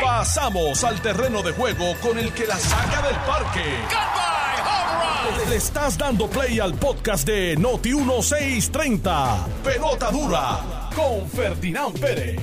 Pasamos 0.00 0.84
al 0.84 1.00
terreno 1.00 1.42
de 1.42 1.52
juego 1.52 1.94
con 2.00 2.18
el 2.18 2.32
que 2.32 2.46
la 2.46 2.56
saca 2.56 3.02
del 3.02 3.16
parque. 3.16 3.64
Le 5.48 5.56
estás 5.56 5.98
dando 5.98 6.28
play 6.28 6.60
al 6.60 6.74
podcast 6.74 7.26
de 7.26 7.56
Noti 7.56 7.94
1630. 7.94 9.46
Pelota 9.64 10.10
dura 10.10 10.90
con 10.94 11.28
Ferdinand 11.28 11.98
Pérez. 11.98 12.38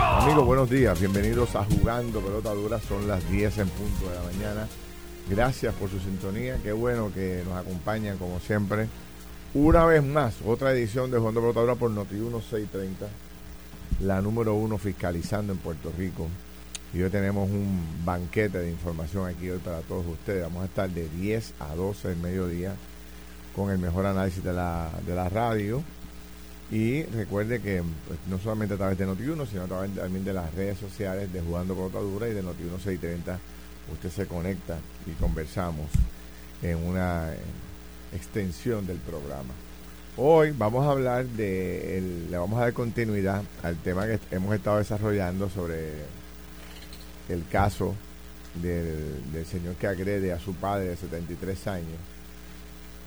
Amigos, 0.00 0.44
buenos 0.44 0.70
días. 0.70 0.98
Bienvenidos 0.98 1.54
a 1.56 1.64
Jugando 1.64 2.20
Pelota 2.20 2.50
Dura. 2.54 2.80
Son 2.80 3.08
las 3.08 3.28
10 3.30 3.58
en 3.58 3.68
punto 3.68 4.08
de 4.08 4.14
la 4.14 4.22
mañana. 4.22 4.68
Gracias 5.28 5.74
por 5.74 5.90
su 5.90 5.98
sintonía. 6.00 6.58
Qué 6.62 6.72
bueno 6.72 7.12
que 7.12 7.42
nos 7.44 7.56
acompañan 7.56 8.18
como 8.18 8.38
siempre. 8.40 8.88
Una 9.54 9.84
vez 9.84 10.02
más, 10.02 10.34
otra 10.46 10.72
edición 10.72 11.10
de 11.10 11.18
Jugando 11.18 11.40
Pelota 11.40 11.60
Dura 11.60 11.74
por 11.74 11.90
Noti 11.90 12.14
1630. 12.14 13.06
La 14.00 14.20
número 14.20 14.54
uno 14.54 14.76
fiscalizando 14.76 15.52
en 15.52 15.58
Puerto 15.58 15.92
Rico. 15.96 16.28
Y 16.92 17.02
hoy 17.02 17.10
tenemos 17.10 17.48
un 17.48 18.04
banquete 18.04 18.58
de 18.58 18.70
información 18.70 19.28
aquí 19.28 19.50
hoy 19.50 19.58
para 19.58 19.80
todos 19.80 20.06
ustedes. 20.06 20.42
Vamos 20.42 20.62
a 20.62 20.66
estar 20.66 20.90
de 20.90 21.08
10 21.08 21.54
a 21.60 21.74
12 21.74 22.08
del 22.08 22.18
mediodía 22.18 22.74
con 23.54 23.70
el 23.70 23.78
mejor 23.78 24.06
análisis 24.06 24.42
de 24.42 24.52
la, 24.52 24.90
de 25.06 25.14
la 25.14 25.28
radio. 25.28 25.82
Y 26.70 27.04
recuerde 27.04 27.60
que 27.60 27.82
pues, 28.06 28.18
no 28.28 28.38
solamente 28.38 28.74
a 28.74 28.76
través 28.78 28.98
de 28.98 29.06
Noti1, 29.06 29.46
sino 29.46 29.66
también 29.66 30.24
de 30.24 30.32
las 30.32 30.52
redes 30.54 30.78
sociales 30.78 31.32
de 31.32 31.40
Jugando 31.40 31.74
Dura 31.74 32.28
y 32.28 32.32
de 32.32 32.42
Noti1 32.42 32.80
630, 32.82 33.38
usted 33.92 34.10
se 34.10 34.26
conecta 34.26 34.78
y 35.06 35.12
conversamos 35.12 35.86
en 36.62 36.78
una 36.78 37.32
eh, 37.32 37.38
extensión 38.12 38.86
del 38.86 38.98
programa. 38.98 39.52
Hoy 40.16 40.52
vamos 40.56 40.86
a 40.86 40.90
hablar 40.92 41.26
de, 41.26 41.98
el- 41.98 42.30
le 42.30 42.38
vamos 42.38 42.58
a 42.58 42.62
dar 42.64 42.72
continuidad 42.72 43.42
al 43.62 43.76
tema 43.76 44.06
que 44.06 44.20
hemos 44.30 44.54
estado 44.54 44.78
desarrollando 44.78 45.50
sobre 45.50 45.90
el 47.28 47.44
caso 47.50 47.94
del, 48.62 49.44
señor 49.50 49.74
que 49.74 49.88
agrede 49.88 50.32
a 50.32 50.38
su 50.38 50.54
padre 50.54 50.86
de 50.90 50.96
73 50.96 51.66
años 51.66 51.98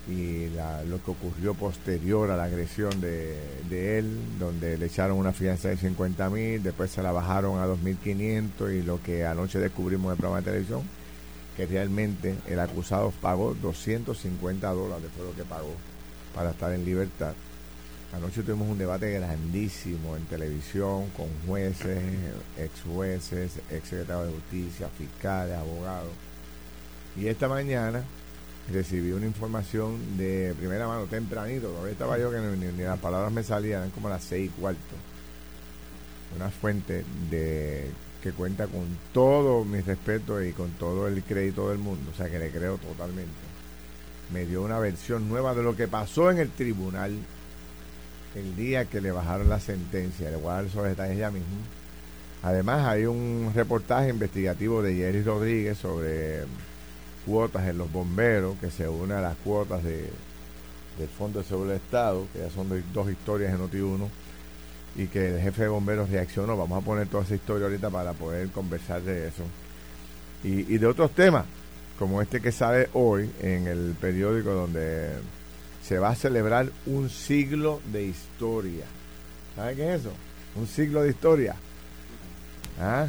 y 0.06 0.48
lo 0.88 1.02
que 1.02 1.10
ocurrió 1.10 1.54
posterior 1.54 2.30
a 2.30 2.36
la 2.36 2.44
agresión 2.44 2.98
de, 3.00 3.36
de 3.68 3.98
él, 3.98 4.18
donde 4.38 4.76
le 4.78 4.86
echaron 4.86 5.18
una 5.18 5.32
fianza 5.32 5.68
de 5.68 5.76
50 5.76 6.30
mil, 6.30 6.62
después 6.62 6.90
se 6.90 7.02
la 7.02 7.12
bajaron 7.12 7.58
a 7.58 7.66
2.500 7.66 8.74
y 8.74 8.82
lo 8.82 9.02
que 9.02 9.24
anoche 9.26 9.58
descubrimos 9.58 10.06
en 10.06 10.12
el 10.12 10.16
programa 10.16 10.38
de 10.40 10.44
televisión, 10.50 10.82
que 11.56 11.66
realmente 11.66 12.36
el 12.46 12.58
acusado 12.60 13.12
pagó 13.20 13.54
250 13.54 14.70
dólares, 14.72 15.08
fue 15.14 15.26
lo 15.26 15.34
que 15.34 15.44
pagó 15.44 15.72
para 16.34 16.50
estar 16.50 16.72
en 16.72 16.84
libertad. 16.84 17.34
Anoche 18.12 18.42
tuvimos 18.42 18.68
un 18.68 18.78
debate 18.78 19.10
grandísimo 19.12 20.16
en 20.16 20.24
televisión 20.24 21.10
con 21.10 21.26
jueces, 21.46 22.02
ex 22.56 22.82
jueces, 22.82 23.60
ex 23.70 23.88
secretarios 23.88 24.28
de 24.28 24.34
justicia, 24.34 24.88
fiscales, 24.96 25.56
abogados. 25.56 26.12
Y 27.16 27.26
esta 27.26 27.48
mañana 27.48 28.02
recibí 28.72 29.12
una 29.12 29.26
información 29.26 30.16
de 30.16 30.54
primera 30.58 30.86
mano, 30.86 31.04
tempranito, 31.04 31.68
todavía 31.68 31.92
estaba 31.92 32.18
yo 32.18 32.30
que 32.30 32.38
ni, 32.38 32.82
las 32.82 32.98
palabras 32.98 33.32
me 33.32 33.42
salían, 33.42 33.80
eran 33.80 33.90
como 33.90 34.08
las 34.08 34.24
seis 34.24 34.50
y 34.50 34.60
cuarto. 34.60 34.94
Una 36.36 36.50
fuente 36.50 37.04
de 37.30 37.90
que 38.22 38.32
cuenta 38.32 38.66
con 38.66 38.86
todo 39.12 39.64
mi 39.64 39.80
respeto 39.80 40.42
y 40.42 40.52
con 40.52 40.70
todo 40.72 41.08
el 41.08 41.22
crédito 41.22 41.68
del 41.68 41.78
mundo, 41.78 42.10
o 42.12 42.16
sea 42.16 42.30
que 42.30 42.38
le 42.38 42.50
creo 42.50 42.78
totalmente. 42.78 43.47
Me 44.32 44.44
dio 44.46 44.62
una 44.62 44.78
versión 44.78 45.28
nueva 45.28 45.54
de 45.54 45.62
lo 45.62 45.76
que 45.76 45.88
pasó 45.88 46.30
en 46.30 46.38
el 46.38 46.50
tribunal 46.50 47.16
el 48.34 48.56
día 48.56 48.84
que 48.84 49.00
le 49.00 49.10
bajaron 49.10 49.48
la 49.48 49.60
sentencia. 49.60 50.30
Le 50.30 50.36
voy 50.36 50.50
a 50.50 50.54
dar 50.54 50.64
esos 50.64 50.84
detalles 50.84 51.18
ya 51.18 51.30
mismo. 51.30 51.48
Además, 52.42 52.86
hay 52.86 53.04
un 53.06 53.50
reportaje 53.54 54.10
investigativo 54.10 54.82
de 54.82 54.94
Jerry 54.94 55.22
Rodríguez 55.22 55.78
sobre 55.78 56.44
cuotas 57.26 57.66
en 57.66 57.78
los 57.78 57.90
bomberos, 57.90 58.56
que 58.60 58.70
se 58.70 58.88
une 58.88 59.14
a 59.14 59.20
las 59.20 59.36
cuotas 59.36 59.82
de, 59.82 60.08
del 60.98 61.08
Fondo 61.08 61.40
de 61.40 61.44
Seguro 61.44 61.70
del 61.70 61.78
Estado, 61.78 62.26
que 62.32 62.40
ya 62.40 62.50
son 62.50 62.68
dos 62.92 63.10
historias 63.10 63.52
en 63.52 63.60
Noti1, 63.60 64.08
y 64.96 65.06
que 65.08 65.34
el 65.34 65.40
jefe 65.40 65.62
de 65.62 65.68
bomberos 65.68 66.10
reaccionó. 66.10 66.56
Vamos 66.56 66.80
a 66.82 66.84
poner 66.84 67.08
toda 67.08 67.24
esa 67.24 67.34
historia 67.34 67.66
ahorita 67.66 67.90
para 67.90 68.12
poder 68.12 68.48
conversar 68.50 69.02
de 69.02 69.28
eso. 69.28 69.42
Y, 70.44 70.72
y 70.72 70.78
de 70.78 70.86
otros 70.86 71.10
temas, 71.10 71.44
como 71.98 72.22
este 72.22 72.40
que 72.40 72.52
sale 72.52 72.88
hoy 72.92 73.30
en 73.40 73.66
el 73.66 73.94
periódico 74.00 74.50
donde 74.52 75.10
se 75.82 75.98
va 75.98 76.10
a 76.10 76.14
celebrar 76.14 76.70
un 76.86 77.10
siglo 77.10 77.80
de 77.92 78.04
historia. 78.04 78.84
¿Sabe 79.56 79.74
qué 79.76 79.94
es 79.94 80.00
eso? 80.02 80.12
Un 80.54 80.66
siglo 80.66 81.02
de 81.02 81.10
historia. 81.10 81.56
¿Ah? 82.80 83.08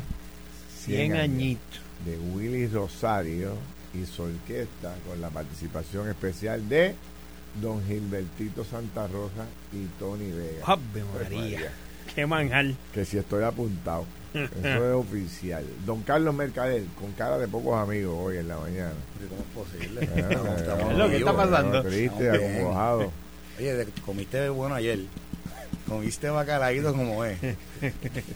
100 0.85 1.11
años 1.11 1.23
añitos. 1.23 1.81
de 2.05 2.17
Willy 2.17 2.67
Rosario 2.67 3.53
y 3.94 4.05
su 4.05 4.23
orquesta 4.23 4.95
con 5.07 5.19
la 5.21 5.29
participación 5.29 6.09
especial 6.09 6.67
de 6.69 6.95
Don 7.61 7.83
Gilbertito 7.85 8.63
Santa 8.63 9.07
Rosa 9.07 9.45
y 9.73 9.85
Tony 10.00 10.31
Vega. 10.31 10.66
Ave 10.66 10.81
Pues, 11.11 11.31
María. 11.31 11.71
Qué 12.16 12.25
manjar. 12.25 12.73
Que 12.94 13.06
si 13.06 13.17
estoy 13.17 13.44
apuntado. 13.44 14.06
Eso 14.34 14.90
es 14.90 14.94
oficial. 14.95 15.63
Don 15.85 16.03
Carlos 16.03 16.34
Mercader, 16.35 16.84
con 17.00 17.12
cara 17.13 17.38
de 17.38 17.47
pocos 17.47 17.78
amigos 17.79 18.13
hoy 18.17 18.38
en 18.38 18.47
la 18.47 18.57
mañana. 18.57 18.91
¿Cómo 19.29 19.66
es 19.66 19.69
posible? 19.69 20.09
Ah, 20.16 20.90
Es 20.91 20.97
lo 20.97 21.09
que 21.09 21.17
está 21.17 21.35
pasando. 21.35 21.84
Triste, 21.84 22.29
acongojado. 22.29 23.12
Oye, 23.57 23.73
de- 23.73 23.85
comiste 24.06 24.50
bueno 24.50 24.75
ayer. 24.75 25.00
Comiste 25.88 26.29
bacalaíto 26.29 26.94
como 26.94 27.25
es. 27.25 27.39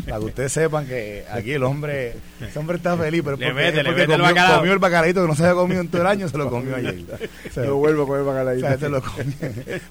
Para 0.07 0.17
que 0.17 0.25
ustedes 0.25 0.51
sepan 0.51 0.87
que 0.87 1.23
aquí 1.31 1.51
el 1.51 1.61
hombre, 1.63 2.15
ese 2.41 2.57
hombre 2.57 2.77
está 2.77 2.97
feliz, 2.97 3.21
pero 3.23 3.35
es 3.35 3.39
Le 3.41 3.45
porque, 3.51 3.63
mete, 3.63 3.77
es 3.77 3.83
le 3.83 3.83
porque 3.91 4.01
mete 4.01 4.13
el 4.13 4.19
comió, 4.21 4.33
bacalao. 4.35 4.57
comió 4.57 4.73
el 4.73 4.79
bacalaíto 4.79 5.21
que 5.21 5.27
no 5.27 5.35
se 5.35 5.43
había 5.43 5.53
comido 5.55 5.81
en 5.81 5.87
todo 5.89 6.01
el 6.01 6.07
año, 6.07 6.27
se 6.27 6.37
lo 6.39 6.49
comió 6.49 6.75
ayer. 6.75 7.03
O 7.47 7.53
sea, 7.53 7.63
No 7.65 7.75
vuelvo 7.75 8.15
el 8.15 8.21
o 8.21 8.25
bacalaíto. 8.25 8.67
sea, 8.67 8.77
se 8.79 8.89
lo 8.89 9.01
comió. 9.03 9.35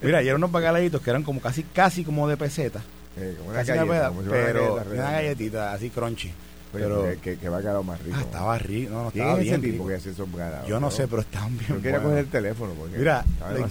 Mira, 0.01 0.19
ayer 0.19 0.35
unos 0.35 0.51
bacalaitos 0.51 1.01
que 1.03 1.11
eran 1.11 1.23
como 1.23 1.41
casi 1.41 1.63
casi 1.63 2.03
como 2.05 2.27
de 2.29 2.37
peseta. 2.37 2.83
Eh, 3.17 3.35
como 3.39 3.51
una 3.51 3.63
galleta, 3.63 4.09
como 4.09 4.23
si 4.23 4.29
pero 4.29 4.75
una 4.75 5.11
galletita 5.13 5.73
así 5.73 5.91
crunchy. 5.91 6.33
Pero 6.73 7.03
Pero 7.03 7.21
que, 7.21 7.37
que, 7.37 7.49
va 7.51 7.59
a 7.59 7.61
quedar 7.61 7.85
más 7.85 8.01
rico. 8.01 8.17
ah, 8.19 8.23
estaba 8.23 8.59
rico, 8.59 8.93
no, 8.95 9.05
no, 9.05 9.11
¿Quién 9.11 9.25
estaba 9.27 9.43
ese 9.43 9.59
tipo 9.59 9.73
rico. 9.73 9.89
que 9.89 9.95
hace 9.95 10.11
esos? 10.11 10.29
Yo 10.67 10.81
no 10.81 10.91
sé, 10.91 11.07
pero 11.07 11.21
estaban 11.21 11.59
bien 11.59 11.69
Yo 11.69 11.83
quería 11.83 12.03
coger 12.03 12.19
el 12.19 12.29
teléfono 12.29 12.73
porque 12.73 12.97
Mira, 12.97 13.25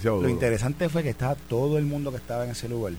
lo, 0.04 0.28
interesante 0.28 0.88
fue 0.88 1.02
que 1.02 1.10
estaba 1.10 1.34
todo 1.34 1.78
el 1.78 1.84
mundo 1.84 2.12
que 2.12 2.18
estaba 2.18 2.44
en 2.44 2.50
ese 2.50 2.68
lugar, 2.68 2.92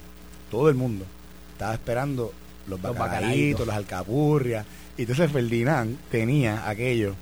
todo 0.52 0.68
el 0.68 0.76
mundo, 0.76 1.06
estaba 1.54 1.74
esperando 1.74 2.34
los 2.68 2.82
Los 2.82 2.98
bacalaitos. 2.98 3.66
las 3.66 3.78
alcapurrias. 3.78 4.66
Y 4.98 5.04
entonces 5.04 5.32
Ferdinand 5.32 5.98
tenía 6.12 6.68
aquello 6.68 7.16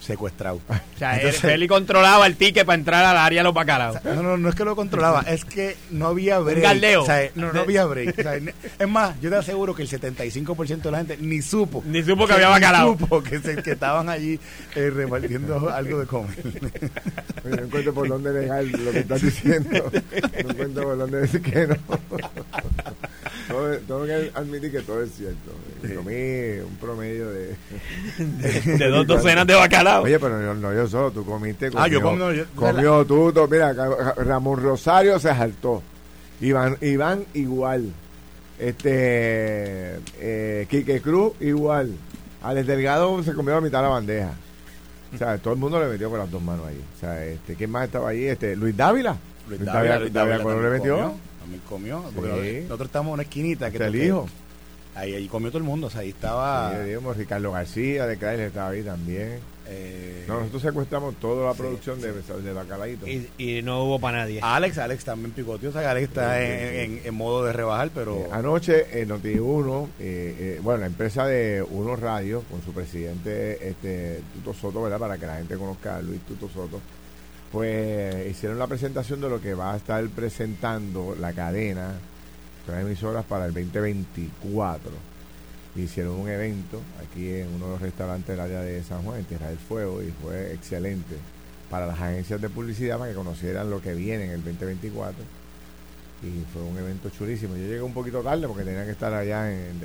secuestrado. 0.00 0.60
O 0.68 0.98
sea, 0.98 1.14
él, 1.14 1.26
Entonces- 1.28 1.44
él 1.52 1.68
controlaba 1.68 2.26
el 2.26 2.34
ticket 2.34 2.66
para 2.66 2.76
entrar 2.76 3.04
al 3.04 3.16
área 3.16 3.38
de 3.38 3.44
los 3.44 3.54
bacalaos. 3.54 4.02
No, 4.04 4.20
no, 4.20 4.36
no 4.36 4.48
es 4.48 4.54
que 4.56 4.64
lo 4.64 4.74
controlaba, 4.74 5.20
es 5.28 5.44
que 5.44 5.76
no 5.92 6.08
había 6.08 6.40
break. 6.40 6.60
galdeo. 6.60 7.02
O 7.02 7.06
sea, 7.06 7.30
no, 7.36 7.52
no 7.52 7.60
había 7.60 7.84
break. 7.84 8.18
O 8.18 8.22
sea, 8.22 8.34
es 8.34 8.88
más, 8.88 9.14
yo 9.20 9.30
te 9.30 9.36
aseguro 9.36 9.76
que 9.76 9.82
el 9.82 9.88
75% 9.88 10.82
de 10.82 10.90
la 10.90 10.98
gente 10.98 11.16
ni 11.20 11.40
supo. 11.40 11.84
Ni 11.86 12.02
supo 12.02 12.26
que 12.26 12.32
había 12.32 12.48
bacalao. 12.48 12.94
Ni 12.94 12.98
supo 12.98 13.22
que, 13.22 13.38
se- 13.38 13.62
que 13.62 13.70
estaban 13.72 14.08
allí 14.08 14.40
eh, 14.74 14.90
repartiendo 14.90 15.70
algo 15.74 16.00
de 16.00 16.06
comer. 16.06 16.30
Oye, 17.44 17.56
No 17.56 17.62
encuentro 17.62 17.94
por 17.94 18.08
dónde 18.08 18.32
dejar 18.32 18.64
lo 18.64 18.90
que 18.90 18.98
estás 18.98 19.22
diciendo. 19.22 19.70
No 20.42 20.50
encuentro 20.50 20.82
por 20.82 20.98
dónde 20.98 21.20
decir 21.20 21.42
que 21.42 21.66
no. 21.68 21.76
Todo- 23.48 23.76
Tengo 23.78 24.04
que 24.06 24.30
admitir 24.34 24.70
que 24.72 24.80
todo 24.80 25.02
es 25.02 25.10
cierto. 25.12 25.50
Comí 25.80 26.58
un 26.60 26.76
promedio 26.80 27.30
de. 27.32 27.56
De 28.78 28.88
dos 28.88 29.06
docenas 29.06 29.46
de 29.46 29.54
bacalao. 29.54 30.02
Oye, 30.04 30.18
pero 30.18 30.38
no, 30.40 30.54
no 30.54 30.74
yo 30.74 30.86
solo, 30.86 31.10
tú 31.10 31.24
comiste. 31.24 31.70
Ah, 31.74 31.88
yo 31.88 32.00
comió- 32.00 32.02
comí, 32.02 32.18
no, 32.18 32.32
yo- 32.32 32.44
comió 32.54 33.04
tú. 33.06 33.32
Mira, 33.50 33.72
Ramón 34.16 34.62
Rosario 34.62 35.18
se 35.18 35.28
saltó. 35.28 35.82
Iván, 36.40 36.76
Iván 36.80 37.24
igual. 37.34 37.92
Este. 38.58 39.98
Eh, 40.20 40.66
Quique 40.68 41.00
Cruz 41.00 41.32
igual. 41.40 41.92
Alex 42.42 42.66
Delgado 42.66 43.22
se 43.22 43.32
comió 43.34 43.54
la 43.54 43.60
mitad 43.60 43.78
de 43.78 43.82
la 43.84 43.88
bandeja. 43.88 44.30
O 45.14 45.18
sea, 45.18 45.38
todo 45.38 45.54
el 45.54 45.60
mundo 45.60 45.80
le 45.80 45.88
metió 45.88 46.10
con 46.10 46.18
las 46.18 46.30
dos 46.30 46.42
manos 46.42 46.66
ahí. 46.66 46.80
O 46.96 47.00
sea, 47.00 47.24
este, 47.24 47.54
¿quién 47.54 47.70
más 47.70 47.86
estaba 47.86 48.10
ahí? 48.10 48.26
Este, 48.26 48.54
Luis 48.54 48.76
Dávila. 48.76 49.16
Luis 49.48 49.60
Luis 49.60 49.72
Dávila, 49.72 49.94
Dávila, 49.94 49.98
Luis 50.00 50.12
Dávila, 50.12 50.36
Dávila 50.36 50.42
¿cuándo 50.44 50.62
le 50.62 50.70
metió? 50.78 50.94
comió, 50.96 51.14
También 51.48 51.62
comió. 51.68 52.02
Porque 52.14 52.52
Sí. 52.60 52.62
nosotros- 52.64 52.88
estamos 52.88 53.08
en 53.08 53.14
una 53.14 53.22
esquinita. 53.22 53.70
Que 53.70 53.78
el 53.78 53.92
que- 53.92 54.06
hijo. 54.06 54.28
Ahí, 54.94 55.14
ahí 55.14 55.28
comió 55.28 55.48
todo 55.50 55.58
el 55.58 55.64
mundo. 55.64 55.86
O 55.86 55.90
sea, 55.90 56.00
ahí 56.00 56.10
estaba. 56.10 56.72
Sí, 56.76 56.88
digamos, 56.88 57.16
Ricardo 57.16 57.52
García 57.52 58.06
de 58.06 58.16
Chrysler 58.16 58.40
estaba 58.48 58.70
ahí 58.70 58.82
también. 58.82 59.38
eh, 59.70 60.24
No, 60.26 60.38
nosotros 60.40 60.62
secuestramos 60.62 61.14
toda 61.16 61.46
la 61.46 61.52
Sí, 61.52 61.58
producción 61.58 62.00
de, 62.00 62.12
de 62.12 62.52
Bacalaíto. 62.54 63.06
Y, 63.06 63.28
y 63.36 63.60
no 63.62 63.84
hubo 63.84 63.98
para 64.00 64.20
nadie. 64.20 64.40
Alex, 64.42 64.78
Alex 64.78 65.04
también 65.04 65.30
picoteó. 65.32 65.68
O 65.68 65.72
sea, 65.72 65.90
Alex 65.90 66.08
está 66.08 66.38
Sí, 66.38 66.44
en, 66.46 66.50
en- 66.92 67.00
en 67.04 67.14
modo 67.14 67.44
de 67.44 67.52
rebajar, 67.52 67.90
pero. 67.94 68.16
Eh, 68.16 68.28
anoche 68.32 69.00
en 69.02 69.10
Noti1, 69.10 69.88
eh, 70.00 70.36
eh, 70.38 70.60
bueno, 70.62 70.80
la 70.80 70.86
empresa 70.86 71.26
de 71.26 71.62
Uno 71.70 71.96
Radio, 71.96 72.42
con 72.50 72.62
su 72.62 72.72
presidente 72.72 73.68
este 73.68 74.22
Tuto 74.34 74.54
Soto, 74.54 74.82
¿verdad? 74.82 74.98
Para 74.98 75.18
que 75.18 75.26
la 75.26 75.36
gente 75.36 75.56
conozca 75.56 75.96
a 75.96 76.02
Luis 76.02 76.20
Tuto 76.22 76.48
Soto, 76.48 76.80
pues 77.52 78.26
hicieron 78.30 78.58
la 78.58 78.66
presentación 78.66 79.20
de 79.20 79.28
lo 79.28 79.40
que 79.40 79.54
va 79.54 79.74
a 79.74 79.76
estar 79.76 80.06
presentando 80.08 81.16
la 81.18 81.32
cadena, 81.32 81.94
las 82.66 82.80
emisoras 82.80 83.24
para 83.24 83.46
el 83.46 83.54
2024. 83.54 84.90
hicieron 85.76 86.14
un 86.14 86.28
evento 86.28 86.80
aquí 87.02 87.30
en 87.30 87.48
uno 87.54 87.66
de 87.66 87.72
los 87.72 87.80
restaurantes 87.80 88.28
del 88.28 88.40
área 88.40 88.60
de 88.60 88.82
San 88.82 89.02
Juan, 89.02 89.20
en 89.20 89.24
Tierra 89.24 89.48
del 89.48 89.58
Fuego, 89.58 90.02
y 90.02 90.12
fue 90.22 90.52
excelente 90.52 91.16
para 91.70 91.86
las 91.86 92.00
agencias 92.00 92.40
de 92.40 92.48
publicidad 92.48 92.98
para 92.98 93.10
que 93.10 93.16
conocieran 93.16 93.70
lo 93.70 93.80
que 93.80 93.94
viene 93.94 94.24
en 94.24 94.30
el 94.32 94.44
2024. 94.44 95.24
Y 96.22 96.44
fue 96.52 96.62
un 96.62 96.76
evento 96.76 97.10
chulísimo. 97.10 97.54
Yo 97.54 97.62
llegué 97.62 97.80
un 97.80 97.94
poquito 97.94 98.22
tarde 98.22 98.48
porque 98.48 98.64
tenía 98.64 98.84
que 98.84 98.90
estar 98.90 99.14
allá 99.14 99.50
en 99.50 99.80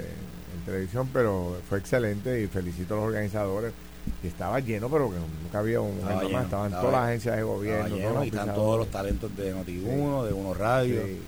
televisión, 0.65 1.09
pero 1.13 1.57
fue 1.69 1.77
excelente 1.77 2.41
y 2.41 2.47
felicito 2.47 2.95
a 2.95 2.97
los 2.97 3.07
organizadores 3.07 3.73
y 4.23 4.27
estaba 4.27 4.59
lleno, 4.59 4.89
pero 4.89 5.09
que 5.09 5.15
nunca 5.43 5.59
había 5.59 5.81
un 5.81 5.97
Estaba 5.97 6.23
lleno, 6.23 6.41
Estaban 6.41 6.65
estaba- 6.67 6.81
todas 6.81 6.91
las 7.01 7.07
agencias 7.09 7.35
de 7.37 7.43
gobierno. 7.43 7.95
Todos 7.97 8.25
y 8.25 8.27
están 8.29 8.53
todos 8.55 8.77
los 8.79 8.87
talentos 8.89 9.35
de 9.37 9.53
Noti1, 9.55 10.23
de 10.25 10.33
Uno 10.33 10.53
Radio. 10.53 11.01
Sí. 11.05 11.19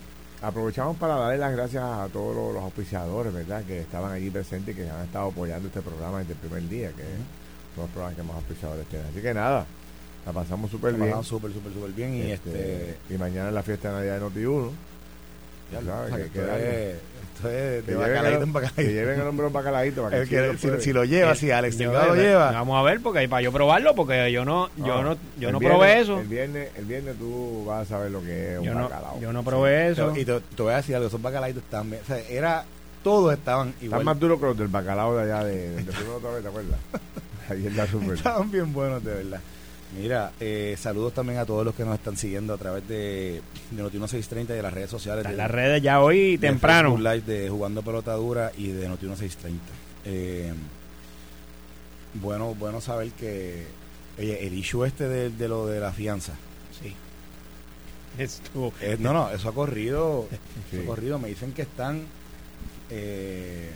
Aprovechamos 0.41 0.97
para 0.97 1.15
darle 1.15 1.37
las 1.37 1.51
gracias 1.53 1.83
a 1.83 2.07
todos 2.11 2.35
los, 2.35 2.53
los 2.53 2.63
auspiciadores, 2.63 3.33
¿verdad? 3.33 3.63
Que 3.63 3.79
estaban 3.79 4.11
allí 4.11 4.29
presentes 4.29 4.75
y 4.75 4.77
que 4.81 4.89
han 4.89 5.05
estado 5.05 5.29
apoyando 5.29 5.67
este 5.67 5.81
programa 5.81 6.19
desde 6.19 6.33
el 6.33 6.39
primer 6.39 6.67
día, 6.69 6.89
que 6.89 7.03
son 7.75 7.83
los 7.85 7.89
programas 7.89 8.15
que 8.17 8.23
más 8.23 8.35
auspiciadores 8.35 8.85
tienen. 8.87 9.07
Así 9.09 9.21
que 9.21 9.33
nada, 9.33 9.65
la 10.25 10.31
pasamos 10.33 10.69
súper 10.69 10.91
bien. 10.93 11.05
pasaron 11.05 11.23
súper, 11.23 11.51
súper, 11.53 11.73
súper 11.73 11.91
bien. 11.91 12.13
Y 12.15 12.31
Este, 12.31 12.89
este. 12.91 13.13
y 13.15 13.17
mañana 13.17 13.47
es 13.49 13.53
la 13.55 13.63
fiesta 13.63 13.89
de 13.89 13.95
Navidad 13.95 14.19
de 14.19 14.25
Noti1. 14.45 14.69
Ya 15.71 15.81
sabes, 15.81 16.13
que- 16.13 16.23
que 16.23 16.29
que 16.31 16.39
esto 16.39 16.55
es- 16.55 16.95
esto 17.35 17.49
es 17.49 17.83
Que 17.83 17.91
de 17.91 17.97
lleven, 17.97 17.99
bacalaíto 17.99 18.27
el, 18.37 18.43
en 18.43 18.45
que 18.47 18.51
bacalaíto. 18.53 18.91
lleven 18.93 19.19
el 19.21 19.27
hombre 19.27 19.45
un 19.47 19.53
bacalaíto 19.53 20.03
para 20.03 20.15
que 20.15 20.21
El 20.23 20.29
que- 20.29 20.51
sí 20.53 20.57
si, 20.59 20.67
lo 20.67 20.81
si 20.81 20.93
lo 20.93 21.03
lleva, 21.05 21.35
si 21.35 21.51
Alex 21.51 21.77
Yo- 21.77 21.91
lo 21.91 22.15
lleva. 22.15 22.51
Vamos 22.51 22.79
a 22.79 22.83
ver, 22.83 23.01
porque 23.01 23.27
para 23.27 23.41
yo 23.41 23.51
probarlo, 23.51 23.93
porque 23.95 24.31
yo 24.31 24.45
no, 24.45 24.69
yo 24.77 25.03
no, 25.03 25.17
yo 25.37 25.49
el 25.49 25.53
no 25.53 25.59
viernes- 25.59 25.77
probé 25.79 25.99
eso. 25.99 26.19
El 26.21 26.27
viernes, 26.27 26.69
el 26.77 26.85
viernes 26.85 27.15
tú 27.17 27.65
vas 27.65 27.81
a 27.81 27.85
saber 27.89 28.11
lo 28.11 28.21
que 28.21 28.55
es 28.55 28.61
Yo 28.61 28.71
un 28.71 28.77
no, 28.77 28.83
bacalao. 28.89 29.19
yo 29.19 29.33
no 29.33 29.43
probé 29.43 29.89
eso. 29.89 30.15
Y 30.15 30.23
te, 30.23 30.39
te 30.39 30.61
voy 30.63 30.73
a 30.73 30.77
decir 30.77 30.95
algo, 30.95 31.07
esos 31.07 31.21
bacalaitos 31.21 31.63
también. 31.69 32.01
O 32.03 32.05
sea, 32.07 32.19
era. 32.29 32.63
Todos 33.03 33.33
estaban 33.33 33.67
Están 33.69 33.85
igual. 33.85 34.03
más 34.03 34.19
duros 34.19 34.39
que 34.39 34.45
los 34.47 34.57
del 34.57 34.67
bacalao 34.67 35.15
de 35.15 35.23
allá 35.31 35.43
de 35.43 35.75
donde 35.75 35.91
fuimos 35.91 36.15
otra 36.17 36.31
vez, 36.31 36.41
¿te 36.41 36.47
acuerdas? 36.47 36.79
Ahí 37.49 37.67
en 37.67 37.77
la 37.77 37.85
super. 37.85 38.13
Estaban 38.15 38.49
bien 38.49 38.73
buenos, 38.73 39.03
de 39.03 39.13
verdad. 39.13 39.41
Mira, 39.97 40.33
eh, 40.39 40.75
saludos 40.77 41.13
también 41.13 41.39
a 41.39 41.45
todos 41.45 41.63
los 41.65 41.73
que 41.73 41.85
nos 41.85 41.95
están 41.95 42.17
siguiendo 42.17 42.53
a 42.53 42.57
través 42.57 42.87
de, 42.87 43.41
de 43.71 43.83
Noti1630 43.83 44.41
y 44.43 44.53
de 44.53 44.61
las 44.61 44.73
redes 44.73 44.89
sociales. 44.89 45.19
Está 45.21 45.29
en 45.31 45.35
de- 45.37 45.41
las 45.43 45.51
redes 45.51 45.81
ya 45.81 46.01
hoy 46.01 46.37
de 46.37 46.47
temprano. 46.49 46.97
Live 46.97 47.21
de 47.21 47.49
Jugando 47.49 47.81
Pelota 47.81 48.13
Dura 48.13 48.51
y 48.57 48.67
de 48.69 48.89
Noti1630. 48.89 49.53
Eh, 50.05 50.53
bueno, 52.15 52.55
bueno 52.55 52.81
saber 52.81 53.09
que, 53.11 53.65
oye, 54.19 54.45
el 54.45 54.53
issue 54.53 54.85
este 54.85 55.07
de, 55.07 55.29
de 55.29 55.47
lo 55.47 55.67
de 55.67 55.79
la 55.79 55.91
fianza. 55.91 56.33
Sí. 56.81 56.93
Estuvo. 58.21 58.73
eh, 58.81 58.97
no, 58.99 59.13
no, 59.13 59.29
eso 59.31 59.49
ha 59.49 59.53
corrido, 59.53 60.27
Sí. 60.29 60.37
eso 60.77 60.83
ha 60.83 60.85
corrido. 60.87 61.19
Me 61.19 61.29
dicen 61.29 61.51
que 61.53 61.61
están 61.63 62.03
eh, 62.89 63.69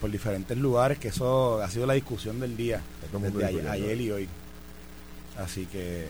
por 0.00 0.10
diferentes 0.10 0.56
lugares, 0.58 0.98
que 0.98 1.08
eso 1.08 1.60
ha 1.62 1.70
sido 1.70 1.86
la 1.86 1.94
discusión 1.94 2.38
del 2.40 2.56
día, 2.56 2.80
desde 3.20 3.44
ayer, 3.44 3.68
ayer 3.68 4.00
y 4.00 4.10
hoy. 4.10 4.28
Así 5.38 5.66
que 5.66 6.08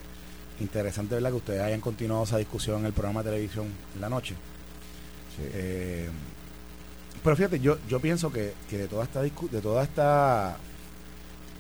interesante, 0.61 1.15
¿verdad? 1.15 1.31
Que 1.31 1.37
ustedes 1.37 1.61
hayan 1.63 1.81
continuado 1.81 2.25
esa 2.25 2.39
discusión 2.39 2.81
en 2.81 2.87
el 2.87 2.93
programa 2.93 3.23
de 3.23 3.31
televisión 3.31 3.67
en 3.95 4.01
la 4.01 4.09
noche. 4.09 4.35
Sí. 5.37 5.43
Eh, 5.53 6.09
pero 7.23 7.37
fíjate, 7.37 7.59
yo, 7.61 7.79
yo 7.89 8.01
pienso 8.01 8.33
que, 8.33 8.55
que 8.71 8.79
de 8.79 8.89
toda 8.89 9.05
esta 9.05 9.23
discu- 9.25 9.51
de 9.51 9.61
toda 9.61 9.83
esta 9.83 10.57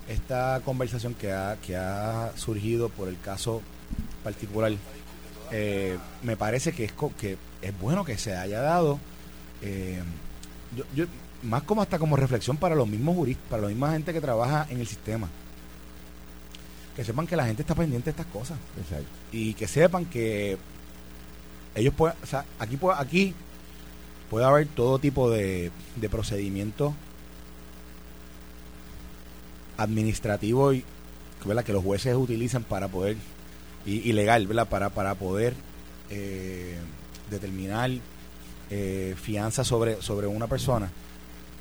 esta 0.09 0.61
conversación 0.65 1.15
que 1.15 1.33
ha, 1.33 1.57
que 1.61 1.77
ha 1.77 2.31
surgido 2.37 2.89
por 2.89 3.09
el 3.09 3.19
caso 3.21 3.61
particular, 4.23 4.73
eh, 5.51 5.99
me 6.23 6.37
parece 6.37 6.73
que 6.73 6.85
es 6.85 6.93
que 7.19 7.37
es 7.63 7.81
bueno 7.81 8.05
que 8.05 8.17
se 8.17 8.37
haya 8.37 8.61
dado 8.61 9.01
eh, 9.63 10.01
yo, 10.77 10.85
yo- 10.95 11.07
más 11.43 11.63
como 11.65 11.83
hasta 11.83 11.99
como 11.99 12.17
reflexión 12.17 12.57
para 12.57 12.75
los 12.75 12.87
mismos 12.89 13.17
juristas, 13.17 13.45
para 13.51 13.63
la 13.63 13.69
misma 13.69 13.93
gente 13.93 14.13
que 14.13 14.21
trabaja 14.21 14.67
en 14.71 14.81
el 14.81 14.87
sistema. 14.87 15.29
Que 16.97 17.05
sepan 17.05 17.27
que 17.27 17.37
la 17.37 17.47
gente 17.47 17.63
está 17.63 17.75
pendiente 17.75 18.07
de 18.07 18.11
estas 18.13 18.27
cosas 18.27 18.59
Exacto. 18.79 19.07
y 19.31 19.53
que 19.55 19.69
sepan 19.69 20.07
que 20.07 20.57
ellos 21.75 21.93
pueden, 21.95 22.17
o 22.23 22.27
sea, 22.27 22.45
aquí 22.59 22.79
puede, 22.79 22.99
aquí 22.99 23.35
puede 24.31 24.47
haber 24.47 24.67
todo 24.69 24.99
tipo 24.99 25.31
de, 25.31 25.71
de 25.95 26.09
procedimientos 26.09 26.95
administrativos 29.77 30.75
y 30.77 30.85
¿verdad? 31.45 31.65
que 31.65 31.73
los 31.73 31.85
jueces 31.85 32.17
utilizan 32.17 32.65
para 32.65 32.89
poder 32.89 33.17
y, 33.85 34.09
y 34.09 34.13
legal, 34.13 34.47
¿verdad? 34.47 34.69
para 34.69 34.91
para 34.91 35.15
poder 35.15 35.55
eh, 36.11 36.77
determinar 37.31 37.91
eh, 38.71 39.15
fianza 39.21 39.63
sobre 39.63 40.03
sobre 40.03 40.27
una 40.27 40.47
persona 40.49 40.91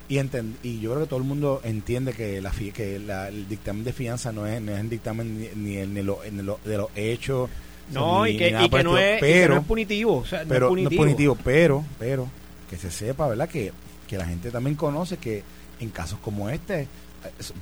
y 0.08 0.18
enten- 0.18 0.56
y 0.64 0.80
yo 0.80 0.92
creo 0.92 1.04
que 1.04 1.10
todo 1.10 1.20
el 1.20 1.26
mundo 1.26 1.62
entiende 1.64 2.14
que 2.14 2.42
la 2.42 2.52
que 2.52 3.00
la- 3.00 3.28
el 3.30 3.48
dictamen 3.48 3.84
de 3.84 3.92
fianza 3.94 4.32
no 4.32 4.46
es 4.46 4.62
no 4.62 4.72
es 4.74 4.80
el 4.80 4.90
dictamen 4.90 5.40
ni, 5.40 5.48
ni 5.56 5.78
el, 5.78 5.94
ni 5.94 6.04
lo- 6.04 6.20
ni 6.32 6.42
lo- 6.44 6.60
de 6.64 6.78
los 6.78 6.90
hechos 6.96 7.50
No, 7.92 8.24
ni- 8.26 8.32
y 8.32 8.38
que, 8.38 8.50
y 8.50 8.52
no 8.52 8.60
es, 8.60 8.66
y 8.68 8.70
que 8.70 9.18
pero 9.22 9.56
no 9.56 9.62
es 9.62 9.68
punitivo. 9.68 10.18
O 10.18 10.26
sea, 10.26 10.44
no 10.44 10.50
pero 10.50 10.68
es 10.68 10.72
no 10.72 10.78
es 10.78 10.84
punitivo. 10.84 11.02
punitivo, 11.04 11.38
pero, 11.44 11.86
pero, 12.00 12.28
que 12.70 12.78
se 12.78 12.92
sepa, 12.92 13.28
¿verdad? 13.28 13.50
Que, 13.50 13.72
que 14.08 14.18
la 14.18 14.26
gente 14.26 14.52
también 14.52 14.76
conoce 14.76 15.18
que 15.18 15.44
en 15.80 15.90
casos 15.90 16.20
como 16.20 16.50
este 16.50 16.88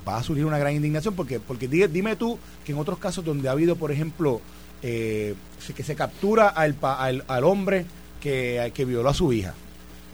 va 0.06 0.18
a 0.18 0.22
surgir 0.22 0.44
una 0.44 0.58
gran 0.58 0.74
indignación, 0.74 1.14
porque, 1.14 1.40
porque 1.40 1.66
di- 1.68 1.86
dime 1.86 2.16
tú 2.16 2.38
que 2.64 2.72
en 2.72 2.78
otros 2.78 2.98
casos 2.98 3.24
donde 3.24 3.48
ha 3.48 3.52
habido, 3.52 3.76
por 3.76 3.90
ejemplo, 3.90 4.40
eh, 4.82 5.34
que 5.74 5.82
se 5.82 5.94
captura 5.94 6.48
al, 6.48 6.76
al, 6.82 7.24
al 7.26 7.44
hombre 7.44 7.86
que, 8.20 8.70
que 8.74 8.84
violó 8.84 9.08
a 9.08 9.14
su 9.14 9.32
hija, 9.32 9.54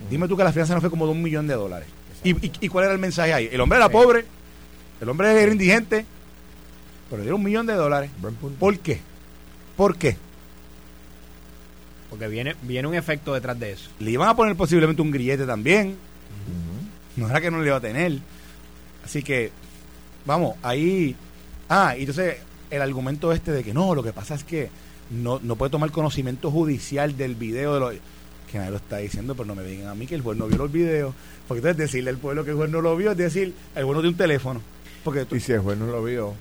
dime 0.08 0.28
tú 0.28 0.36
que 0.36 0.44
la 0.44 0.52
fianza 0.52 0.74
no 0.74 0.80
fue 0.80 0.90
como 0.90 1.06
de 1.06 1.12
un 1.12 1.22
millón 1.22 1.48
de 1.48 1.54
dólares. 1.54 1.88
¿Y, 2.24 2.30
y, 2.46 2.52
y 2.60 2.68
cuál 2.68 2.84
era 2.84 2.94
el 2.94 3.00
mensaje 3.00 3.32
ahí? 3.32 3.48
El 3.50 3.60
hombre 3.60 3.78
era 3.78 3.86
Sí. 3.86 3.92
pobre, 3.92 4.24
el 5.00 5.08
hombre 5.08 5.30
era 5.42 5.52
indigente, 5.52 6.04
pero 7.08 7.18
le 7.18 7.22
dieron 7.24 7.40
un 7.40 7.44
millón 7.46 7.66
de 7.66 7.74
dólares. 7.74 8.10
¿Por 8.58 8.78
qué? 8.78 9.00
¿Por 9.76 9.96
qué? 9.96 10.16
Porque 12.10 12.26
viene, 12.28 12.56
viene 12.62 12.88
un 12.88 12.94
efecto 12.94 13.32
detrás 13.34 13.58
de 13.58 13.72
eso. 13.72 13.88
Le 14.00 14.10
iban 14.10 14.28
a 14.28 14.34
poner 14.36 14.56
posiblemente 14.56 15.00
un 15.00 15.10
grillete 15.10 15.46
también. 15.46 15.96
No 17.16 17.28
era 17.28 17.40
que 17.40 17.50
no 17.50 17.60
le 17.60 17.66
iba 17.66 17.76
a 17.76 17.80
tener. 17.80 18.18
Así 19.04 19.22
que, 19.22 19.50
vamos, 20.26 20.56
ahí. 20.62 21.14
Ah, 21.68 21.94
y 21.96 22.00
entonces 22.00 22.36
el 22.70 22.82
argumento 22.82 23.32
este 23.32 23.52
de 23.52 23.62
que 23.64 23.72
no, 23.74 23.94
lo 23.94 24.02
que 24.02 24.12
pasa 24.12 24.34
es 24.34 24.44
que 24.44 24.70
no, 25.10 25.40
no 25.42 25.56
puede 25.56 25.70
tomar 25.70 25.90
conocimiento 25.90 26.50
judicial 26.50 27.16
del 27.16 27.34
video 27.34 27.74
de 27.74 27.80
lo 27.80 27.92
que 28.50 28.58
nadie 28.58 28.70
lo 28.70 28.76
está 28.76 28.98
diciendo, 28.98 29.34
pero 29.34 29.46
no 29.46 29.54
me 29.54 29.64
digan 29.64 29.88
a 29.88 29.94
mí 29.94 30.06
que 30.06 30.14
el 30.14 30.22
juez 30.22 30.38
no 30.38 30.46
vio 30.46 30.58
los 30.58 30.72
videos. 30.72 31.14
Porque 31.48 31.58
entonces 31.58 31.76
decirle 31.76 32.10
al 32.10 32.18
pueblo 32.18 32.44
que 32.44 32.50
el 32.50 32.56
juez 32.56 32.70
no 32.70 32.80
lo 32.80 32.96
vio 32.96 33.12
es 33.12 33.16
decir, 33.16 33.54
el 33.74 33.84
juez 33.84 33.94
no 33.94 34.00
tiene 34.00 34.08
un 34.08 34.16
teléfono. 34.16 34.60
Porque 35.04 35.24
tú, 35.24 35.36
Y 35.36 35.40
si 35.40 35.52
el 35.52 35.60
juez 35.60 35.78
no 35.78 35.86
lo 35.86 36.02
vio, 36.04 36.34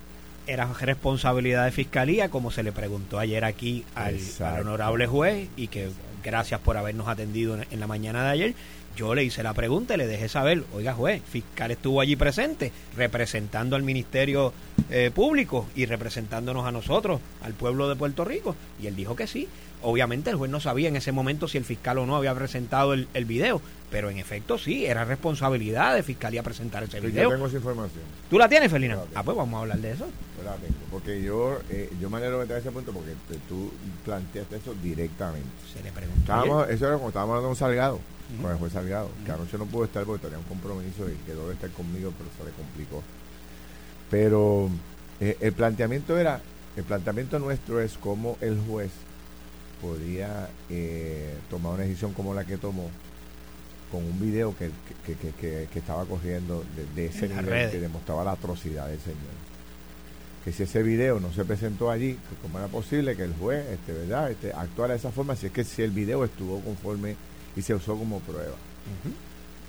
Era 0.46 0.70
responsabilidad 0.80 1.64
de 1.64 1.70
fiscalía, 1.70 2.28
como 2.28 2.50
se 2.50 2.62
le 2.62 2.72
preguntó 2.72 3.18
ayer 3.18 3.44
aquí 3.44 3.84
al, 3.94 4.18
honorable 4.60 5.06
juez, 5.06 5.48
y 5.56 5.68
que 5.68 5.88
gracias 6.22 6.60
por 6.60 6.76
habernos 6.76 7.08
atendido 7.08 7.54
en, 7.54 7.66
en 7.70 7.80
la 7.80 7.86
mañana 7.86 8.24
de 8.24 8.30
ayer. 8.30 8.54
Yo 9.00 9.14
le 9.14 9.24
hice 9.24 9.42
la 9.42 9.54
pregunta 9.54 9.94
y 9.94 9.96
le 9.96 10.06
dejé 10.06 10.28
saber, 10.28 10.62
oiga 10.74 10.92
juez, 10.92 11.22
fiscal 11.22 11.70
estuvo 11.70 12.02
allí 12.02 12.16
presente, 12.16 12.70
representando 12.98 13.74
al 13.74 13.82
Ministerio 13.82 14.52
eh, 14.90 15.10
Público 15.10 15.66
y 15.74 15.86
representándonos 15.86 16.66
a 16.66 16.70
nosotros, 16.70 17.18
al 17.42 17.54
pueblo 17.54 17.88
de 17.88 17.96
Puerto 17.96 18.26
Rico. 18.26 18.54
Y 18.78 18.88
él 18.88 18.96
dijo 18.96 19.16
que 19.16 19.26
sí. 19.26 19.48
Obviamente 19.80 20.28
el 20.28 20.36
juez 20.36 20.50
no 20.50 20.60
sabía 20.60 20.90
en 20.90 20.96
ese 20.96 21.12
momento 21.12 21.48
si 21.48 21.56
el 21.56 21.64
fiscal 21.64 21.96
o 21.96 22.04
no 22.04 22.14
había 22.14 22.34
presentado 22.34 22.92
el, 22.92 23.08
el 23.14 23.24
video, 23.24 23.62
pero 23.90 24.10
en 24.10 24.18
efecto 24.18 24.58
sí, 24.58 24.84
era 24.84 25.06
responsabilidad 25.06 25.94
de 25.94 26.02
fiscalía 26.02 26.42
presentar 26.42 26.82
ese 26.82 27.00
yo 27.00 27.08
video. 27.08 27.30
tengo 27.30 27.46
esa 27.46 27.56
información. 27.56 28.02
¿Tú 28.28 28.36
la 28.38 28.50
tienes, 28.50 28.70
Felina? 28.70 28.96
Yo 28.96 29.06
la. 29.14 29.20
Ah, 29.20 29.22
pues 29.22 29.34
vamos 29.34 29.56
a 29.56 29.60
hablar 29.62 29.78
de 29.78 29.92
eso. 29.92 30.04
Yo 30.36 30.44
la 30.44 30.56
tengo. 30.56 30.74
Porque 30.90 31.22
yo, 31.22 31.58
eh, 31.70 31.88
yo 31.98 32.10
me 32.10 32.18
alegro 32.18 32.36
de 32.40 32.44
meter 32.44 32.58
ese 32.58 32.70
punto 32.70 32.92
porque 32.92 33.12
tú 33.48 33.72
planteaste 34.04 34.56
eso 34.56 34.74
directamente. 34.82 35.48
Se 35.72 35.82
le 35.82 35.90
preguntó. 35.90 36.20
Estábamos, 36.20 36.68
eso 36.68 36.84
era 36.86 36.96
cuando 36.96 37.08
estábamos 37.08 37.30
hablando 37.36 37.48
con 37.48 37.56
Salgado, 37.56 38.00
Con 38.40 38.50
el 38.52 38.58
juez 38.58 38.72
Salgado, 38.72 39.10
que 39.24 39.32
anoche 39.32 39.58
no 39.58 39.66
pudo 39.66 39.84
estar 39.84 40.04
porque 40.04 40.22
tenía 40.26 40.38
un 40.38 40.44
compromiso 40.44 41.08
y 41.08 41.14
quedó 41.26 41.48
de 41.48 41.54
estar 41.54 41.70
conmigo, 41.70 42.12
pero 42.16 42.30
se 42.38 42.44
le 42.44 42.50
complicó. 42.56 43.02
Pero 44.10 44.68
eh, 45.20 45.36
el 45.40 45.52
planteamiento 45.52 46.18
era, 46.18 46.40
el 46.76 46.84
planteamiento 46.84 47.38
nuestro 47.38 47.80
es 47.80 47.94
cómo 47.98 48.36
el 48.40 48.58
juez 48.68 48.90
podía 49.80 50.48
eh, 50.68 51.34
tomar 51.48 51.74
una 51.74 51.82
decisión 51.84 52.12
como 52.12 52.34
la 52.34 52.44
que 52.44 52.56
tomó 52.58 52.90
con 53.90 54.04
un 54.04 54.20
video 54.20 54.54
que, 54.56 54.70
que, 55.06 55.14
que- 55.14 55.32
que- 55.32 55.68
que 55.72 55.78
estaba 55.78 56.04
corriendo 56.04 56.64
de, 56.76 56.86
de 57.02 57.06
ese 57.08 57.28
nivel 57.28 57.46
redes. 57.46 57.70
que 57.72 57.80
demostraba 57.80 58.22
la 58.24 58.32
atrocidad 58.32 58.86
del 58.88 59.00
señor 59.00 59.40
que 60.44 60.52
si 60.52 60.62
ese 60.62 60.82
video 60.82 61.20
no 61.20 61.30
se 61.34 61.44
presentó 61.44 61.90
allí, 61.90 62.16
cómo 62.40 62.58
era 62.58 62.68
posible 62.68 63.14
que 63.14 63.24
el 63.24 63.34
juez, 63.34 63.62
este, 63.72 63.92
¿verdad?, 63.92 64.30
este, 64.30 64.52
actuara 64.54 64.94
de 64.94 64.98
esa 64.98 65.10
forma, 65.12 65.36
si 65.36 65.46
es 65.46 65.52
que 65.52 65.64
si 65.64 65.82
el 65.82 65.90
video 65.90 66.24
estuvo 66.24 66.60
conforme 66.60 67.14
y 67.56 67.62
se 67.62 67.74
usó 67.74 67.96
como 67.96 68.20
prueba. 68.20 68.56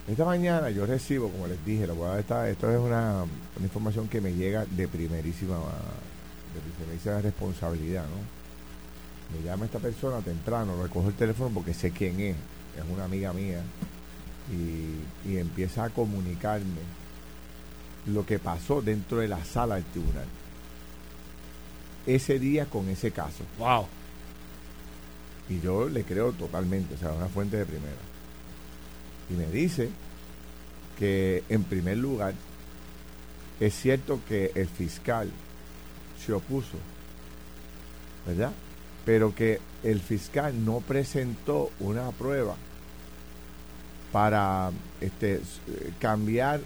Esta 0.08 0.26
mañana 0.26 0.70
yo 0.70 0.86
recibo, 0.86 1.30
como 1.30 1.48
les 1.48 1.64
dije, 1.66 1.86
la 1.88 1.94
verdad 1.94 2.20
está, 2.20 2.50
esto 2.50 2.70
es 2.72 2.80
una, 2.80 3.24
una 3.24 3.66
información 3.66 4.08
que 4.08 4.20
me 4.20 4.34
llega 4.34 4.66
de 4.66 4.88
primerísima, 4.88 5.56
de 5.56 6.74
primerísima 6.78 7.22
responsabilidad, 7.22 8.04
¿no? 8.04 9.38
Me 9.38 9.46
llama 9.46 9.66
esta 9.66 9.80
persona 9.80 10.20
temprano, 10.20 10.82
recojo 10.82 11.08
el 11.08 11.14
teléfono 11.14 11.52
porque 11.54 11.74
sé 11.74 11.92
quién 11.92 12.20
es, 12.20 12.36
es 12.36 12.84
una 12.92 13.06
amiga 13.06 13.32
mía, 13.32 13.62
y, 14.52 15.30
y 15.30 15.38
empieza 15.38 15.86
a 15.86 15.90
comunicarme 15.90 16.82
lo 18.08 18.26
que 18.26 18.40
pasó 18.40 18.82
dentro 18.82 19.20
de 19.20 19.28
la 19.28 19.46
sala 19.46 19.76
del 19.76 19.86
tribunal. 19.86 20.26
Ese 22.06 22.40
día 22.40 22.66
con 22.66 22.90
ese 22.90 23.12
caso. 23.12 23.44
Wow. 23.60 23.86
Y 25.52 25.60
yo 25.60 25.90
le 25.90 26.06
creo 26.06 26.32
totalmente, 26.32 26.96
o 26.96 26.98
sea, 26.98 27.12
una 27.12 27.28
fuente 27.28 27.58
de 27.58 27.66
primera. 27.66 27.92
Y 29.30 29.34
me 29.34 29.48
dice 29.48 29.90
que 30.98 31.44
en 31.50 31.64
primer 31.64 31.98
lugar 31.98 32.34
es 33.60 33.74
cierto 33.76 34.22
que 34.28 34.52
el 34.56 34.68
fiscal 34.68 35.30
se 36.26 36.32
opuso, 36.32 36.78
¿verdad? 38.26 38.54
Pero 39.04 39.36
que 39.36 39.60
el 39.84 40.00
fiscal 40.00 40.64
no 40.64 40.80
presentó 40.80 41.70
una 41.82 42.12
prueba 42.12 42.56
para 44.14 44.72
este, 45.02 45.42
cambiar 46.00 46.62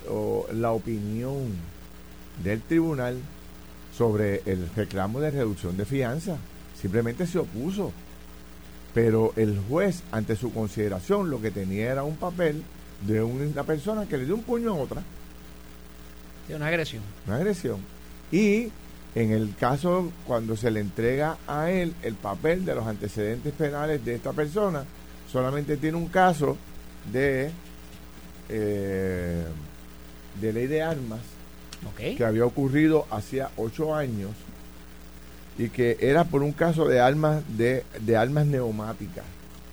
la 0.53 0.71
opinión 0.73 1.55
del 2.43 2.61
tribunal 2.61 3.17
sobre 3.97 4.43
el 4.45 4.69
reclamo 4.75 5.19
de 5.21 5.31
reducción 5.31 5.75
de 5.75 5.85
fianza. 5.85 6.37
Simplemente 6.79 7.25
se 7.25 7.39
opuso. 7.39 7.91
Pero 8.95 9.33
el 9.35 9.59
juez, 9.69 10.03
ante 10.11 10.37
su 10.37 10.53
consideración, 10.53 11.29
lo 11.29 11.41
que 11.41 11.51
tenía 11.51 11.91
era 11.91 12.03
un 12.03 12.15
papel 12.15 12.63
de 13.05 13.21
una 13.21 13.63
persona 13.63 14.07
que 14.07 14.17
le 14.17 14.25
dio 14.25 14.35
un 14.35 14.43
puño 14.43 14.71
a 14.71 14.75
otra. 14.75 15.03
De 16.47 16.55
una 16.55 16.67
agresión. 16.67 17.03
Una 17.27 17.35
agresión. 17.35 17.81
Y 18.31 18.71
en 19.13 19.31
el 19.31 19.53
caso, 19.59 20.13
cuando 20.25 20.55
se 20.55 20.71
le 20.71 20.79
entrega 20.79 21.37
a 21.45 21.69
él 21.69 21.93
el 22.03 22.15
papel 22.15 22.63
de 22.63 22.73
los 22.73 22.87
antecedentes 22.87 23.53
penales 23.53 24.03
de 24.05 24.15
esta 24.15 24.31
persona, 24.31 24.85
solamente 25.29 25.75
tiene 25.75 25.97
un 25.97 26.07
caso 26.07 26.57
de, 27.11 27.51
eh, 28.47 29.43
de 30.39 30.53
ley 30.53 30.67
de 30.67 30.81
armas 30.81 31.19
que 31.97 32.23
había 32.23 32.45
ocurrido 32.45 33.05
hacía 33.11 33.49
ocho 33.57 33.93
años 33.93 34.31
y 35.57 35.69
que 35.69 35.97
era 36.01 36.25
por 36.25 36.43
un 36.43 36.51
caso 36.51 36.87
de 36.87 36.99
armas 36.99 37.43
de, 37.57 37.83
de 37.99 38.17
armas 38.17 38.45
neumáticas. 38.45 39.23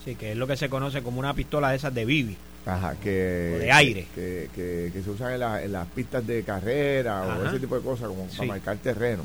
Sí, 0.05 0.15
que 0.15 0.33
es 0.33 0.37
lo 0.37 0.47
que 0.47 0.57
se 0.57 0.69
conoce 0.69 1.03
como 1.03 1.19
una 1.19 1.35
pistola 1.35 1.71
de 1.71 1.77
esas 1.77 1.95
de 1.95 2.05
Bibi. 2.05 2.37
Ajá, 2.65 2.95
que, 3.03 3.11
de 3.11 3.73
aire. 3.73 4.07
Que, 4.15 4.49
que, 4.55 5.03
se 5.03 5.11
usan 5.11 5.33
en, 5.33 5.73
las 5.73 5.87
pistas 5.89 6.25
de 6.27 6.43
carrera 6.45 7.23
o 7.23 7.47
ese 7.47 7.59
tipo 7.59 7.77
de 7.77 7.83
cosas, 7.83 8.09
como 8.09 8.27
para 8.27 8.45
marcar 8.45 8.77
terreno. 8.79 9.25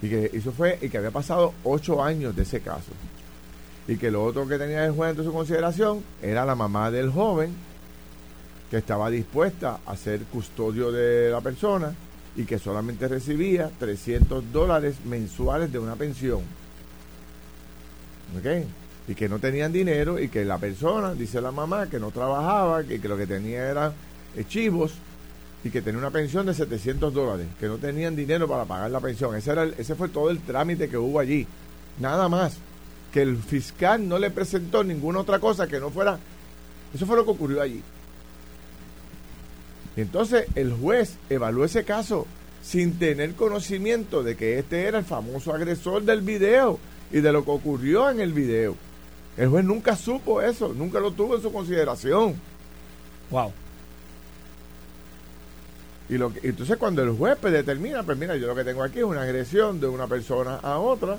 Y 0.00 0.08
que 0.08 0.30
eso 0.32 0.50
fue, 0.50 0.78
y 0.80 0.88
que 0.88 0.98
había 0.98 1.12
pasado 1.12 1.54
ocho 1.62 2.02
años 2.02 2.34
de 2.34 2.42
ese 2.42 2.60
caso. 2.60 2.90
Y 3.86 3.96
que 3.96 4.10
lo 4.10 4.24
otro 4.24 4.46
que 4.48 4.58
tenía 4.58 4.84
el 4.84 4.92
juez 4.92 5.16
en 5.16 5.24
su 5.24 5.32
consideración 5.32 6.02
era 6.20 6.44
la 6.44 6.56
mamá 6.56 6.90
del 6.90 7.10
joven, 7.10 7.54
que 8.70 8.78
estaba 8.78 9.10
dispuesta 9.10 9.78
a 9.86 9.96
ser 9.96 10.22
custodio 10.24 10.90
de 10.90 11.30
la 11.30 11.40
persona 11.40 11.94
y 12.36 12.44
que 12.44 12.58
solamente 12.58 13.08
recibía 13.08 13.70
300 13.78 14.52
dólares 14.52 14.96
mensuales 15.04 15.70
de 15.72 15.78
una 15.78 15.96
pensión. 15.96 16.40
¿Ok? 18.38 18.66
Y 19.08 19.14
que 19.14 19.28
no 19.28 19.38
tenían 19.38 19.72
dinero 19.72 20.18
y 20.18 20.28
que 20.28 20.44
la 20.44 20.58
persona, 20.58 21.14
dice 21.14 21.40
la 21.40 21.50
mamá, 21.50 21.88
que 21.88 21.98
no 21.98 22.10
trabajaba, 22.10 22.84
que, 22.84 23.00
que 23.00 23.08
lo 23.08 23.16
que 23.16 23.26
tenía 23.26 23.68
eran 23.68 23.92
chivos 24.48 24.94
y 25.64 25.70
que 25.70 25.82
tenía 25.82 25.98
una 25.98 26.10
pensión 26.10 26.46
de 26.46 26.54
700 26.54 27.12
dólares, 27.12 27.46
que 27.60 27.66
no 27.66 27.76
tenían 27.78 28.16
dinero 28.16 28.48
para 28.48 28.64
pagar 28.64 28.90
la 28.90 29.00
pensión. 29.00 29.34
Ese, 29.36 29.52
era 29.52 29.64
ese 29.64 29.94
fue 29.94 30.08
todo 30.08 30.30
el 30.30 30.40
trámite 30.40 30.88
que 30.88 30.96
hubo 30.96 31.20
allí. 31.20 31.46
Nada 32.00 32.28
más. 32.28 32.56
Que 33.12 33.22
el 33.22 33.36
fiscal 33.36 34.08
no 34.08 34.18
le 34.18 34.30
presentó 34.30 34.82
ninguna 34.82 35.20
otra 35.20 35.38
cosa 35.38 35.66
que 35.68 35.78
no 35.78 35.90
fuera... 35.90 36.18
Eso 36.94 37.06
fue 37.06 37.16
lo 37.16 37.24
que 37.24 37.30
ocurrió 37.30 37.60
allí. 37.60 37.82
Y 39.96 40.00
entonces 40.00 40.46
el 40.54 40.72
juez 40.72 41.16
evaluó 41.28 41.64
ese 41.64 41.84
caso 41.84 42.26
sin 42.62 42.98
tener 42.98 43.34
conocimiento 43.34 44.22
de 44.22 44.36
que 44.36 44.58
este 44.58 44.86
era 44.86 44.98
el 44.98 45.04
famoso 45.04 45.52
agresor 45.52 46.02
del 46.02 46.20
video 46.22 46.78
y 47.10 47.20
de 47.20 47.32
lo 47.32 47.44
que 47.44 47.50
ocurrió 47.50 48.08
en 48.08 48.20
el 48.20 48.32
video. 48.32 48.76
El 49.36 49.48
juez 49.48 49.64
nunca 49.64 49.96
supo 49.96 50.40
eso, 50.40 50.72
nunca 50.74 51.00
lo 51.00 51.12
tuvo 51.12 51.36
en 51.36 51.42
su 51.42 51.52
consideración. 51.52 52.34
Wow. 53.30 53.52
Y 56.08 56.18
lo 56.18 56.32
entonces 56.42 56.76
cuando 56.76 57.02
el 57.02 57.10
juez 57.10 57.36
pues, 57.40 57.52
determina, 57.52 58.02
pues 58.02 58.18
mira, 58.18 58.36
yo 58.36 58.46
lo 58.46 58.54
que 58.54 58.64
tengo 58.64 58.82
aquí 58.82 58.98
es 58.98 59.04
una 59.04 59.22
agresión 59.22 59.80
de 59.80 59.86
una 59.86 60.06
persona 60.06 60.56
a 60.56 60.78
otra. 60.78 61.18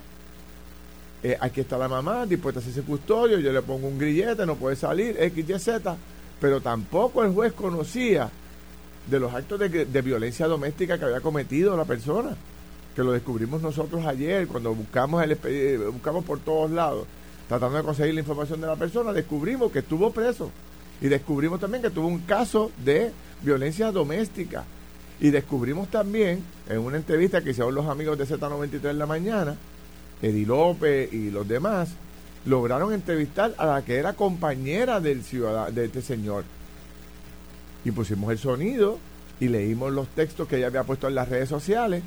Eh, 1.23 1.37
aquí 1.39 1.61
está 1.61 1.77
la 1.77 1.87
mamá 1.87 2.25
dispuesta 2.25 2.59
a 2.59 2.61
hacerse 2.61 2.81
custodio, 2.81 3.39
yo 3.39 3.51
le 3.51 3.61
pongo 3.61 3.87
un 3.87 3.97
grillete, 3.97 4.45
no 4.45 4.55
puede 4.55 4.75
salir, 4.75 5.15
X, 5.19 5.49
Y, 5.49 5.59
Z. 5.59 5.95
Pero 6.39 6.61
tampoco 6.61 7.23
el 7.23 7.31
juez 7.31 7.53
conocía 7.53 8.29
de 9.07 9.19
los 9.19 9.33
actos 9.33 9.59
de, 9.59 10.01
violencia 10.01 10.47
doméstica 10.47 10.97
que 10.97 11.05
había 11.05 11.21
cometido 11.21 11.75
la 11.75 11.85
persona, 11.85 12.35
que 12.95 13.03
lo 13.03 13.11
descubrimos 13.11 13.61
nosotros 13.61 14.05
ayer 14.05 14.47
cuando 14.47 14.73
buscamos, 14.73 15.23
el, 15.23 15.79
buscamos 15.91 16.23
por 16.23 16.39
todos 16.39 16.71
lados, 16.71 17.05
tratando 17.47 17.77
de 17.77 17.83
conseguir 17.83 18.13
la 18.13 18.21
información 18.21 18.61
de 18.61 18.67
la 18.67 18.75
persona, 18.75 19.11
descubrimos 19.11 19.71
que 19.71 19.79
estuvo 19.79 20.11
preso 20.11 20.51
y 21.01 21.07
descubrimos 21.07 21.59
también 21.59 21.83
que 21.83 21.89
tuvo 21.89 22.07
un 22.07 22.19
caso 22.19 22.71
de 22.83 23.11
violencia 23.41 23.91
doméstica. 23.91 24.63
Y 25.19 25.29
descubrimos 25.29 25.89
también 25.89 26.43
en 26.67 26.79
una 26.79 26.97
entrevista 26.97 27.41
que 27.41 27.51
hicieron 27.51 27.75
los 27.75 27.85
amigos 27.87 28.17
de 28.17 28.25
Z93 28.25 28.89
en 28.89 28.99
la 28.99 29.05
mañana, 29.05 29.55
Edi 30.21 30.45
López 30.45 31.11
y 31.13 31.29
los 31.29 31.47
demás, 31.47 31.89
lograron 32.45 32.93
entrevistar 32.93 33.53
a 33.57 33.65
la 33.65 33.85
que 33.85 33.95
era 33.95 34.13
compañera 34.13 34.99
del 34.99 35.23
ciudadano, 35.23 35.71
de 35.71 35.85
este 35.85 36.01
señor 36.01 36.43
y 37.85 37.91
pusimos 37.91 38.31
el 38.31 38.37
sonido 38.37 38.99
y 39.39 39.47
leímos 39.47 39.91
los 39.91 40.07
textos 40.09 40.47
que 40.47 40.57
ella 40.57 40.67
había 40.67 40.83
puesto 40.83 41.07
en 41.07 41.15
las 41.15 41.29
redes 41.29 41.49
sociales 41.49 42.03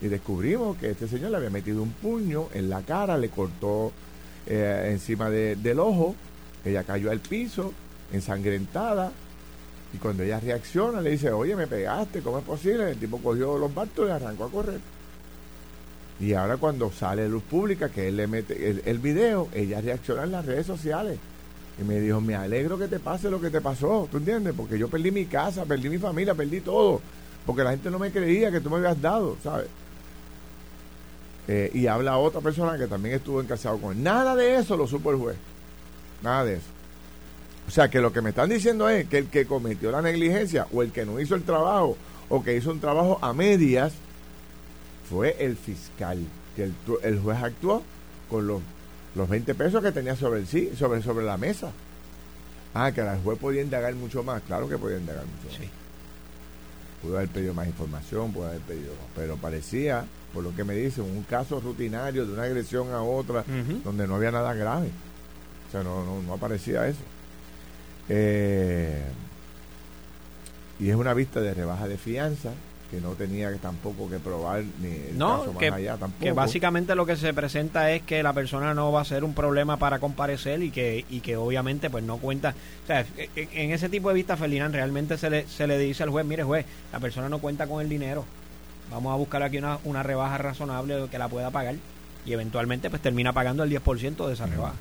y 0.00 0.08
descubrimos 0.08 0.76
que 0.76 0.90
este 0.90 1.08
señor 1.08 1.30
le 1.30 1.38
había 1.38 1.50
metido 1.50 1.82
un 1.82 1.92
puño 1.92 2.48
en 2.52 2.68
la 2.68 2.82
cara, 2.82 3.16
le 3.16 3.28
cortó 3.28 3.92
eh, 4.46 4.88
encima 4.90 5.30
del 5.30 5.78
ojo, 5.78 6.14
ella 6.64 6.84
cayó 6.84 7.10
al 7.10 7.20
piso, 7.20 7.72
ensangrentada, 8.12 9.12
y 9.94 9.98
cuando 9.98 10.24
ella 10.24 10.40
reacciona 10.40 11.00
le 11.00 11.10
dice, 11.10 11.30
oye, 11.30 11.54
me 11.54 11.66
pegaste, 11.66 12.20
¿cómo 12.20 12.38
es 12.38 12.44
posible? 12.44 12.90
El 12.90 12.98
tipo 12.98 13.18
cogió 13.18 13.56
los 13.56 13.72
bastos 13.72 14.08
y 14.08 14.10
arrancó 14.10 14.44
a 14.44 14.50
correr. 14.50 14.80
Y 16.20 16.32
ahora 16.34 16.56
cuando 16.56 16.90
sale 16.92 17.28
luz 17.28 17.42
pública, 17.44 17.88
que 17.88 18.08
él 18.08 18.16
le 18.16 18.26
mete 18.26 18.70
el, 18.70 18.82
el 18.84 18.98
video, 18.98 19.48
ella 19.54 19.80
reacciona 19.80 20.24
en 20.24 20.32
las 20.32 20.44
redes 20.44 20.66
sociales 20.66 21.18
y 21.80 21.82
me 21.82 22.00
dijo, 22.00 22.20
me 22.20 22.36
alegro 22.36 22.78
que 22.78 22.86
te 22.86 23.00
pase 23.00 23.30
lo 23.30 23.40
que 23.40 23.50
te 23.50 23.60
pasó, 23.60 24.08
¿tú 24.10 24.18
entiendes? 24.18 24.54
Porque 24.56 24.78
yo 24.78 24.88
perdí 24.88 25.10
mi 25.10 25.26
casa, 25.26 25.64
perdí 25.64 25.88
mi 25.88 25.98
familia, 25.98 26.34
perdí 26.34 26.60
todo. 26.60 27.00
Porque 27.44 27.64
la 27.64 27.70
gente 27.70 27.90
no 27.90 27.98
me 27.98 28.10
creía 28.10 28.50
que 28.50 28.60
tú 28.60 28.70
me 28.70 28.76
habías 28.76 29.00
dado, 29.00 29.36
¿sabes? 29.42 29.66
Eh, 31.48 31.70
y 31.74 31.86
habla 31.88 32.16
otra 32.16 32.40
persona 32.40 32.78
que 32.78 32.86
también 32.86 33.16
estuvo 33.16 33.40
encarcelado 33.40 33.80
con 33.80 33.96
él. 33.96 34.02
Nada 34.02 34.36
de 34.36 34.56
eso 34.56 34.76
lo 34.76 34.86
supo 34.86 35.10
el 35.10 35.18
juez. 35.18 35.36
Nada 36.22 36.44
de 36.44 36.54
eso. 36.54 36.66
O 37.66 37.70
sea, 37.70 37.90
que 37.90 38.00
lo 38.00 38.12
que 38.12 38.20
me 38.20 38.30
están 38.30 38.48
diciendo 38.48 38.88
es 38.88 39.08
que 39.08 39.18
el 39.18 39.26
que 39.28 39.46
cometió 39.46 39.90
la 39.90 40.00
negligencia 40.00 40.66
o 40.72 40.82
el 40.82 40.92
que 40.92 41.04
no 41.04 41.18
hizo 41.20 41.34
el 41.34 41.42
trabajo 41.42 41.96
o 42.28 42.42
que 42.42 42.56
hizo 42.56 42.70
un 42.70 42.80
trabajo 42.80 43.18
a 43.20 43.32
medias 43.32 43.92
fue 45.10 45.36
el 45.40 45.56
fiscal. 45.56 46.18
Que 46.54 46.70
el 47.02 47.18
juez 47.18 47.42
actuó 47.42 47.82
con 48.30 48.46
los 48.46 48.62
los 49.14 49.28
20 49.28 49.54
pesos 49.54 49.82
que 49.82 49.92
tenía 49.92 50.16
sobre 50.16 50.40
el 50.40 50.46
sí, 50.46 50.72
sobre, 50.76 51.02
sobre 51.02 51.24
la 51.24 51.36
mesa. 51.36 51.70
Ah, 52.74 52.90
que 52.92 53.02
la 53.02 53.16
juez 53.18 53.38
podía 53.38 53.62
indagar 53.62 53.94
mucho 53.94 54.22
más. 54.22 54.42
Claro 54.42 54.68
que 54.68 54.76
podía 54.76 54.98
indagar 54.98 55.24
mucho 55.24 55.58
más. 55.58 55.68
Pudo 57.02 57.16
haber 57.18 57.28
pedido 57.28 57.54
más 57.54 57.66
información, 57.66 58.32
pudo 58.32 58.46
haber 58.46 58.60
pedido. 58.60 58.92
Pero 59.14 59.36
parecía, 59.36 60.04
por 60.32 60.42
lo 60.42 60.54
que 60.56 60.64
me 60.64 60.74
dicen, 60.74 61.04
un 61.04 61.22
caso 61.22 61.60
rutinario 61.60 62.26
de 62.26 62.32
una 62.32 62.44
agresión 62.44 62.92
a 62.92 63.02
otra 63.02 63.44
donde 63.84 64.08
no 64.08 64.16
había 64.16 64.32
nada 64.32 64.54
grave. 64.54 64.88
O 65.68 65.70
sea, 65.70 65.82
no, 65.82 66.04
no, 66.04 66.22
no 66.22 66.34
aparecía 66.34 66.88
eso. 66.88 67.02
Eh, 68.08 69.02
y 70.80 70.90
es 70.90 70.96
una 70.96 71.14
vista 71.14 71.40
de 71.40 71.54
rebaja 71.54 71.86
de 71.86 71.96
fianza 71.96 72.50
que 72.94 73.00
no 73.00 73.10
tenía 73.12 73.52
tampoco 73.56 74.08
que 74.08 74.18
probar 74.18 74.62
ni 74.80 74.88
el 74.88 75.18
caso 75.18 75.52
más 75.52 75.72
allá 75.72 75.96
tampoco. 75.96 76.24
Que 76.24 76.32
básicamente 76.32 76.94
lo 76.94 77.06
que 77.06 77.16
se 77.16 77.34
presenta 77.34 77.90
es 77.90 78.02
que 78.02 78.22
la 78.22 78.32
persona 78.32 78.72
no 78.74 78.92
va 78.92 79.00
a 79.00 79.04
ser 79.04 79.24
un 79.24 79.34
problema 79.34 79.76
para 79.76 79.98
comparecer 79.98 80.62
y 80.62 80.70
que 80.70 81.04
y 81.10 81.20
que 81.20 81.36
obviamente 81.36 81.90
pues 81.90 82.04
no 82.04 82.18
cuenta, 82.18 82.54
o 82.84 82.86
sea, 82.86 83.04
en, 83.34 83.72
ese 83.72 83.88
tipo 83.88 84.08
de 84.08 84.14
vista 84.14 84.36
Ferdinand 84.36 84.74
realmente 84.74 85.18
se 85.18 85.30
le, 85.30 85.48
se 85.48 85.66
le 85.66 85.78
dice 85.78 86.02
al 86.02 86.10
juez, 86.10 86.24
mire 86.24 86.44
juez, 86.44 86.66
la 86.92 87.00
persona 87.00 87.28
no 87.28 87.38
cuenta 87.38 87.66
con 87.66 87.80
el 87.80 87.88
dinero. 87.88 88.24
Vamos 88.90 89.12
a 89.12 89.16
buscar 89.16 89.42
aquí 89.42 89.58
una, 89.58 89.78
una 89.84 90.02
rebaja 90.02 90.38
razonable 90.38 91.08
que 91.10 91.18
la 91.18 91.28
pueda 91.28 91.50
pagar 91.50 91.76
y 92.24 92.32
eventualmente 92.32 92.90
pues 92.90 93.02
termina 93.02 93.32
pagando 93.32 93.64
el 93.64 93.70
10% 93.70 94.26
de 94.26 94.32
esa 94.32 94.46
rebaja. 94.46 94.74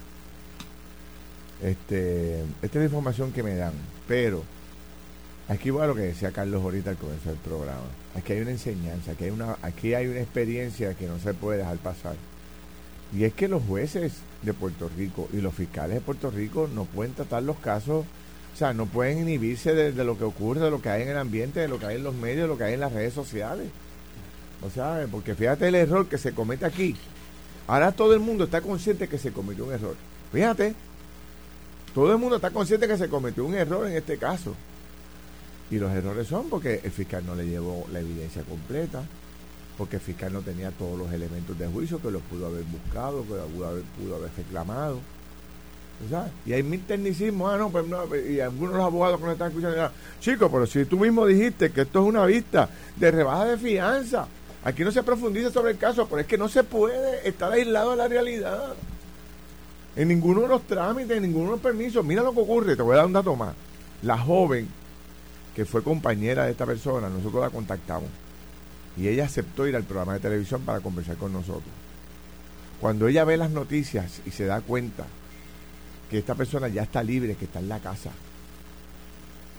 Este, 1.61 2.41
esta 2.61 2.67
es 2.67 2.75
la 2.75 2.83
información 2.83 3.31
que 3.31 3.41
me 3.41 3.55
dan, 3.55 3.73
pero 4.07 4.43
Aquí 5.49 5.69
va 5.71 5.87
lo 5.87 5.95
que 5.95 6.01
decía 6.01 6.31
Carlos 6.31 6.63
ahorita 6.63 6.91
al 6.91 6.97
comienzo 6.97 7.29
del 7.29 7.37
programa. 7.39 7.83
Aquí 8.15 8.33
hay 8.33 8.41
una 8.41 8.51
enseñanza, 8.51 9.11
aquí 9.11 9.25
hay 9.25 9.31
una, 9.31 9.57
aquí 9.61 9.93
hay 9.93 10.07
una 10.07 10.21
experiencia 10.21 10.93
que 10.93 11.07
no 11.07 11.19
se 11.19 11.33
puede 11.33 11.59
dejar 11.59 11.77
pasar. 11.77 12.15
Y 13.15 13.25
es 13.25 13.33
que 13.33 13.47
los 13.47 13.61
jueces 13.63 14.13
de 14.41 14.53
Puerto 14.53 14.89
Rico 14.97 15.27
y 15.33 15.41
los 15.41 15.53
fiscales 15.53 15.95
de 15.95 16.01
Puerto 16.01 16.31
Rico 16.31 16.69
no 16.73 16.85
pueden 16.85 17.13
tratar 17.13 17.43
los 17.43 17.57
casos 17.59 18.05
O 18.53 18.57
sea, 18.57 18.73
no 18.73 18.85
pueden 18.87 19.19
inhibirse 19.19 19.73
de, 19.73 19.91
de 19.91 20.03
lo 20.03 20.17
que 20.17 20.23
ocurre, 20.23 20.61
de 20.61 20.71
lo 20.71 20.81
que 20.81 20.89
hay 20.89 21.03
en 21.03 21.09
el 21.09 21.17
ambiente, 21.17 21.59
de 21.59 21.67
lo 21.67 21.79
que 21.79 21.87
hay 21.87 21.95
en 21.97 22.03
los 22.03 22.15
medios, 22.15 22.43
de 22.43 22.47
lo 22.47 22.57
que 22.57 22.63
hay 22.65 22.73
en 22.75 22.79
las 22.79 22.93
redes 22.93 23.13
sociales. 23.13 23.67
O 24.65 24.69
sea, 24.69 25.05
porque 25.11 25.35
fíjate 25.35 25.67
el 25.67 25.75
error 25.75 26.07
que 26.07 26.17
se 26.17 26.33
comete 26.33 26.65
aquí. 26.65 26.95
Ahora 27.67 27.91
todo 27.91 28.13
el 28.13 28.19
mundo 28.19 28.45
está 28.45 28.61
consciente 28.61 29.07
que 29.07 29.17
se 29.17 29.31
cometió 29.31 29.65
un 29.65 29.73
error. 29.73 29.95
Fíjate, 30.31 30.75
todo 31.93 32.11
el 32.11 32.17
mundo 32.17 32.37
está 32.37 32.51
consciente 32.51 32.87
que 32.87 32.97
se 32.97 33.09
cometió 33.09 33.45
un 33.45 33.55
error 33.55 33.87
en 33.87 33.97
este 33.97 34.17
caso. 34.17 34.55
Y 35.71 35.79
los 35.79 35.91
errores 35.91 36.27
son 36.27 36.49
porque 36.49 36.81
el 36.83 36.91
fiscal 36.91 37.25
no 37.25 37.35
le 37.35 37.47
llevó 37.47 37.85
la 37.91 37.99
evidencia 37.99 38.43
completa, 38.43 39.03
porque 39.77 39.95
el 39.95 40.01
fiscal 40.01 40.31
no 40.33 40.41
tenía 40.41 40.71
todos 40.71 40.97
los 40.97 41.11
elementos 41.11 41.57
de 41.57 41.67
juicio 41.67 41.99
que 41.99 42.11
los 42.11 42.21
pudo 42.23 42.47
haber 42.47 42.63
buscado, 42.65 43.23
que 43.23 43.35
los 43.35 43.49
pudo 43.51 43.67
haber, 43.67 43.83
pudo 43.83 44.15
haber 44.15 44.29
reclamado. 44.37 44.99
Y 46.45 46.53
hay 46.53 46.63
mil 46.63 46.81
tecnicismos, 46.81 47.53
ah, 47.53 47.57
no, 47.57 47.69
pues 47.69 47.87
no, 47.87 48.03
y 48.15 48.39
algunos 48.39 48.73
de 48.73 48.77
los 48.77 48.85
abogados 48.85 49.17
que 49.19 49.23
nos 49.23 49.33
están 49.33 49.49
escuchando, 49.49 49.91
chicos, 50.19 50.49
pero 50.51 50.65
si 50.65 50.85
tú 50.85 50.99
mismo 50.99 51.25
dijiste 51.25 51.71
que 51.71 51.81
esto 51.81 52.01
es 52.01 52.05
una 52.05 52.25
vista 52.25 52.69
de 52.97 53.11
rebaja 53.11 53.45
de 53.45 53.57
fianza, 53.57 54.27
aquí 54.63 54.83
no 54.83 54.91
se 54.91 55.01
profundiza 55.01 55.49
sobre 55.49 55.71
el 55.71 55.77
caso, 55.77 56.07
pero 56.07 56.21
es 56.21 56.27
que 56.27 56.37
no 56.37 56.49
se 56.49 56.63
puede 56.63 57.27
estar 57.27 57.51
aislado 57.51 57.91
de 57.91 57.97
la 57.97 58.07
realidad. 58.07 58.73
En 59.95 60.07
ninguno 60.07 60.41
de 60.41 60.47
los 60.47 60.63
trámites, 60.63 61.15
en 61.15 61.23
ninguno 61.23 61.45
de 61.45 61.51
los 61.51 61.61
permisos. 61.61 62.03
Mira 62.03 62.23
lo 62.23 62.33
que 62.33 62.41
ocurre, 62.41 62.75
te 62.75 62.81
voy 62.81 62.95
a 62.95 62.97
dar 62.97 63.05
un 63.05 63.13
dato 63.13 63.35
más. 63.35 63.53
La 64.01 64.17
joven 64.17 64.67
que 65.55 65.65
fue 65.65 65.83
compañera 65.83 66.45
de 66.45 66.51
esta 66.51 66.65
persona, 66.65 67.09
nosotros 67.09 67.41
la 67.41 67.49
contactamos. 67.49 68.09
Y 68.97 69.07
ella 69.07 69.25
aceptó 69.25 69.67
ir 69.67 69.75
al 69.75 69.83
programa 69.83 70.13
de 70.13 70.19
televisión 70.19 70.61
para 70.61 70.79
conversar 70.79 71.17
con 71.17 71.33
nosotros. 71.33 71.71
Cuando 72.79 73.07
ella 73.07 73.23
ve 73.23 73.37
las 73.37 73.49
noticias 73.49 74.21
y 74.25 74.31
se 74.31 74.45
da 74.45 74.61
cuenta 74.61 75.05
que 76.09 76.17
esta 76.17 76.35
persona 76.35 76.67
ya 76.67 76.83
está 76.83 77.01
libre, 77.03 77.35
que 77.35 77.45
está 77.45 77.59
en 77.59 77.69
la 77.69 77.79
casa, 77.79 78.11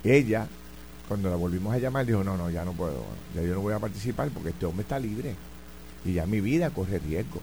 ella, 0.05 0.47
cuando 1.09 1.31
la 1.31 1.37
volvimos 1.37 1.75
a 1.75 1.79
llamar, 1.79 2.07
dijo, 2.07 2.23
no, 2.23 2.37
no, 2.37 2.51
ya 2.51 2.65
no 2.65 2.73
puedo, 2.73 3.05
ya 3.35 3.43
yo 3.43 3.55
no 3.55 3.61
voy 3.61 3.73
a 3.73 3.79
participar 3.79 4.29
porque 4.29 4.51
este 4.51 4.67
hombre 4.67 4.83
está 4.83 4.99
libre 4.99 5.35
y 6.05 6.13
ya 6.13 6.27
mi 6.27 6.41
vida 6.41 6.71
corre 6.71 6.99
riesgo. 6.99 7.41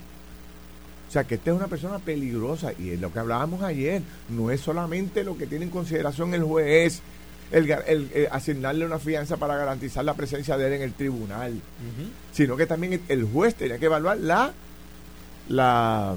O 1.09 1.11
sea, 1.11 1.25
que 1.25 1.35
esta 1.35 1.51
es 1.51 1.57
una 1.57 1.67
persona 1.67 1.99
peligrosa 1.99 2.71
y 2.77 2.91
es 2.91 3.01
lo 3.01 3.11
que 3.11 3.19
hablábamos 3.19 3.63
ayer, 3.63 4.01
no 4.29 4.49
es 4.49 4.61
solamente 4.61 5.23
lo 5.23 5.37
que 5.37 5.45
tiene 5.45 5.65
en 5.65 5.71
consideración 5.71 6.33
el 6.33 6.43
juez, 6.43 7.01
el, 7.51 7.69
el, 7.69 8.09
el 8.13 8.27
asignarle 8.31 8.85
una 8.85 8.99
fianza 8.99 9.37
para 9.37 9.55
garantizar 9.57 10.03
la 10.05 10.13
presencia 10.13 10.57
de 10.57 10.67
él 10.67 10.73
en 10.73 10.81
el 10.83 10.93
tribunal, 10.93 11.53
sino 12.33 12.55
que 12.57 12.65
también 12.65 13.01
el, 13.07 13.23
juez 13.25 13.55
tenía 13.55 13.77
que 13.77 13.85
evaluar 13.85 14.17
la 14.17 14.51
la, 15.49 16.15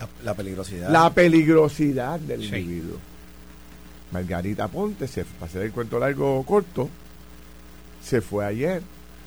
La, 0.00 0.08
la 0.24 0.34
peligrosidad. 0.34 0.90
la 0.90 1.10
peligrosidad 1.12 2.18
del 2.20 2.40
Sí. 2.40 2.56
individuo. 2.56 2.98
Margarita 4.12 4.68
Ponte, 4.68 5.06
se, 5.08 5.24
para 5.24 5.46
hacer 5.46 5.62
el 5.62 5.72
cuento 5.72 5.98
largo 5.98 6.38
o 6.38 6.42
corto, 6.44 6.88
se 8.02 8.20
fue 8.20 8.44
ayer 8.46 8.80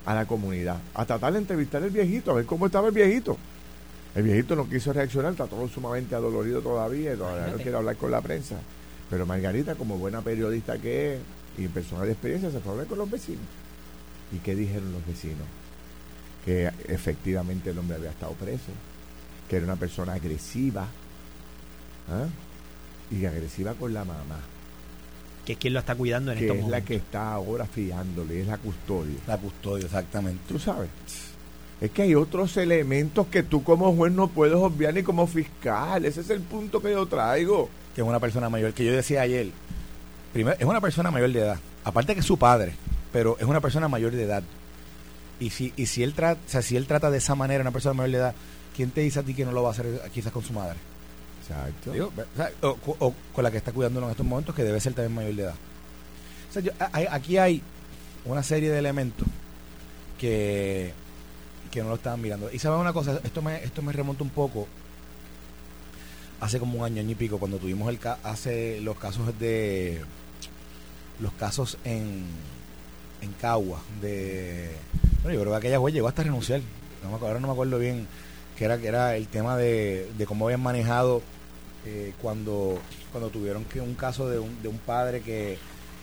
a 0.06 0.14
la 0.14 0.24
comunidad 0.26 0.78
a 0.94 1.04
tratar 1.04 1.32
de 1.34 1.40
entrevistar 1.40 1.82
al 1.82 1.90
viejito, 1.90 2.30
a 2.30 2.34
ver 2.34 2.46
cómo 2.46 2.66
estaba 2.66 2.88
el 2.88 2.94
viejito. 2.94 3.36
El 4.14 4.22
viejito 4.22 4.56
no 4.56 4.68
quiso 4.68 4.92
reaccionar, 4.92 5.32
está 5.32 5.46
todo 5.46 5.68
sumamente 5.68 6.14
adolorido 6.14 6.60
todavía, 6.62 7.14
todavía 7.14 7.48
no 7.48 7.56
quiere 7.62 7.76
hablar 7.76 7.96
con 7.96 8.10
la 8.10 8.20
prensa. 8.22 8.56
Pero 9.10 9.26
Margarita, 9.26 9.74
como 9.74 9.98
buena 9.98 10.20
periodista 10.20 10.78
que 10.78 11.14
es 11.14 11.20
y 11.58 11.66
persona 11.68 12.04
de 12.04 12.12
experiencia, 12.12 12.50
se 12.50 12.60
fue 12.60 12.70
a 12.70 12.72
hablar 12.72 12.86
con 12.86 12.98
los 12.98 13.10
vecinos. 13.10 13.42
¿Y 14.32 14.38
qué 14.38 14.54
dijeron 14.54 14.92
los 14.92 15.04
vecinos? 15.06 15.46
Que 16.44 16.70
efectivamente 16.86 17.70
el 17.70 17.78
hombre 17.78 17.96
había 17.96 18.10
estado 18.10 18.32
preso, 18.32 18.70
que 19.48 19.56
era 19.56 19.64
una 19.64 19.76
persona 19.76 20.12
agresiva, 20.12 20.86
¿ah? 22.08 22.26
y 23.10 23.24
agresiva 23.24 23.74
con 23.74 23.92
la 23.92 24.04
mamá, 24.04 24.40
Que 25.44 25.54
es 25.54 25.58
quien 25.58 25.72
lo 25.72 25.80
está 25.80 25.94
cuidando 25.94 26.30
en 26.32 26.38
que 26.38 26.46
estos 26.46 26.58
es 26.58 26.68
la 26.68 26.80
que 26.82 26.94
está 26.96 27.32
ahora 27.32 27.66
fiándole, 27.66 28.40
es 28.42 28.46
la 28.46 28.58
custodia. 28.58 29.16
La 29.26 29.38
custodia, 29.38 29.86
exactamente. 29.86 30.40
Tú 30.46 30.58
sabes. 30.58 30.90
Es 31.80 31.90
que 31.90 32.02
hay 32.02 32.14
otros 32.14 32.56
elementos 32.56 33.28
que 33.28 33.42
tú 33.42 33.62
como 33.62 33.94
juez 33.94 34.12
no 34.12 34.28
puedes 34.28 34.56
obviar 34.56 34.94
ni 34.94 35.02
como 35.02 35.26
fiscal. 35.26 36.04
Ese 36.04 36.20
es 36.20 36.30
el 36.30 36.40
punto 36.40 36.82
que 36.82 36.90
yo 36.90 37.06
traigo. 37.06 37.68
Que 37.98 38.02
es 38.02 38.08
una 38.08 38.20
persona 38.20 38.48
mayor, 38.48 38.72
que 38.74 38.84
yo 38.84 38.92
decía 38.92 39.22
ayer. 39.22 39.48
Primero, 40.32 40.56
es 40.56 40.64
una 40.64 40.80
persona 40.80 41.10
mayor 41.10 41.32
de 41.32 41.40
edad. 41.40 41.58
Aparte 41.82 42.14
que 42.14 42.20
es 42.20 42.26
su 42.26 42.38
padre, 42.38 42.74
pero 43.12 43.36
es 43.40 43.44
una 43.44 43.60
persona 43.60 43.88
mayor 43.88 44.12
de 44.12 44.22
edad. 44.22 44.44
Y 45.40 45.50
si, 45.50 45.72
y 45.74 45.86
si 45.86 46.04
él 46.04 46.14
trata, 46.14 46.40
o 46.46 46.48
sea, 46.48 46.62
si 46.62 46.76
él 46.76 46.86
trata 46.86 47.10
de 47.10 47.18
esa 47.18 47.34
manera 47.34 47.58
a 47.58 47.62
una 47.62 47.72
persona 47.72 47.94
mayor 47.94 48.12
de 48.12 48.18
edad, 48.18 48.34
¿quién 48.76 48.92
te 48.92 49.00
dice 49.00 49.18
a 49.18 49.24
ti 49.24 49.34
que 49.34 49.44
no 49.44 49.50
lo 49.50 49.64
va 49.64 49.70
a 49.70 49.72
hacer 49.72 49.86
eh, 49.86 49.98
quizás 50.14 50.30
con 50.32 50.44
su 50.44 50.52
madre? 50.52 50.76
Exacto. 51.42 51.90
Digo, 51.90 52.12
o, 52.16 52.36
sea, 52.36 52.52
o- 52.62 52.78
o 53.00 53.14
con 53.34 53.42
la 53.42 53.50
que 53.50 53.56
está 53.56 53.72
cuidándolo 53.72 54.06
en 54.06 54.12
estos 54.12 54.24
momentos, 54.26 54.54
que 54.54 54.62
debe 54.62 54.78
ser 54.78 54.94
también 54.94 55.16
mayor 55.16 55.34
de 55.34 55.42
edad. 55.42 55.54
O 56.50 56.52
sea, 56.52 56.62
yo- 56.62 56.70
hay- 56.92 57.06
aquí 57.10 57.36
hay 57.36 57.62
una 58.26 58.44
serie 58.44 58.70
de 58.70 58.78
elementos 58.78 59.26
que, 60.20 60.92
que 61.72 61.82
no 61.82 61.88
lo 61.88 61.96
estaban 61.96 62.20
mirando. 62.22 62.48
Y 62.52 62.60
saben 62.60 62.78
una 62.78 62.92
cosa, 62.92 63.18
esto 63.24 63.42
me, 63.42 63.56
esto 63.64 63.82
me 63.82 63.92
remonta 63.92 64.22
un 64.22 64.30
poco 64.30 64.68
hace 66.40 66.58
como 66.58 66.78
un 66.80 66.84
año, 66.84 67.00
año 67.00 67.10
y 67.10 67.14
pico, 67.14 67.38
cuando 67.38 67.58
tuvimos 67.58 67.88
el 67.90 67.98
ca- 67.98 68.18
hace 68.22 68.80
los 68.80 68.96
casos 68.96 69.38
de 69.38 70.00
los 71.20 71.32
casos 71.32 71.78
en 71.84 72.24
en 73.20 73.32
Cagua 73.40 73.80
de 74.00 74.70
bueno, 75.22 75.34
yo 75.36 75.40
creo 75.40 75.52
que 75.52 75.58
aquella 75.58 75.78
juez 75.80 75.92
llegó 75.92 76.06
hasta 76.06 76.22
renunciar. 76.22 76.60
No 77.02 77.08
me 77.10 77.16
acuerdo, 77.16 77.26
ahora 77.28 77.40
no 77.40 77.48
me 77.48 77.52
acuerdo 77.52 77.78
bien 77.78 78.06
que 78.56 78.64
era 78.64 78.78
que 78.78 78.86
era 78.86 79.16
el 79.16 79.26
tema 79.26 79.56
de, 79.56 80.08
de 80.16 80.26
cómo 80.26 80.44
habían 80.46 80.62
manejado 80.62 81.22
eh, 81.84 82.12
cuando 82.22 82.78
cuando 83.10 83.30
tuvieron 83.30 83.64
que 83.64 83.80
un 83.80 83.94
caso 83.94 84.28
de 84.28 84.38
un, 84.38 84.62
de 84.62 84.68
un 84.68 84.78
padre 84.78 85.20
que 85.22 85.58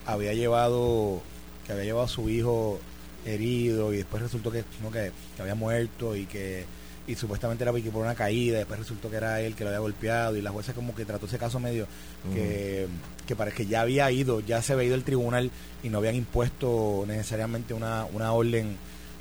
había 0.06 0.34
llevado 0.34 1.22
que 1.66 1.72
había 1.72 1.86
llevado 1.86 2.06
a 2.06 2.10
su 2.10 2.30
hijo 2.30 2.80
herido 3.26 3.94
y 3.94 3.98
después 3.98 4.22
resultó 4.22 4.52
que, 4.52 4.64
no, 4.84 4.92
que, 4.92 5.12
que 5.36 5.42
había 5.42 5.56
muerto 5.56 6.16
y 6.16 6.26
que 6.26 6.66
y 7.08 7.16
supuestamente 7.16 7.64
era 7.64 7.72
porque 7.72 7.92
por 7.92 8.04
una 8.04 8.16
caída, 8.16 8.58
después 8.58 8.80
resultó 8.80 9.10
que 9.12 9.18
era 9.18 9.40
él 9.42 9.54
que 9.56 9.64
lo 9.64 9.70
había 9.70 9.80
golpeado 9.80 10.36
y 10.38 10.42
la 10.42 10.52
jueza 10.52 10.74
como 10.74 10.96
que 10.96 11.06
trató 11.06 11.28
ese 11.28 11.38
caso 11.38 11.60
medio 11.60 11.86
que, 12.34 12.88
que 13.28 13.36
parece 13.36 13.58
que 13.58 13.66
ya 13.68 13.82
había 13.82 14.10
ido, 14.12 14.40
ya 14.40 14.62
se 14.62 14.74
había 14.74 14.86
ido 14.86 14.96
al 14.96 15.04
tribunal 15.04 15.52
y 15.84 15.90
no 15.90 16.00
habían 16.00 16.16
impuesto 16.16 17.04
necesariamente 17.08 17.74
una, 17.76 18.06
una 18.06 18.32
orden 18.34 18.76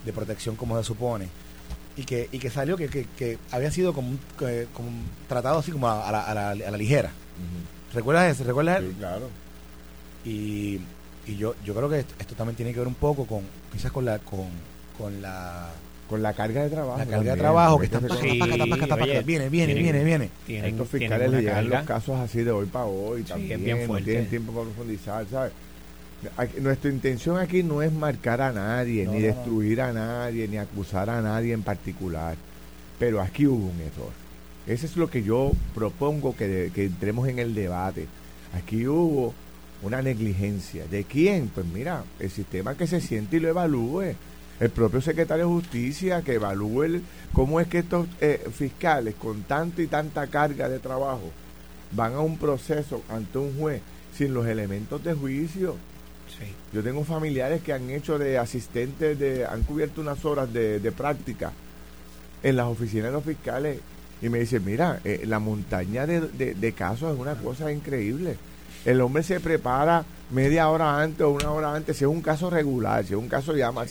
de 0.05 0.13
protección 0.13 0.57
como 0.57 0.79
se 0.79 0.85
supone. 0.85 1.29
Y 1.97 2.05
que, 2.05 2.29
y 2.33 2.39
que 2.39 2.51
salió 2.51 2.77
que, 2.77 2.89
que, 2.89 3.07
que 3.17 3.39
había 3.53 3.71
sido 3.71 3.93
como 3.93 4.09
un, 4.09 4.21
que- 4.39 4.67
como 4.75 4.89
un 4.89 5.05
tratado 5.29 5.59
así 5.61 5.71
como 5.71 5.89
a, 5.89 6.11
la, 6.11 6.23
a, 6.25 6.35
la, 6.35 6.51
a 6.51 6.55
la 6.55 6.77
ligera. 6.77 7.11
Ujú. 7.11 7.95
¿Recuerdas 7.97 8.35
eso? 8.35 8.45
¿Recuerdas? 8.45 8.81
Sí, 8.83 8.95
claro. 8.99 9.29
Y, 10.25 10.81
y 11.27 11.37
yo, 11.37 11.55
yo 11.65 11.75
creo 11.75 11.89
que 11.89 12.01
esto, 12.01 12.15
esto 12.19 12.35
también 12.35 12.57
tiene 12.57 12.73
que 12.73 12.79
ver 12.79 12.89
un 12.89 12.95
poco 12.95 13.27
con, 13.27 13.43
quizás 13.73 13.93
con 13.93 14.05
la, 14.05 14.19
con, 14.19 14.49
con 14.99 15.21
la, 15.23 15.71
Con 16.15 16.23
la 16.23 16.33
carga 16.33 16.63
de 16.63 16.71
trabajo. 16.71 16.99
la 16.99 17.07
carga 17.07 17.33
de 17.35 17.41
trabajo 17.41 17.79
que 17.81 17.87
este- 17.87 17.99
Sí, 17.99 18.07
viene, 19.25 19.49
viene, 19.49 19.49
tienen- 19.51 19.83
viene, 19.83 20.05
viene. 20.05 20.31
Tienen, 20.47 20.71
Estos 20.71 20.89
fiscales 20.89 21.29
le 21.29 21.41
llegan 21.43 21.69
los 21.69 21.83
casos 21.83 22.21
así 22.21 22.45
de 22.45 22.53
hoy 22.53 22.67
para 22.67 22.85
hoy 22.85 23.23
Sí, 23.23 23.29
también. 23.31 23.59
es 23.59 23.65
bien 23.65 23.81
no 23.81 23.87
fuerte. 23.89 24.11
tienen 24.13 24.31
tiempo 24.31 24.53
para 24.53 24.65
profundizar, 24.67 25.27
¿sabes? 25.29 25.53
Aquí- 26.37 26.61
nuestra 26.61 26.89
intención 26.93 27.37
aquí 27.39 27.65
no 27.65 27.83
es 27.83 27.93
marcar 27.93 28.41
a 28.43 28.53
nadie, 28.53 29.07
No, 29.07 29.11
ni 29.13 29.19
no, 29.19 29.27
no. 29.29 29.35
destruir 29.35 29.81
a 29.81 29.93
nadie, 29.93 30.47
ni 30.47 30.57
acusar 30.57 31.11
a 31.11 31.21
nadie 31.21 31.53
en 31.53 31.63
particular. 31.65 32.37
Pero 33.01 33.21
aquí 33.21 33.45
hubo 33.49 33.67
un 33.67 33.81
error. 33.81 34.13
Eso 34.69 34.87
es 34.87 34.97
lo 34.97 35.11
que 35.11 35.25
yo 35.25 35.51
propongo 35.75 36.37
que, 36.37 36.47
de- 36.47 36.71
que 36.71 36.85
entremos 36.85 37.27
en 37.29 37.41
el 37.41 37.57
debate. 37.57 38.07
Aquí 38.57 38.87
hubo 38.87 39.35
una 39.83 40.01
negligencia. 40.01 40.85
¿De 40.87 41.03
quién? 41.03 41.49
Pues 41.53 41.67
mira, 41.67 42.05
el 42.21 42.31
sistema 42.31 42.77
que 42.77 42.87
se 42.87 43.01
siente 43.01 43.39
y 43.39 43.41
lo 43.41 43.49
evalúe. 43.49 44.15
El 44.61 44.71
propio 44.71 45.01
secretario 45.01 45.47
de 45.47 45.53
Justicia 45.53 46.23
que 46.23 46.35
evalúe 46.35 46.83
el- 46.85 47.03
cómo 47.33 47.61
es 47.61 47.67
que 47.67 47.79
estos 47.81 48.07
eh, 48.21 48.47
fiscales 48.55 49.15
con 49.17 49.43
tanto 49.43 49.83
y 49.83 49.87
tanta 49.89 50.27
carga 50.29 50.69
de 50.69 50.79
trabajo 50.79 51.31
van 51.93 52.15
a 52.15 52.21
un 52.21 52.39
proceso 52.39 53.03
ante 53.09 53.39
un 53.39 53.59
juez 53.59 53.81
sin 54.17 54.33
los 54.33 54.47
elementos 54.47 55.03
de 55.03 55.15
juicio. 55.15 55.77
Sí. 56.39 56.53
Yo 56.73 56.83
tengo 56.83 57.05
familiares 57.05 57.63
que 57.63 57.73
han 57.73 57.91
hecho 57.91 58.19
de 58.19 58.39
asistentes, 58.39 59.19
de, 59.19 59.45
han 59.45 59.63
cubierto 59.63 60.01
unas 60.01 60.25
horas 60.25 60.53
de, 60.53 60.79
de 60.81 60.93
práctica 60.93 61.53
en 62.43 62.57
las 62.57 62.67
oficinas 62.67 63.07
de 63.07 63.13
los 63.13 63.25
fiscales 63.25 63.79
y 64.23 64.29
me 64.29 64.39
dicen, 64.39 64.65
mira, 64.65 65.01
eh, 65.05 65.23
la 65.27 65.39
montaña 65.41 66.07
de, 66.07 66.21
de- 66.21 66.55
de 66.55 66.73
casos 66.73 67.13
es 67.13 67.19
una 67.21 67.35
cosa 67.35 67.71
increíble. 67.73 68.37
El 68.85 69.01
hombre 69.01 69.23
se 69.23 69.41
prepara 69.41 70.05
media 70.31 70.69
hora 70.69 71.01
antes 71.01 71.23
o 71.23 71.31
una 71.31 71.51
hora 71.53 71.75
antes, 71.75 71.97
si 71.97 72.05
es 72.05 72.11
un 72.11 72.21
caso 72.23 72.51
regular, 72.51 73.05
si 73.05 73.15
es 73.15 73.19
un 73.19 73.29
caso 73.29 73.55
ya 73.57 73.73
más 73.73 73.91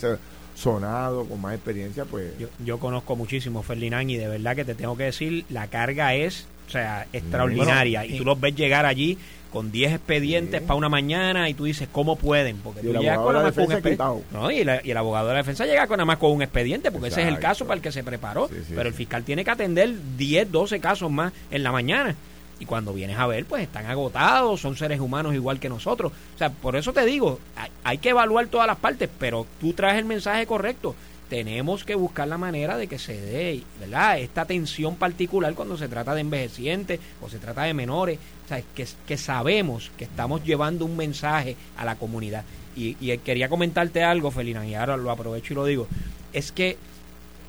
sonado, 0.55 1.25
con 1.25 1.41
más 1.41 1.55
experiencia, 1.55 2.05
pues... 2.05 2.37
Yo, 2.39 2.47
yo 2.63 2.79
conozco 2.79 3.15
muchísimo 3.15 3.63
Ferdinand 3.63 4.09
y 4.09 4.17
de 4.17 4.27
verdad 4.27 4.55
que 4.55 4.65
te 4.65 4.75
tengo 4.75 4.95
que 4.97 5.03
decir, 5.03 5.45
la 5.49 5.67
carga 5.67 6.13
es, 6.15 6.47
o 6.67 6.71
sea, 6.71 7.07
extraordinaria. 7.13 8.01
Bueno, 8.01 8.15
y 8.15 8.17
tú 8.17 8.25
los 8.25 8.39
ves 8.39 8.55
llegar 8.55 8.85
allí 8.85 9.17
con 9.51 9.71
10 9.71 9.93
expedientes 9.93 10.61
Sí. 10.61 10.65
para 10.67 10.77
una 10.77 10.89
mañana 10.89 11.47
y 11.49 11.53
tú 11.53 11.65
dices, 11.65 11.87
¿cómo 11.91 12.15
pueden? 12.15 12.57
Porque 12.57 12.79
Y 12.79 12.83
tú 12.83 12.89
el 12.91 12.99
llegas 12.99 13.17
abogado 13.17 13.25
con 13.25 13.33
de 13.33 13.39
nada 13.39 13.43
la 13.43 13.47
más 13.49 13.53
con 13.55 13.63
un 13.63 13.69
defensa 13.69 13.89
expediente. 13.89 14.23
quitado. 14.31 14.41
No, 14.43 14.51
y, 14.51 14.63
la- 14.63 14.81
y 14.83 14.91
el 14.91 14.97
abogado 14.97 15.27
de 15.27 15.33
la 15.33 15.37
defensa 15.39 15.65
llega 15.65 15.85
con 15.87 15.97
nada 15.97 16.05
más 16.05 16.17
con 16.17 16.31
un 16.31 16.41
expediente, 16.41 16.91
porque 16.91 17.09
ese 17.09 17.21
es 17.21 17.27
el 17.27 17.39
caso 17.39 17.65
para 17.65 17.75
el 17.75 17.81
que 17.81 17.91
se 17.91 18.03
preparó. 18.03 18.47
Sí, 18.47 18.55
sí, 18.67 18.73
Pero 18.75 18.87
el 18.89 18.93
fiscal 18.95 19.23
tiene 19.23 19.43
que 19.43 19.51
atender 19.51 19.93
10, 20.17 20.51
12 20.51 20.79
casos 20.79 21.11
más 21.11 21.33
en 21.51 21.61
la 21.63 21.71
mañana. 21.71 22.15
Y 22.59 22.65
cuando 22.65 22.93
vienes 22.93 23.17
a 23.17 23.27
ver, 23.27 23.45
pues 23.45 23.63
están 23.63 23.85
agotados, 23.87 24.61
son 24.61 24.75
seres 24.75 24.99
humanos 24.99 25.33
igual 25.33 25.59
que 25.59 25.69
nosotros. 25.69 26.11
O 26.35 26.37
sea, 26.37 26.49
por 26.49 26.75
eso 26.75 26.93
te 26.93 27.05
digo, 27.05 27.39
hay, 27.83 27.97
que 27.97 28.09
evaluar 28.09 28.47
todas 28.47 28.67
las 28.67 28.77
partes, 28.77 29.09
pero 29.19 29.45
tú 29.59 29.73
traes 29.73 29.97
el 29.97 30.05
mensaje 30.05 30.45
correcto 30.45 30.95
tenemos 31.29 31.83
que 31.83 31.95
buscar 31.95 32.27
la 32.27 32.37
manera 32.37 32.77
de 32.77 32.85
que 32.85 32.99
se 32.99 33.19
dé, 33.19 33.63
¿verdad? 33.79 34.19
Esta 34.19 34.41
atención 34.41 34.97
particular 34.97 35.55
cuando 35.55 35.77
se 35.77 35.87
trata 35.87 36.13
de 36.13 36.21
envejecientes 36.21 36.99
o 37.21 37.29
se 37.29 37.39
trata 37.39 37.63
de 37.63 37.73
menores, 37.73 38.19
o 38.45 38.47
sea, 38.47 38.61
que, 38.75 38.85
que 39.07 39.17
sabemos 39.17 39.89
que 39.97 40.03
estamos 40.03 40.43
llevando 40.43 40.85
un 40.85 40.95
mensaje 40.95 41.55
a 41.75 41.85
la 41.85 41.95
comunidad. 41.95 42.43
Y, 42.75 42.97
y 42.99 43.17
quería 43.19 43.49
comentarte 43.49 44.03
algo, 44.03 44.29
Felina, 44.29 44.67
y 44.67 44.75
ahora 44.75 44.95
lo 44.95 45.09
aprovecho 45.09 45.53
y 45.53 45.55
lo 45.55 45.65
digo, 45.65 45.87
es 46.33 46.51
que 46.51 46.77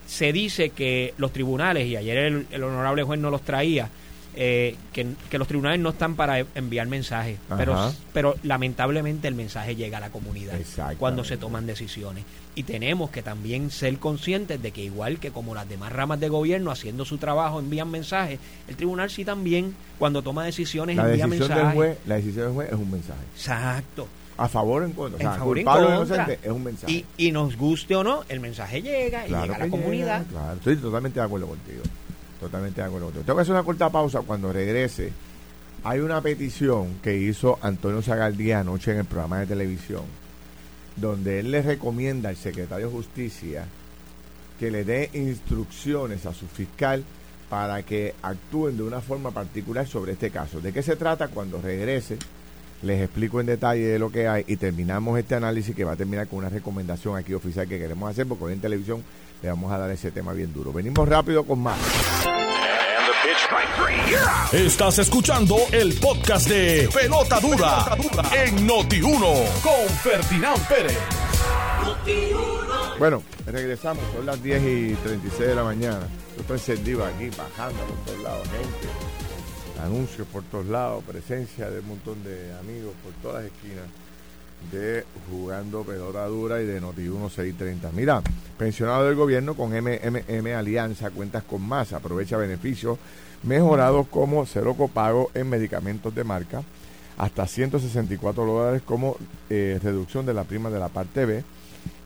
se 0.06 0.32
dice 0.32 0.70
que 0.70 1.12
los 1.18 1.32
tribunales, 1.32 1.86
y 1.86 1.96
ayer 1.96 2.16
el, 2.16 2.46
el 2.52 2.62
honorable 2.62 3.02
juez 3.02 3.20
no 3.20 3.30
los 3.30 3.42
traía, 3.42 3.90
eh, 4.36 4.76
que, 4.92 5.14
que, 5.30 5.38
los 5.38 5.46
tribunales 5.46 5.80
no 5.80 5.90
están 5.90 6.16
para 6.16 6.38
enviar 6.54 6.86
mensajes, 6.88 7.38
pero, 7.56 7.92
pero 8.12 8.34
lamentablemente 8.42 9.28
el 9.28 9.34
mensaje 9.34 9.76
llega 9.76 9.98
a 9.98 10.00
la 10.00 10.10
comunidad 10.10 10.58
cuando 10.98 11.24
se 11.24 11.36
toman 11.36 11.66
decisiones. 11.66 12.24
Y 12.56 12.62
tenemos 12.62 13.10
que 13.10 13.22
también 13.22 13.70
ser 13.70 13.98
conscientes 13.98 14.62
de 14.62 14.70
que 14.70 14.82
igual 14.82 15.18
que 15.18 15.30
como 15.30 15.54
las 15.54 15.68
demás 15.68 15.92
ramas 15.92 16.20
de 16.20 16.28
gobierno 16.28 16.70
haciendo 16.70 17.04
su 17.04 17.18
trabajo 17.18 17.58
envían 17.58 17.90
mensajes, 17.90 18.38
el 18.68 18.76
tribunal 18.76 19.10
sí 19.10 19.24
también 19.24 19.74
cuando 19.98 20.22
toma 20.22 20.44
decisiones 20.44 20.96
la 20.96 21.08
envía 21.08 21.26
decisión 21.26 21.48
mensajes. 21.48 21.66
Del 21.66 21.74
juez, 21.74 21.98
la 22.06 22.14
decisión 22.16 22.46
del 22.46 22.54
juez 22.54 22.68
es 22.72 22.78
un 22.78 22.90
mensaje. 22.90 23.20
Exacto. 23.34 24.08
A 24.36 24.48
favor 24.48 24.82
o 24.82 24.84
en 24.84 24.92
contra. 24.92 25.16
O 25.16 25.20
sea, 25.20 25.32
en 25.32 25.38
favor 25.38 25.64
contra. 25.64 26.32
es 26.32 26.50
un 26.50 26.64
mensaje. 26.64 26.92
Y, 26.92 27.04
y 27.16 27.32
nos 27.32 27.56
guste 27.56 27.94
o 27.94 28.02
no, 28.02 28.24
el 28.28 28.40
mensaje 28.40 28.82
llega 28.82 29.24
y 29.26 29.28
Claro 29.28 29.44
llega 29.44 29.56
a 29.56 29.58
la 29.58 29.64
que 29.64 29.70
comunidad. 29.70 30.26
llega, 30.26 30.40
claro, 30.40 30.56
estoy 30.56 30.76
totalmente 30.76 31.20
de 31.20 31.26
acuerdo 31.26 31.46
contigo. 31.46 31.82
Totalmente 32.40 32.80
de 32.80 32.86
acuerdo. 32.86 33.10
Tengo 33.10 33.36
que 33.36 33.42
hacer 33.42 33.54
una 33.54 33.62
corta 33.62 33.90
pausa 33.90 34.22
cuando 34.22 34.52
regrese. 34.52 35.12
Hay 35.84 36.00
una 36.00 36.20
petición 36.20 36.98
que 37.02 37.16
hizo 37.16 37.58
Antonio 37.60 38.02
Zagaldí 38.02 38.52
anoche 38.52 38.92
en 38.92 38.98
el 38.98 39.04
programa 39.04 39.40
de 39.40 39.46
televisión, 39.46 40.02
donde 40.96 41.40
él 41.40 41.50
le 41.50 41.62
recomienda 41.62 42.30
al 42.30 42.36
secretario 42.36 42.86
de 42.86 42.92
Justicia 42.92 43.66
que 44.58 44.70
le 44.70 44.84
dé 44.84 45.10
instrucciones 45.12 46.26
a 46.26 46.32
su 46.32 46.46
fiscal 46.46 47.04
para 47.50 47.82
que 47.82 48.14
actúen 48.22 48.76
de 48.76 48.82
una 48.82 49.00
forma 49.00 49.30
particular 49.30 49.86
sobre 49.86 50.12
este 50.12 50.30
caso. 50.30 50.60
¿De 50.60 50.72
qué 50.72 50.82
se 50.82 50.96
trata? 50.96 51.28
Cuando 51.28 51.60
regrese, 51.60 52.18
les 52.82 53.02
explico 53.02 53.40
en 53.40 53.46
detalle 53.46 53.86
de 53.86 53.98
lo 53.98 54.10
que 54.10 54.28
hay 54.28 54.44
y 54.46 54.56
terminamos 54.56 55.18
este 55.18 55.34
análisis 55.34 55.74
que 55.74 55.84
va 55.84 55.92
a 55.92 55.96
terminar 55.96 56.28
con 56.28 56.38
una 56.40 56.48
recomendación 56.48 57.16
aquí 57.16 57.34
oficial 57.34 57.68
que 57.68 57.78
queremos 57.78 58.10
hacer, 58.10 58.26
porque 58.26 58.44
hoy 58.44 58.52
en 58.54 58.60
televisión 58.60 59.02
le 59.44 59.50
vamos 59.50 59.70
a 59.70 59.76
dar 59.76 59.90
ese 59.90 60.10
tema 60.10 60.32
bien 60.32 60.54
duro. 60.54 60.72
Venimos 60.72 61.06
rápido 61.06 61.44
con 61.44 61.58
más. 61.60 61.78
Estás 64.52 65.00
escuchando 65.00 65.58
el 65.70 65.92
podcast 66.00 66.48
de 66.48 66.88
Pelota 66.90 67.40
Dura, 67.40 67.84
en 68.32 68.66
Noti1 68.66 69.60
con 69.60 69.96
Ferdinand 70.02 70.66
Pérez. 70.66 70.98
Bueno, 72.98 73.22
regresamos, 73.44 74.02
son 74.16 74.24
las 74.24 74.42
10 74.42 74.62
y 74.62 74.94
36 74.94 75.48
de 75.48 75.54
la 75.54 75.64
mañana. 75.64 76.08
Yo 76.36 76.40
estoy 76.40 76.56
encendido 76.56 77.04
aquí, 77.04 77.28
bajando 77.36 77.84
por 77.84 77.98
todos 78.06 78.22
lados, 78.22 78.48
gente, 78.48 79.82
anuncios 79.84 80.26
por 80.28 80.42
todos 80.44 80.66
lados, 80.66 81.04
presencia 81.04 81.68
de 81.68 81.80
un 81.80 81.88
montón 81.88 82.24
de 82.24 82.54
amigos 82.60 82.94
por 83.04 83.12
todas 83.20 83.44
las 83.44 83.52
esquinas 83.52 83.84
de 84.70 85.04
Jugando 85.30 85.82
Pelota 85.82 86.26
Dura 86.26 86.60
y 86.60 86.66
de 86.66 86.80
Noti1 86.80 87.30
630. 87.30 87.90
Mira, 87.92 88.22
pensionado 88.58 89.06
del 89.06 89.14
gobierno 89.14 89.54
con 89.54 89.70
MMM 89.70 90.46
Alianza, 90.56 91.10
cuentas 91.10 91.42
con 91.44 91.62
más, 91.62 91.92
aprovecha 91.92 92.36
beneficios 92.36 92.98
mejorados 93.42 94.06
como 94.08 94.46
cero 94.46 94.74
copago 94.74 95.30
en 95.34 95.48
medicamentos 95.48 96.14
de 96.14 96.24
marca, 96.24 96.62
hasta 97.16 97.46
164 97.46 98.44
dólares 98.44 98.82
como 98.84 99.16
eh, 99.50 99.78
reducción 99.82 100.26
de 100.26 100.34
la 100.34 100.44
prima 100.44 100.70
de 100.70 100.80
la 100.80 100.88
parte 100.88 101.26
B, 101.26 101.44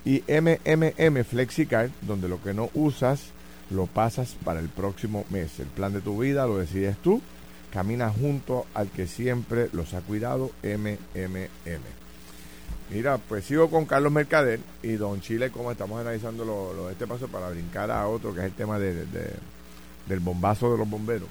y 0.04 0.22
MMM 0.28 1.24
FlexiCard, 1.24 1.90
donde 2.02 2.28
lo 2.28 2.42
que 2.42 2.54
no 2.54 2.70
usas 2.74 3.30
lo 3.70 3.86
pasas 3.86 4.36
para 4.44 4.60
el 4.60 4.68
próximo 4.68 5.24
mes. 5.30 5.60
El 5.60 5.66
plan 5.66 5.92
de 5.92 6.00
tu 6.00 6.18
vida 6.18 6.46
lo 6.46 6.58
decides 6.58 6.96
tú, 6.98 7.20
camina 7.72 8.10
junto 8.10 8.66
al 8.74 8.88
que 8.88 9.06
siempre 9.06 9.68
los 9.72 9.94
ha 9.94 10.00
cuidado, 10.00 10.50
MMM. 10.62 11.97
Mira, 12.90 13.18
pues 13.18 13.44
sigo 13.44 13.68
con 13.68 13.84
Carlos 13.84 14.10
Mercader 14.10 14.60
y 14.82 14.92
Don 14.92 15.20
Chile, 15.20 15.50
como 15.50 15.70
estamos 15.70 16.00
analizando 16.00 16.44
lo, 16.44 16.86
de 16.86 16.92
este 16.92 17.06
paso 17.06 17.28
para 17.28 17.50
brincar 17.50 17.90
a 17.90 18.06
otro, 18.08 18.32
que 18.32 18.40
es 18.40 18.46
el 18.46 18.52
tema 18.52 18.78
de, 18.78 19.04
del 20.06 20.20
bombazo 20.20 20.72
de 20.72 20.78
los 20.78 20.88
bomberos. 20.88 21.28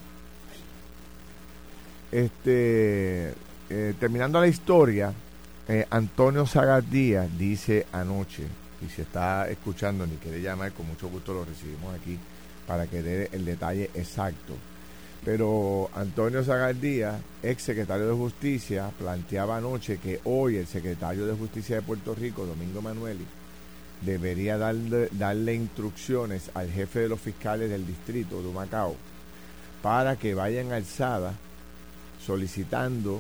Este, 2.11 3.33
eh, 3.69 3.93
terminando 3.99 4.39
la 4.39 4.47
historia, 4.47 5.11
eh, 5.67 5.85
Antonio 5.89 6.45
Sagas 6.45 6.89
Díaz 6.89 7.27
dice 7.37 7.87
anoche, 7.91 8.43
y 8.85 8.89
si 8.89 9.01
está 9.01 9.49
escuchando 9.49 10.05
ni 10.05 10.15
quiere 10.17 10.41
llamar, 10.41 10.71
con 10.73 10.87
mucho 10.87 11.09
gusto 11.09 11.33
lo 11.33 11.43
recibimos 11.43 11.93
aquí 11.95 12.19
para 12.67 12.85
que 12.85 13.01
dé 13.01 13.29
el 13.31 13.45
detalle 13.45 13.89
exacto. 13.95 14.53
Pero 15.27 15.89
Antonio 15.93 16.41
Sagas 16.41 16.79
Díaz, 16.79 17.19
ex 17.43 17.61
secretario 17.61 18.07
de 18.07 18.13
Justicia, 18.13 18.91
planteaba 18.97 19.57
anoche 19.57 19.97
que 19.97 20.21
hoy 20.23 20.55
el 20.55 20.67
secretario 20.67 21.27
de 21.27 21.33
Justicia 21.33 21.75
de 21.75 21.81
Puerto 21.81 22.15
Rico, 22.15 22.45
Domingo 22.45 22.81
Manueli, 22.81 23.25
debería 24.05 24.57
darle, 24.57 25.09
darle 25.11 25.53
instrucciones 25.53 26.49
al 26.53 26.71
jefe 26.71 26.99
de 26.99 27.09
los 27.09 27.19
fiscales 27.19 27.69
del 27.69 27.85
distrito 27.85 28.41
de 28.41 28.53
Macao 28.53 28.95
para 29.83 30.15
que 30.15 30.33
vayan 30.33 30.71
alzada 30.71 31.33
solicitando 32.25 33.19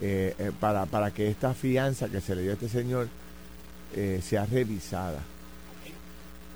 eh, 0.00 0.34
eh, 0.38 0.52
para, 0.58 0.86
para 0.86 1.10
que 1.10 1.28
esta 1.28 1.52
fianza 1.52 2.08
que 2.08 2.22
se 2.22 2.34
le 2.34 2.44
dio 2.44 2.52
a 2.52 2.54
este 2.54 2.70
señor 2.70 3.08
eh, 3.94 4.22
sea 4.22 4.46
revisada 4.46 5.20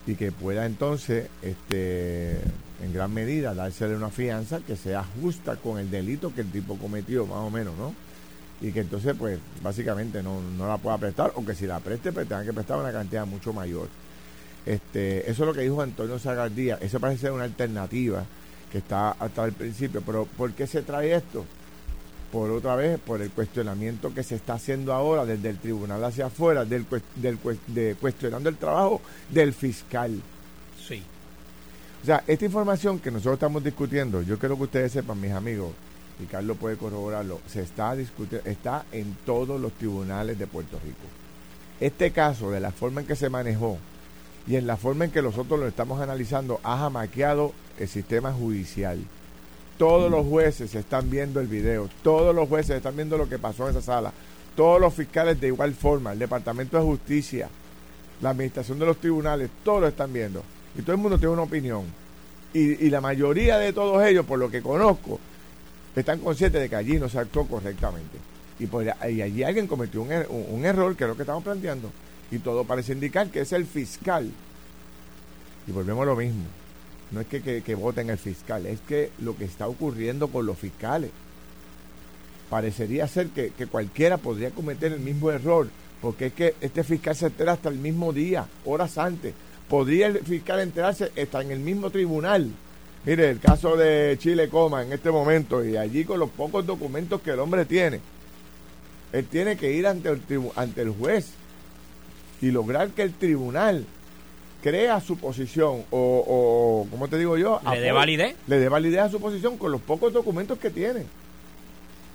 y 0.06 0.14
que 0.14 0.32
pueda 0.32 0.64
entonces 0.64 1.28
este 1.42 2.40
en 2.82 2.92
gran 2.92 3.12
medida 3.12 3.54
dársele 3.54 3.96
una 3.96 4.10
fianza 4.10 4.60
que 4.60 4.76
sea 4.76 5.04
justa 5.20 5.56
con 5.56 5.78
el 5.78 5.90
delito 5.90 6.34
que 6.34 6.40
el 6.42 6.50
tipo 6.50 6.76
cometió 6.76 7.26
más 7.26 7.38
o 7.38 7.50
menos 7.50 7.76
no 7.76 7.94
y 8.60 8.72
que 8.72 8.80
entonces 8.80 9.14
pues 9.18 9.38
básicamente 9.62 10.22
no, 10.22 10.40
no 10.40 10.68
la 10.68 10.78
pueda 10.78 10.98
prestar 10.98 11.32
o 11.34 11.44
que 11.44 11.54
si 11.54 11.66
la 11.66 11.80
preste 11.80 12.12
pues 12.12 12.28
tenga 12.28 12.44
que 12.44 12.52
prestar 12.52 12.78
una 12.78 12.92
cantidad 12.92 13.26
mucho 13.26 13.52
mayor 13.52 13.88
este 14.66 15.30
eso 15.30 15.42
es 15.42 15.46
lo 15.46 15.54
que 15.54 15.62
dijo 15.62 15.80
Antonio 15.80 16.18
Zagardía 16.18 16.78
eso 16.80 17.00
parece 17.00 17.22
ser 17.22 17.32
una 17.32 17.44
alternativa 17.44 18.24
que 18.70 18.78
está 18.78 19.12
hasta 19.12 19.44
el 19.44 19.52
principio 19.52 20.02
pero 20.04 20.26
¿por 20.26 20.52
qué 20.52 20.66
se 20.66 20.82
trae 20.82 21.14
esto? 21.14 21.44
por 22.30 22.50
otra 22.50 22.76
vez, 22.76 22.98
por 23.00 23.20
el 23.20 23.30
cuestionamiento 23.30 24.14
que 24.14 24.22
se 24.22 24.36
está 24.36 24.54
haciendo 24.54 24.92
ahora 24.92 25.24
desde 25.24 25.50
el 25.50 25.58
tribunal 25.58 26.02
hacia 26.04 26.26
afuera, 26.26 26.64
del, 26.64 26.86
del 27.16 27.38
de, 27.66 27.96
cuestionando 28.00 28.48
el 28.48 28.56
trabajo 28.56 29.00
del 29.28 29.52
fiscal. 29.52 30.20
O 32.02 32.06
sea, 32.06 32.24
esta 32.26 32.44
información 32.44 32.98
que 32.98 33.10
nosotros 33.10 33.34
estamos 33.34 33.62
discutiendo, 33.62 34.22
yo 34.22 34.38
quiero 34.38 34.56
que 34.56 34.64
ustedes 34.64 34.92
sepan, 34.92 35.20
mis 35.20 35.32
amigos, 35.32 35.72
y 36.22 36.24
Carlos 36.24 36.56
puede 36.58 36.76
corroborarlo, 36.76 37.40
se 37.46 37.62
está 37.62 37.94
discutiendo, 37.94 38.48
está 38.48 38.84
en 38.92 39.16
todos 39.24 39.60
los 39.60 39.72
tribunales 39.72 40.38
de 40.38 40.46
Puerto 40.46 40.78
Rico. 40.82 41.06
Este 41.78 42.10
caso, 42.10 42.50
de 42.50 42.60
la 42.60 42.72
forma 42.72 43.02
en 43.02 43.06
que 43.06 43.16
se 43.16 43.30
manejó 43.30 43.78
y 44.46 44.56
en 44.56 44.66
la 44.66 44.76
forma 44.76 45.06
en 45.06 45.10
que 45.10 45.22
nosotros 45.22 45.60
lo 45.60 45.66
estamos 45.66 46.00
analizando, 46.00 46.60
ha 46.62 46.78
jamaqueado 46.78 47.52
el 47.78 47.88
sistema 47.88 48.32
judicial 48.32 48.98
todos 49.80 50.10
los 50.10 50.26
jueces 50.26 50.74
están 50.74 51.08
viendo 51.08 51.40
el 51.40 51.46
video, 51.46 51.88
todos 52.02 52.34
los 52.34 52.50
jueces 52.50 52.76
están 52.76 52.96
viendo 52.96 53.16
lo 53.16 53.30
que 53.30 53.38
pasó 53.38 53.64
en 53.64 53.70
esa 53.70 53.80
sala, 53.80 54.12
todos 54.54 54.78
los 54.78 54.92
fiscales 54.92 55.40
de 55.40 55.46
igual 55.46 55.72
forma, 55.72 56.12
el 56.12 56.18
Departamento 56.18 56.76
de 56.76 56.82
Justicia, 56.84 57.48
la 58.20 58.28
Administración 58.28 58.78
de 58.78 58.84
los 58.84 58.98
Tribunales, 58.98 59.48
todos 59.64 59.80
lo 59.80 59.88
están 59.88 60.12
viendo. 60.12 60.42
Y 60.76 60.82
todo 60.82 60.92
el 60.92 60.98
mundo 60.98 61.18
tiene 61.18 61.32
una 61.32 61.42
opinión. 61.42 61.84
Y, 62.52 62.86
y 62.86 62.90
la 62.90 63.00
mayoría 63.00 63.58
de 63.58 63.72
todos 63.72 64.02
ellos, 64.04 64.24
por 64.26 64.38
lo 64.38 64.50
que 64.50 64.62
conozco, 64.62 65.18
están 65.94 66.20
conscientes 66.20 66.60
de 66.60 66.68
que 66.68 66.76
allí 66.76 66.98
no 66.98 67.08
se 67.08 67.18
actuó 67.18 67.46
correctamente. 67.46 68.18
Y, 68.58 68.66
por, 68.66 68.84
y 68.84 69.22
allí 69.22 69.42
alguien 69.42 69.66
cometió 69.66 70.02
un, 70.02 70.12
er, 70.12 70.26
un, 70.28 70.46
un 70.48 70.64
error, 70.64 70.96
que 70.96 71.04
es 71.04 71.10
lo 71.10 71.16
que 71.16 71.22
estamos 71.22 71.44
planteando. 71.44 71.90
Y 72.30 72.38
todo 72.38 72.64
parece 72.64 72.92
indicar 72.92 73.28
que 73.28 73.40
es 73.40 73.52
el 73.52 73.66
fiscal. 73.66 74.30
Y 75.66 75.72
volvemos 75.72 76.02
a 76.02 76.06
lo 76.06 76.16
mismo 76.16 76.44
no 77.10 77.20
es 77.20 77.26
que, 77.26 77.42
que, 77.42 77.62
que, 77.62 77.74
voten 77.74 78.10
el 78.10 78.18
fiscal, 78.18 78.66
es 78.66 78.80
que 78.80 79.10
lo 79.20 79.36
que 79.36 79.44
está 79.44 79.66
ocurriendo 79.66 80.28
con 80.28 80.46
los 80.46 80.58
fiscales. 80.58 81.10
Parecería 82.48 83.06
ser 83.06 83.28
que, 83.28 83.50
que, 83.50 83.66
cualquiera 83.66 84.16
podría 84.16 84.50
cometer 84.50 84.92
el 84.92 85.00
mismo 85.00 85.30
error, 85.30 85.68
porque 86.00 86.26
es 86.26 86.32
que 86.32 86.54
este 86.60 86.84
fiscal 86.84 87.16
se 87.16 87.26
entera 87.26 87.52
hasta 87.52 87.68
el 87.68 87.78
mismo 87.78 88.12
día, 88.12 88.46
horas 88.64 88.98
antes. 88.98 89.34
Podría 89.70 90.08
el 90.08 90.18
fiscal 90.18 90.58
enterarse 90.60 91.12
hasta 91.16 91.40
en 91.40 91.52
el 91.52 91.60
mismo 91.60 91.90
tribunal. 91.90 92.50
Mire, 93.06 93.30
el 93.30 93.38
caso 93.38 93.76
de 93.76 94.16
Chile 94.18 94.48
Coma 94.48 94.82
en 94.82 94.92
este 94.92 95.10
momento, 95.10 95.64
y 95.64 95.76
allí 95.76 96.04
con 96.04 96.18
los 96.18 96.28
pocos 96.28 96.66
documentos 96.66 97.22
que 97.22 97.30
el 97.30 97.38
hombre 97.38 97.64
tiene, 97.64 98.00
él 99.12 99.26
tiene 99.26 99.56
que 99.56 99.72
ir 99.72 99.86
ante 99.86 100.10
el, 100.10 100.20
ante 100.56 100.82
el 100.82 100.90
juez 100.90 101.30
y 102.42 102.50
lograr 102.50 102.90
que 102.90 103.02
el 103.02 103.14
tribunal 103.14 103.86
crea 104.60 105.00
su 105.00 105.16
posición 105.16 105.84
o, 105.90 106.24
o 106.26 106.86
¿cómo 106.90 107.08
te 107.08 107.16
digo 107.16 107.38
yo? 107.38 107.60
¿Le 107.70 107.80
dé 107.80 107.92
validez? 107.92 108.36
Le 108.48 108.58
dé 108.58 108.68
validez 108.68 109.00
a 109.00 109.08
su 109.08 109.20
posición 109.20 109.56
con 109.56 109.72
los 109.72 109.80
pocos 109.80 110.12
documentos 110.12 110.58
que 110.58 110.70
tiene. 110.70 111.04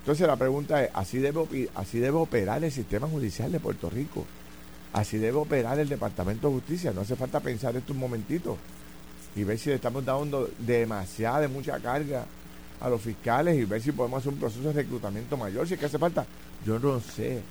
Entonces 0.01 0.27
la 0.27 0.35
pregunta 0.35 0.83
es, 0.83 0.91
¿así 0.93 1.19
debe, 1.19 1.69
así 1.73 1.99
debe 1.99 2.17
operar 2.17 2.63
el 2.63 2.71
sistema 2.71 3.07
judicial 3.07 3.51
de 3.51 3.59
Puerto 3.59 3.89
Rico? 3.89 4.25
Así 4.95 5.17
debe 5.17 5.37
operar 5.37 5.77
el 5.77 5.89
Departamento 5.89 6.47
de 6.47 6.53
Justicia. 6.53 6.93
No 6.93 7.01
hace 7.01 7.17
falta 7.17 7.41
pensar 7.41 7.75
esto 7.75 7.91
un 7.91 7.99
momentito 7.99 8.57
y 9.35 9.43
ver 9.43 9.59
si 9.59 9.67
le 9.67 9.75
estamos 9.75 10.05
dando 10.05 10.49
demasiada, 10.57 11.41
de 11.41 11.47
mucha 11.49 11.77
carga 11.81 12.23
a 12.81 12.89
los 12.89 13.01
fiscales 13.01 13.55
y 13.57 13.65
ver 13.65 13.81
si 13.81 13.91
podemos 13.91 14.19
hacer 14.19 14.33
un 14.33 14.39
proceso 14.39 14.63
de 14.67 14.73
reclutamiento 14.73 15.37
mayor. 15.37 15.67
Si 15.67 15.73
es 15.75 15.79
que 15.79 15.85
hace 15.87 15.97
falta, 15.99 16.25
yo 16.65 16.77
no 16.79 16.99
sé, 16.99 17.41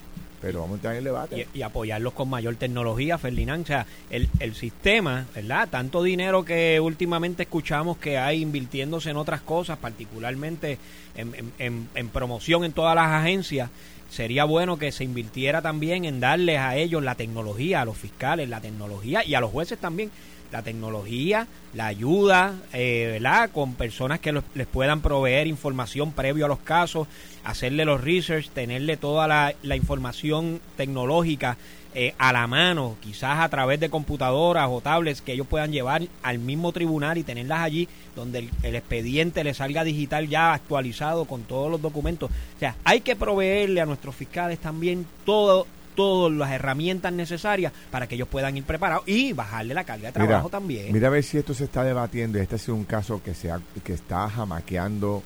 pero 0.41 0.61
vamos 0.61 0.73
a 0.73 0.77
entrar 0.77 0.93
en 0.95 0.99
el 0.99 1.05
debate. 1.05 1.49
y, 1.55 1.63
apoyarlos 1.63 2.13
con 2.13 2.29
mayor 2.29 2.57
tecnología, 2.57 3.17
Ferdinand. 3.17 3.63
O 3.65 3.67
sea, 3.67 3.87
el, 4.11 4.29
el 4.41 4.55
sistema, 4.55 5.27
¿verdad? 5.35 5.69
Tanto 5.71 6.03
dinero 6.03 6.45
que 6.45 6.79
últimamente 6.81 7.45
escuchamos 7.45 7.97
que 7.97 8.19
hay 8.19 8.43
invirtiéndose 8.43 9.11
en 9.11 9.17
otras 9.17 9.41
cosas, 9.41 9.79
particularmente 9.79 10.79
en, 11.17 11.35
en- 11.35 11.53
en- 11.59 11.89
en 11.95 12.09
promoción 12.09 12.65
en 12.65 12.73
todas 12.73 12.95
las 12.95 13.07
agencias. 13.09 13.71
Sería 14.11 14.45
bueno 14.45 14.79
que 14.79 14.93
se 14.93 15.03
invirtiera 15.03 15.61
también 15.63 16.05
en 16.05 16.21
darles 16.21 16.59
a 16.59 16.77
ellos 16.77 17.03
la 17.03 17.15
tecnología, 17.17 17.81
a 17.81 17.85
los 17.85 17.97
fiscales, 17.97 18.49
la 18.49 18.61
tecnología 18.61 19.25
y 19.25 19.35
a 19.35 19.41
los 19.41 19.51
jueces 19.51 19.79
también, 19.79 20.11
la 20.55 20.63
tecnología, 20.63 21.49
la 21.73 21.89
ayuda, 21.89 22.55
eh, 22.73 23.09
¿verdad? 23.15 23.51
Con 23.51 23.75
personas 23.75 24.21
que 24.21 24.33
les 24.33 24.67
puedan 24.69 25.01
proveer 25.01 25.49
información 25.49 26.13
previo 26.13 26.45
a 26.45 26.49
los 26.49 26.61
casos, 26.61 27.09
hacerle 27.43 27.85
los 27.85 28.01
research, 28.01 28.51
tenerle 28.51 28.97
toda 28.97 29.27
la, 29.27 29.53
la 29.65 29.75
información 29.75 30.61
tecnológica 30.77 31.57
eh, 31.93 32.15
a 32.19 32.33
la 32.33 32.47
mano, 32.47 32.95
quizás 33.01 33.41
a 33.41 33.49
través 33.49 33.81
de 33.81 33.91
computadoras 33.91 34.69
o 34.71 34.81
tablets 34.81 35.23
que 35.23 35.33
ellos 35.33 35.49
puedan 35.49 35.73
llevar 35.73 36.03
al 36.23 36.39
mismo 36.39 36.71
tribunal 36.71 37.19
y 37.19 37.25
tenerlas 37.25 37.59
allí 37.59 37.89
donde 38.15 38.39
el, 38.39 38.51
el 38.63 38.77
expediente 38.77 39.43
le 39.43 39.55
salga 39.55 39.83
digital 39.83 40.29
ya 40.29 40.55
actualizado 40.55 41.25
con 41.25 41.43
todos 41.43 41.69
los 41.69 41.83
documentos. 41.83 42.31
O 42.31 42.59
sea, 42.61 42.77
hay 42.85 43.01
que 43.01 43.17
proveerle 43.17 43.81
a 43.81 43.87
nuestros 43.87 44.15
fiscales 44.15 44.61
también 44.61 45.05
todo 45.25 45.67
todas 45.95 46.33
las 46.37 46.51
herramientas 46.53 47.13
necesarias 47.13 47.73
para 47.91 48.07
que 48.07 48.15
ellos 48.15 48.29
puedan 48.29 48.57
ir 48.57 48.65
preparados 48.65 49.05
y 49.07 49.33
bajarle 49.33 49.75
la 49.75 49.85
carga 49.85 50.09
de 50.09 50.13
trabajo 50.13 50.49
también. 50.49 50.93
Mira 50.93 51.09
a 51.09 51.11
ver 51.11 51.23
si 51.25 51.39
esto 51.39 51.55
se 51.55 51.65
está 51.65 51.85
debatiendo. 51.85 52.39
Este 52.39 52.59
sido 52.59 52.75
un 52.75 52.85
caso 52.85 53.23
que 53.23 53.35
se 53.35 53.51
ha- 53.51 53.61
que 53.85 53.93
está 53.95 54.29
jamaqueando 54.29 55.23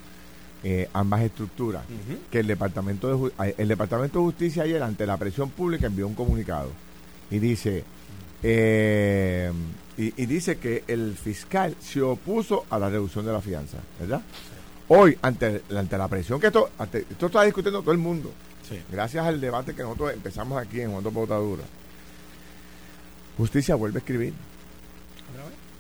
eh, 0.64 0.88
ambas 0.92 1.22
estructuras. 1.22 1.83
Que 2.31 2.40
el 2.40 2.46
departamento 2.48 3.28
de 3.28 3.52
el 3.59 3.68
departamento 3.68 4.18
de 4.18 4.24
justicia 4.24 4.64
ayer 4.64 4.83
ante 4.83 5.07
la 5.07 5.16
presión 5.16 5.50
pública 5.50 5.87
envió 5.87 6.07
un 6.09 6.14
comunicado 6.14 6.70
y 7.31 7.38
dice 7.38 7.85
eh, 8.42 9.52
y, 9.96 10.22
y 10.22 10.26
dice 10.26 10.59
que 10.59 10.85
el 10.87 11.14
fiscal 11.16 11.74
se 11.81 12.00
opuso 12.00 12.64
a 12.70 12.78
la 12.78 12.88
reducción 12.88 13.26
de 13.26 13.33
la 13.33 13.40
fianza, 13.40 13.78
¿verdad? 14.00 14.20
Hoy 14.88 15.18
ante, 15.22 15.62
ante 15.76 15.98
la 15.98 16.09
presión 16.09 16.40
que 16.40 16.46
esto 16.48 16.70
ante- 16.78 17.04
esto 17.11 17.26
está 17.26 17.42
discutiendo 17.42 17.81
todo 17.83 17.92
el 17.92 17.98
mundo. 17.98 18.33
Sí. 18.68 18.81
Gracias 18.90 19.24
al 19.26 19.40
debate 19.40 19.74
que 19.74 19.83
nosotros 19.83 20.12
empezamos 20.12 20.61
aquí 20.61 20.81
en 20.81 20.92
Juan 20.92 21.02
Botadura. 21.12 21.62
Justicia 23.37 23.74
vuelve 23.76 23.98
a 23.98 24.00
escribir. 24.00 24.35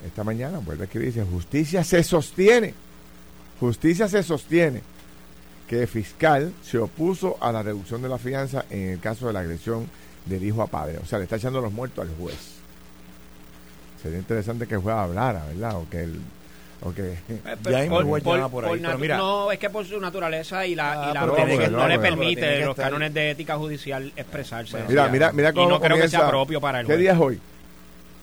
Esta 0.06 0.22
mañana 0.22 0.58
vuelve 0.58 0.82
a 0.82 0.86
escribir. 0.86 1.12
Dice, 1.12 1.26
justicia 1.26 1.82
se 1.84 2.02
sostiene. 2.02 2.72
Justicia 3.58 4.08
se 4.08 4.22
sostiene 4.22 4.82
que 5.66 5.82
el 5.82 5.88
fiscal 5.88 6.52
se 6.62 6.78
opuso 6.78 7.36
a 7.40 7.52
la 7.52 7.62
reducción 7.62 8.00
de 8.00 8.08
la 8.08 8.18
fianza 8.18 8.64
en 8.70 8.90
el 8.90 9.00
caso 9.00 9.26
de 9.26 9.32
la 9.32 9.40
agresión 9.40 9.88
del 10.24 10.44
hijo 10.44 10.62
a 10.62 10.66
padre. 10.66 10.98
O 10.98 11.04
sea, 11.04 11.18
le 11.18 11.24
está 11.24 11.36
echando 11.36 11.60
los 11.60 11.72
muertos 11.72 12.08
al 12.08 12.14
juez. 12.16 12.36
Sería 14.02 14.18
interesante 14.18 14.66
que 14.66 14.74
el 14.74 14.80
juez 14.80 14.94
hablara, 14.94 15.44
¿verdad? 15.46 15.76
O 15.76 15.88
que 15.90 16.04
el... 16.04 16.20
O 16.80 16.92
que, 16.92 17.12
Eh, 17.28 17.40
Ya 17.68 17.78
hay 17.78 17.88
por- 17.88 18.06
por- 18.06 18.22
por 18.22 18.38
ahí, 18.40 18.48
por 18.50 18.64
pero 18.64 18.76
natu- 18.76 18.98
mira. 18.98 19.16
no, 19.16 19.50
es 19.50 19.58
que 19.58 19.68
por 19.68 19.84
su 19.84 20.00
naturaleza 20.00 20.64
y 20.64 20.74
la, 20.76 20.92
Ah, 20.92 21.10
y 21.10 21.14
la 21.14 21.26
no 21.70 21.88
le 21.88 21.98
permite 21.98 22.64
los 22.64 22.76
cánones 22.76 23.12
de 23.12 23.30
ética 23.32 23.56
judicial 23.56 24.12
expresarse. 24.16 24.78
mira, 24.88 25.08
mira, 25.08 25.32
mira 25.32 25.50
y 25.50 25.54
cómo 25.54 25.68
no 25.70 25.80
creo 25.80 25.96
que 25.96 26.08
sea 26.08 26.28
propio 26.28 26.60
para 26.60 26.80
el 26.80 26.86
¿Qué 26.86 26.96
día 26.96 27.12
es 27.12 27.18
hoy? 27.18 27.40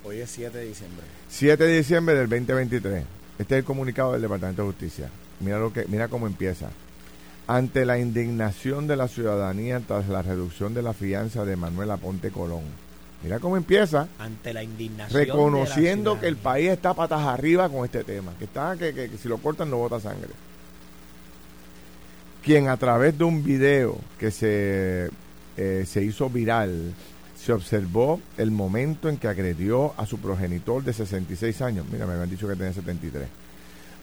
Hoy 0.06 0.20
es 0.20 0.30
7 0.30 0.58
de 0.60 0.65
diciembre. 0.68 1.04
7 1.28 1.63
de 1.65 1.78
diciembre 1.78 2.15
del 2.15 2.30
2023. 2.30 3.04
Este 3.39 3.56
es 3.56 3.60
el 3.60 3.65
comunicado 3.65 4.13
del 4.13 4.22
Departamento 4.22 4.62
de 4.62 4.68
Justicia. 4.70 5.10
Mira 5.41 5.58
lo 5.60 5.74
que 5.74 5.86
mira 5.89 6.08
cómo 6.08 6.26
empieza. 6.28 6.70
Ante 7.48 7.86
la 7.86 8.00
indignación 8.00 8.88
de 8.88 8.96
la 8.96 9.08
ciudadanía 9.08 9.82
tras 9.86 10.08
la 10.08 10.22
reducción 10.22 10.74
de 10.74 10.82
la 10.82 10.94
fianza 10.94 11.44
de 11.44 11.56
Manuel 11.58 11.91
Aponte 11.91 12.32
Colón. 12.32 12.63
Mira 13.26 13.40
cómo 13.40 13.58
empieza. 13.58 14.08
Ante 14.20 14.54
la 14.54 14.62
indignación 14.64 15.20
reconociendo 15.20 16.14
la 16.16 16.22
que 16.22 16.28
el 16.28 16.38
país 16.38 16.70
está 16.70 16.94
patas 16.94 17.22
arriba 17.26 17.68
con 17.68 17.84
este 17.84 18.04
tema, 18.04 18.34
que 18.38 18.46
está 18.46 18.78
que, 18.78 18.94
que- 18.94 19.10
que 19.10 19.18
si 19.18 19.28
lo 19.28 19.40
cortan 19.40 19.70
no 19.70 19.78
bota 19.78 20.00
sangre. 20.00 20.30
Quien 22.44 22.70
a 22.70 22.78
través 22.78 23.18
de 23.18 23.24
un 23.24 23.44
video 23.44 23.98
que 24.20 24.30
se, 24.30 25.10
eh, 25.58 25.84
se 25.88 26.04
hizo 26.04 26.30
viral 26.30 26.94
se 27.36 27.52
observó 27.52 28.22
el 28.38 28.52
momento 28.52 29.10
en 29.10 29.18
que 29.18 29.28
agredió 29.28 29.94
a 29.98 30.06
su 30.06 30.20
progenitor 30.20 30.84
de 30.84 30.94
66 30.94 31.62
años, 31.62 31.86
mira, 31.92 32.06
me 32.06 32.14
habían 32.14 32.30
dicho 32.30 32.48
que 32.48 32.56
tenía 32.56 32.74
73, 32.74 33.28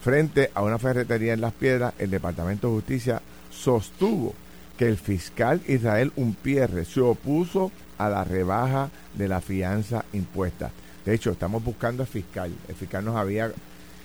frente 0.01 0.51
a 0.55 0.63
una 0.63 0.79
ferretería 0.79 1.33
en 1.33 1.41
Las 1.41 1.53
Piedras, 1.53 1.95
el 1.99 2.11
Departamento 2.11 2.69
de 2.69 2.75
Justicia 2.75 3.23
sostuvo 3.51 4.35
que 4.77 4.87
el 4.89 4.97
fiscal 4.97 5.61
Israel 5.69 6.13
Umpierre 6.17 6.85
se 6.85 7.01
opuso 7.01 7.71
a 8.07 8.11
la 8.11 8.25
rebaja 8.25 8.91
de 9.15 9.29
la 9.29 9.41
fianza 9.41 10.05
impuesta. 10.13 10.71
De 11.05 11.15
hecho, 11.15 11.31
estamos 11.33 11.63
buscando 11.65 12.03
al 12.03 12.09
fiscal. 12.09 12.53
El 12.69 12.75
fiscal 12.75 13.05
nos 13.05 13.17
había 13.17 13.51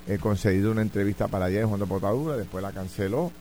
eh, 0.07 0.17
concedido 0.19 0.71
una 0.71 0.81
entrevista 0.81 1.27
para 1.27 1.45
ayer 1.45 1.62
en 1.62 1.67
Juan 1.67 1.79
de 1.79 1.86
Potadura, 1.86 2.38
después 2.38 2.63
la 2.63 2.71
canceló. 2.71 3.31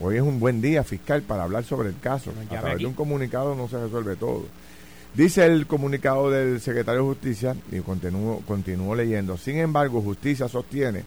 Hoy 0.00 0.16
es 0.16 0.22
un 0.22 0.40
buen 0.40 0.60
día, 0.60 0.82
fiscal, 0.82 1.22
para 1.22 1.44
hablar 1.44 1.64
sobre 1.64 1.90
el 1.90 1.98
caso. 1.98 2.32
Nos 2.32 2.46
A 2.46 2.48
través 2.48 2.74
aquí. 2.74 2.82
de 2.82 2.88
un 2.88 2.94
comunicado 2.94 3.54
no 3.54 3.68
se 3.68 3.78
resuelve 3.78 4.16
todo. 4.16 4.44
Dice 5.14 5.46
el 5.46 5.66
comunicado 5.66 6.30
del 6.30 6.60
secretario 6.60 7.02
de 7.02 7.06
Justicia, 7.08 7.54
y 7.70 7.78
continúo, 7.80 8.42
continúo 8.46 8.96
leyendo, 8.96 9.36
sin 9.36 9.58
embargo, 9.58 10.02
Justicia 10.02 10.48
sostiene 10.48 11.04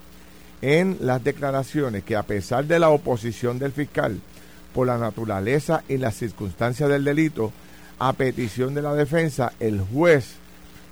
en 0.62 0.97
las 1.01 1.23
declaraciones 1.23 2.03
que 2.03 2.15
a 2.15 2.23
pesar 2.23 2.65
de 2.65 2.79
la 2.79 2.89
oposición 2.89 3.60
del 3.60 3.73
fiscal 3.73 4.19
por 4.73 4.88
la 4.88 4.97
naturaleza 4.97 5.83
y 5.89 5.97
las 5.97 6.15
circunstancias 6.15 6.89
del 6.89 7.03
delito, 7.03 7.51
a 7.99 8.13
petición 8.13 8.73
de 8.73 8.81
la 8.81 8.93
defensa, 8.93 9.53
el 9.60 9.81
juez 9.81 10.36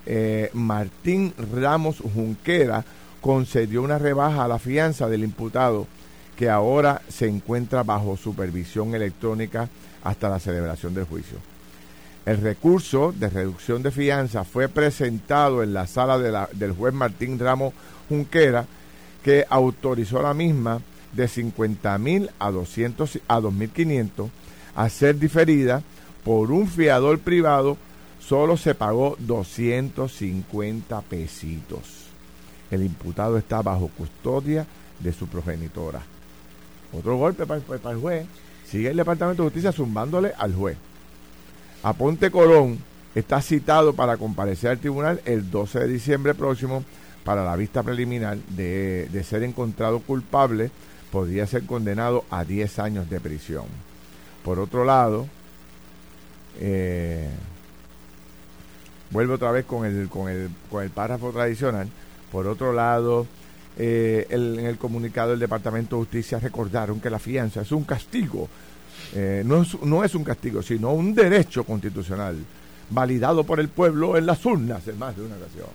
eh, 0.06 0.50
Martín 0.54 1.34
Ramos 1.54 1.98
Junquera 2.14 2.84
concedió 3.22 3.82
una 3.82 3.98
rebaja 3.98 4.44
a 4.46 4.48
la 4.48 4.60
fianza 4.60 5.08
del 5.10 5.24
imputado 5.24 5.88
que 6.38 6.50
ahora 6.50 7.02
se 7.10 7.28
encuentra 7.28 7.84
bajo 7.84 8.18
supervisión 8.18 8.94
electrónica 8.94 9.70
hasta 10.04 10.30
la 10.30 10.40
celebración 10.40 10.94
del 10.94 11.06
juicio. 11.06 11.38
El 12.26 12.38
recurso 12.42 13.14
de 13.16 13.30
reducción 13.30 13.82
de 13.84 13.92
fianza 13.92 14.44
fue 14.44 14.68
presentado 14.68 15.64
en 15.64 15.74
la 15.74 15.88
sala 15.88 16.18
de 16.20 16.32
la- 16.32 16.50
del 16.54 16.72
juez 16.74 16.94
Martín 16.94 17.40
Ramos 17.40 17.74
Junquera, 18.10 18.66
que 19.24 19.46
autorizó 19.50 20.22
la 20.22 20.34
misma 20.34 20.82
de 21.14 21.28
50 21.28 21.98
mil 21.98 22.30
a 22.40 22.52
200 22.52 23.20
a 23.28 23.40
2.500 23.40 24.30
a 24.76 24.90
ser 24.90 25.18
diferida 25.18 25.82
por 26.26 26.52
un 26.52 26.68
fiador 26.68 27.20
privado. 27.20 27.78
Solo 28.20 28.58
se 28.58 28.74
pagó 28.74 29.16
250 29.20 31.02
pesitos. 31.02 32.08
El 32.72 32.82
imputado 32.82 33.38
está 33.38 33.62
bajo 33.62 33.88
custodia 33.90 34.66
de 35.00 35.14
su 35.14 35.28
progenitora. 35.28 36.02
Otro 36.92 37.18
golpe 37.18 37.46
para, 37.46 37.62
el 37.92 38.00
juez. 38.00 38.26
Sigue 38.68 38.90
el 38.90 38.98
Departamento 38.98 39.44
de 39.44 39.50
Justicia 39.50 39.72
zumbándole 39.72 40.34
al 40.38 40.56
juez. 40.56 40.76
Aponte 41.84 42.32
Colón 42.32 42.80
está 43.14 43.42
citado 43.44 43.94
para 43.94 44.18
comparecer 44.18 44.72
al 44.72 44.80
tribunal 44.80 45.22
el 45.26 45.52
12 45.52 45.82
de 45.82 45.88
diciembre 45.88 46.34
próximo 46.34 46.84
para 47.24 47.46
la 47.46 47.56
vista 47.56 47.84
preliminar 47.84 48.38
de, 48.50 49.08
de 49.12 49.24
ser 49.24 49.44
encontrado 49.44 50.00
culpable, 50.00 50.72
podría 51.12 51.46
ser 51.46 51.66
condenado 51.66 52.26
a 52.32 52.44
10 52.44 52.80
años 52.80 53.10
de 53.10 53.20
prisión. 53.20 53.66
Por 54.44 54.60
otro 54.60 54.84
lado, 54.84 55.28
eh, 56.60 57.30
vuelve 59.12 59.34
otra 59.34 59.52
vez 59.52 59.66
con 59.66 59.86
el, 59.86 60.08
con 60.10 60.30
el, 60.30 60.50
con 60.70 60.84
el 60.84 60.90
párrafo 60.90 61.32
tradicional. 61.32 61.88
Por 62.32 62.48
otro 62.48 62.74
lado, 62.74 63.26
eh, 63.78 64.26
el- 64.30 64.60
en 64.60 64.66
el 64.66 64.78
comunicado 64.78 65.32
del 65.32 65.40
Departamento 65.40 65.96
de 65.96 66.02
Justicia 66.04 66.40
recordaron 66.40 67.00
que 67.00 67.10
la 67.10 67.20
fianza 67.20 67.62
es 67.62 67.72
un 67.72 67.84
castigo 67.84 68.48
eh, 69.14 69.44
no, 69.46 69.62
es, 69.62 69.82
no 69.84 70.04
es 70.04 70.16
un 70.16 70.24
castigo, 70.24 70.62
sino 70.62 70.92
un 70.92 71.14
derecho 71.14 71.64
constitucional, 71.64 72.38
validado 72.90 73.44
por 73.44 73.60
el 73.60 73.68
pueblo 73.70 74.18
en 74.18 74.26
las 74.26 74.44
urnas 74.46 74.88
en 74.88 74.98
más 74.98 75.16
de 75.16 75.22
una 75.24 75.36
ocasión. 75.36 75.68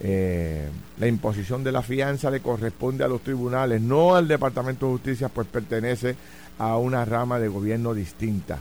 Eh, 0.00 0.68
la 0.98 1.06
imposición 1.06 1.62
de 1.62 1.70
la 1.70 1.82
fianza 1.82 2.30
le 2.30 2.40
corresponde 2.40 3.04
a 3.04 3.08
los 3.08 3.20
tribunales, 3.20 3.80
no 3.80 4.14
al 4.16 4.26
Departamento 4.26 4.86
de 4.86 4.92
Justicia, 4.92 5.28
pues 5.28 5.46
pertenece 5.46 6.16
a 6.58 6.76
una 6.76 7.04
rama 7.04 7.38
de 7.38 7.48
gobierno 7.48 7.94
distinta. 7.94 8.60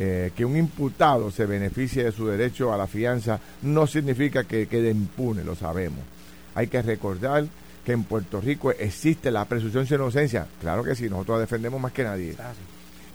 eh, 0.00 0.30
que 0.36 0.44
un 0.44 0.56
imputado 0.56 1.30
se 1.32 1.44
beneficie 1.44 2.04
de 2.04 2.12
su 2.12 2.28
derecho 2.28 2.72
a 2.72 2.76
la 2.76 2.86
fianza 2.86 3.40
no 3.62 3.86
significa 3.88 4.44
que 4.44 4.68
quede 4.68 4.90
impune, 4.90 5.42
lo 5.42 5.56
sabemos. 5.56 5.98
Hay 6.54 6.68
que 6.68 6.80
recordar 6.80 7.46
que 7.84 7.92
en 7.92 8.04
Puerto 8.04 8.40
Rico 8.40 8.70
existe 8.70 9.32
la 9.32 9.44
presunción 9.46 9.86
de 9.86 9.94
inocencia. 9.96 10.46
Claro 10.60 10.84
que 10.84 10.94
sí, 10.94 11.08
nosotros 11.10 11.38
la 11.38 11.40
defendemos 11.40 11.80
más 11.80 11.92
que 11.92 12.04
nadie. 12.04 12.36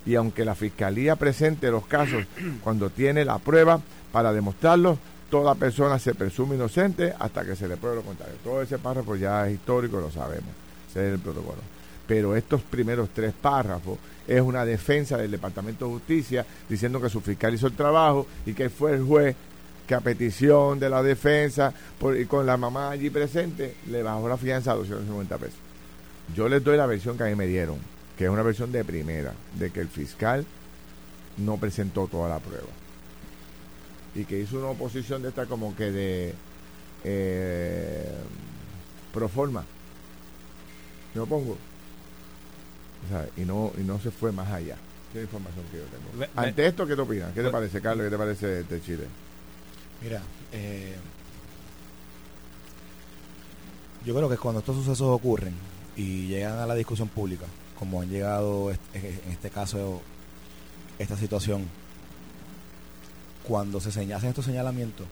Y 0.06 0.16
aunque 0.16 0.44
la 0.44 0.56
fiscalía 0.56 1.16
presente 1.16 1.72
los 1.72 1.86
casos 1.88 2.26
cuando 2.63 2.89
tiene 2.89 3.24
la 3.24 3.39
prueba 3.39 3.80
para 4.12 4.34
demostrarlo, 4.34 4.98
toda 5.30 5.56
persona 5.56 5.98
se 6.00 6.13
presume 6.13 6.56
inocente 6.56 7.13
hasta 7.18 7.46
que 7.46 7.56
se 7.56 7.70
le 7.70 7.78
pruebe 7.78 7.98
lo 7.98 8.02
contrario. 8.04 8.36
Todo 8.44 8.62
ese 8.62 8.78
párrafo 8.78 9.16
ya 9.16 9.48
es 9.48 9.54
histórico, 9.54 10.02
lo 10.02 10.12
sabemos. 10.12 10.50
Ese 10.89 11.08
es 11.08 11.13
el 11.13 11.20
protocolo. 11.20 11.62
Pero 12.08 12.36
estos 12.36 12.62
primeros 12.62 13.10
tres 13.13 13.34
párrafos 13.34 13.98
es 14.28 14.42
una 14.42 14.66
defensa 14.66 15.18
del 15.18 15.32
Departamento 15.32 15.86
de 15.86 15.94
Justicia 15.94 16.46
diciendo 16.68 17.02
que 17.02 17.10
su 17.10 17.22
fiscal 17.22 17.54
hizo 17.54 17.68
el 17.68 17.76
trabajo 17.76 18.28
y 18.46 18.54
que 18.54 18.70
fue 18.70 18.94
el 18.94 19.04
juez 19.04 19.36
que 19.88 19.96
a 19.96 20.02
petición 20.02 20.80
de 20.80 20.89
la 20.89 21.04
defensa 21.04 21.74
y 22.18 22.26
con 22.26 22.46
la 22.46 22.56
mamá 22.56 22.92
allí 22.92 23.10
presente 23.10 23.76
le 23.89 24.02
bajó 24.02 24.28
la 24.30 24.38
fianza 24.38 24.72
a 24.72 24.76
250 24.76 25.38
pesos. 25.38 25.60
Yo 26.36 26.48
les 26.48 26.63
doy 26.63 26.78
la 26.78 26.86
versión 26.86 27.18
que 27.18 27.24
a 27.24 27.28
mí 27.28 27.36
me 27.36 27.48
dieron, 27.48 27.78
que 28.18 28.26
es 28.26 28.30
una 28.30 28.44
versión 28.44 28.72
de 28.72 28.86
primera, 28.86 29.34
de 29.60 29.72
que 29.72 29.82
el 29.82 29.89
fiscal 29.89 30.46
no 31.38 31.58
presentó 31.58 32.08
toda 32.08 32.30
la 32.30 32.39
prueba 32.39 32.68
y 34.16 34.26
que 34.26 34.39
hizo 34.39 34.58
una 34.58 34.68
oposición 34.68 35.22
de 35.22 35.30
esta 35.30 35.46
como 35.46 35.76
que 35.76 35.92
de 35.92 36.34
eh, 37.04 38.12
pro 39.13 39.28
forma. 39.28 39.66
¿Me 41.13 41.22
y, 43.38 43.42
no, 43.42 43.72
y 43.78 43.82
no 43.82 44.00
se 44.00 44.12
fue 44.12 44.32
más 44.32 44.52
allá. 44.52 44.78
¿Qué 45.12 45.22
información 45.22 45.63
que 45.72 45.78
yo 45.78 45.84
tengo? 45.86 46.32
Ante 46.36 46.66
esto, 46.66 46.88
¿qué 46.88 46.96
te 46.96 47.02
opinas? 47.02 47.32
¿Qué 47.34 47.44
te 47.44 47.50
parece, 47.50 47.82
Carlos? 47.82 48.06
¿Qué 48.06 48.10
te 48.10 48.18
parece 48.18 48.63
de 48.63 48.82
Chile? 48.82 49.04
Mira, 50.02 50.22
eh, 50.52 50.96
yo 54.06 54.16
creo 54.16 54.30
que 54.30 54.38
cuando 54.38 54.60
estos 54.60 54.76
sucesos 54.76 55.08
ocurren 55.08 55.54
y 55.96 56.28
llegan 56.28 56.58
a 56.58 56.66
la 56.66 56.76
discusión 56.76 57.08
pública, 57.10 57.46
como 57.78 58.02
han 58.02 58.10
llegado 58.10 58.72
en 58.72 59.32
este 59.32 59.50
caso, 59.50 60.02
esta 60.98 61.16
situación, 61.16 61.68
cuando 63.44 63.80
se 63.80 63.89
hacen 63.89 64.30
estos 64.30 64.46
señalamientos, 64.46 65.06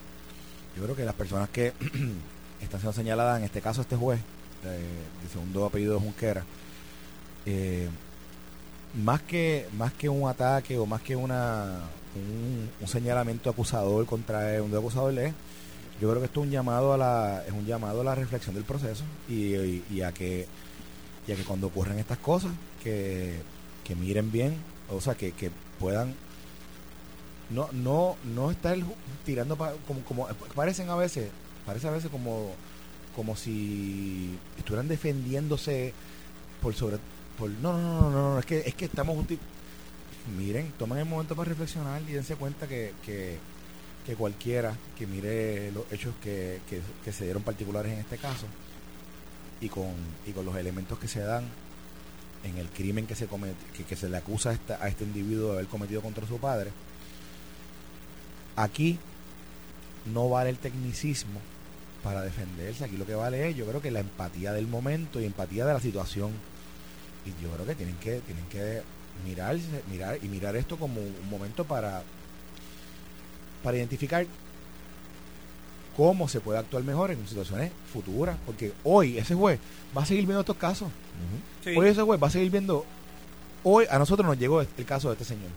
yo 0.76 0.82
creo 0.84 0.96
que 0.96 1.04
las 1.04 1.14
personas 1.14 1.48
que 1.50 1.68
están 2.60 2.80
siendo 2.80 2.92
señaladas, 2.92 3.38
en 3.38 3.44
este 3.44 3.60
caso 3.60 3.82
este 3.82 3.96
juez, 3.96 4.20
eh, 4.64 4.80
de 5.22 5.28
segundo 5.28 5.64
apellido 5.64 5.94
de 5.94 6.00
Junquera, 6.00 6.44
eh, 7.46 7.88
más 8.94 9.22
que 9.22 9.66
más 9.76 9.92
que 9.92 10.08
un 10.08 10.28
ataque 10.28 10.78
o 10.78 10.86
más 10.86 11.00
que 11.02 11.16
una 11.16 11.80
un, 12.14 12.86
señalamiento 12.86 13.48
acusador 13.48 14.04
contra 14.06 14.62
un 14.62 14.74
acusador 14.74 15.18
es 15.18 15.32
yo 16.00 16.10
creo 16.10 16.20
que 16.20 16.26
esto 16.26 16.40
es 16.40 16.46
un 16.46 16.52
llamado 16.52 16.92
a 16.92 16.98
la 16.98 17.42
es 17.46 17.52
un 17.52 17.64
llamado 17.64 18.02
a 18.02 18.04
la 18.04 18.14
reflexión 18.14 18.54
del 18.54 18.64
proceso 18.64 19.04
y, 19.28 20.00
a 20.02 20.12
que 20.12 20.46
y 21.26 21.32
que 21.32 21.44
cuando 21.44 21.68
ocurren 21.68 21.98
estas 21.98 22.18
cosas 22.18 22.52
que, 22.82 23.40
miren 23.98 24.30
bien 24.30 24.56
o 24.90 25.00
sea 25.00 25.14
que, 25.14 25.32
puedan 25.78 26.14
no 27.50 27.68
no 27.72 28.16
no 28.34 28.50
estar 28.50 28.76
tirando 29.24 29.56
como 29.56 30.00
como 30.04 30.28
parecen 30.54 30.90
a 30.90 30.96
veces 30.96 31.30
parece 31.66 31.88
a 31.88 31.90
veces 31.90 32.10
como 32.10 32.52
como 33.16 33.36
si 33.36 34.38
estuvieran 34.58 34.88
defendiéndose 34.88 35.92
por 36.60 36.74
sobre 36.74 36.98
no, 37.38 37.72
no, 37.72 37.72
no, 37.72 38.10
no, 38.10 38.32
no, 38.34 38.38
es 38.38 38.46
que, 38.46 38.60
es 38.60 38.74
que 38.74 38.84
estamos 38.86 39.16
Miren, 40.38 40.72
tomen 40.78 40.98
el 40.98 41.04
momento 41.04 41.34
para 41.34 41.48
reflexionar 41.48 42.00
y 42.02 42.12
dense 42.12 42.36
cuenta 42.36 42.68
que, 42.68 42.92
que, 43.04 43.38
cualquiera 44.16 44.76
que 44.96 45.06
mire 45.06 45.72
los 45.72 45.90
hechos 45.90 46.14
que, 46.22 46.60
se 47.10 47.24
dieron 47.24 47.42
particulares 47.42 47.92
en 47.92 47.98
este 47.98 48.18
caso 48.18 48.46
y 49.60 49.68
con, 49.68 49.94
y 50.26 50.32
con 50.32 50.44
los 50.44 50.54
elementos 50.56 50.98
que 50.98 51.08
se 51.08 51.20
dan 51.20 51.44
en 52.44 52.58
el 52.58 52.68
crimen 52.68 53.06
que 53.06 53.14
se 53.14 53.26
comete, 53.26 53.56
que, 53.88 53.96
se 53.96 54.08
le 54.08 54.16
acusa 54.16 54.50
a, 54.50 54.52
esta, 54.52 54.84
a 54.84 54.88
este 54.88 55.04
individuo 55.04 55.48
de 55.48 55.54
haber 55.54 55.66
cometido 55.66 56.02
contra 56.02 56.26
su 56.26 56.38
padre, 56.38 56.70
aquí 58.54 58.98
no 60.12 60.28
vale 60.28 60.50
el 60.50 60.58
tecnicismo 60.58 61.40
para 62.02 62.22
defenderse, 62.22 62.84
aquí 62.84 62.96
lo 62.96 63.06
que 63.06 63.14
vale 63.14 63.48
es 63.48 63.56
yo 63.56 63.66
creo 63.66 63.80
que 63.80 63.90
la 63.90 64.00
empatía 64.00 64.52
del 64.52 64.66
momento 64.66 65.20
y 65.20 65.24
empatía 65.24 65.64
de 65.64 65.72
la 65.72 65.80
situación 65.80 66.32
y 67.24 67.42
yo 67.42 67.50
creo 67.50 67.66
que 67.66 67.74
tienen 67.74 67.96
que 67.96 68.20
tienen 68.20 68.44
que 68.46 68.82
mirar 69.24 69.56
mirar 69.90 70.18
y 70.22 70.28
mirar 70.28 70.56
esto 70.56 70.76
como 70.76 71.00
un 71.00 71.30
momento 71.30 71.64
para 71.64 72.02
para 73.62 73.76
identificar 73.76 74.26
cómo 75.96 76.26
se 76.28 76.40
puede 76.40 76.58
actuar 76.58 76.82
mejor 76.82 77.10
en 77.10 77.26
situaciones 77.28 77.70
futuras 77.92 78.36
porque 78.46 78.72
hoy 78.84 79.18
ese 79.18 79.34
juez 79.34 79.60
va 79.96 80.02
a 80.02 80.06
seguir 80.06 80.24
viendo 80.24 80.40
estos 80.40 80.56
casos. 80.56 80.88
Hoy 81.76 81.88
ese 81.88 82.02
juez 82.02 82.20
va 82.20 82.26
a 82.26 82.30
seguir 82.30 82.50
viendo 82.50 82.84
hoy 83.62 83.86
a 83.90 83.98
nosotros 83.98 84.26
nos 84.26 84.38
llegó 84.38 84.60
el 84.60 84.84
caso 84.84 85.08
de 85.08 85.14
este 85.14 85.24
señor 85.24 85.50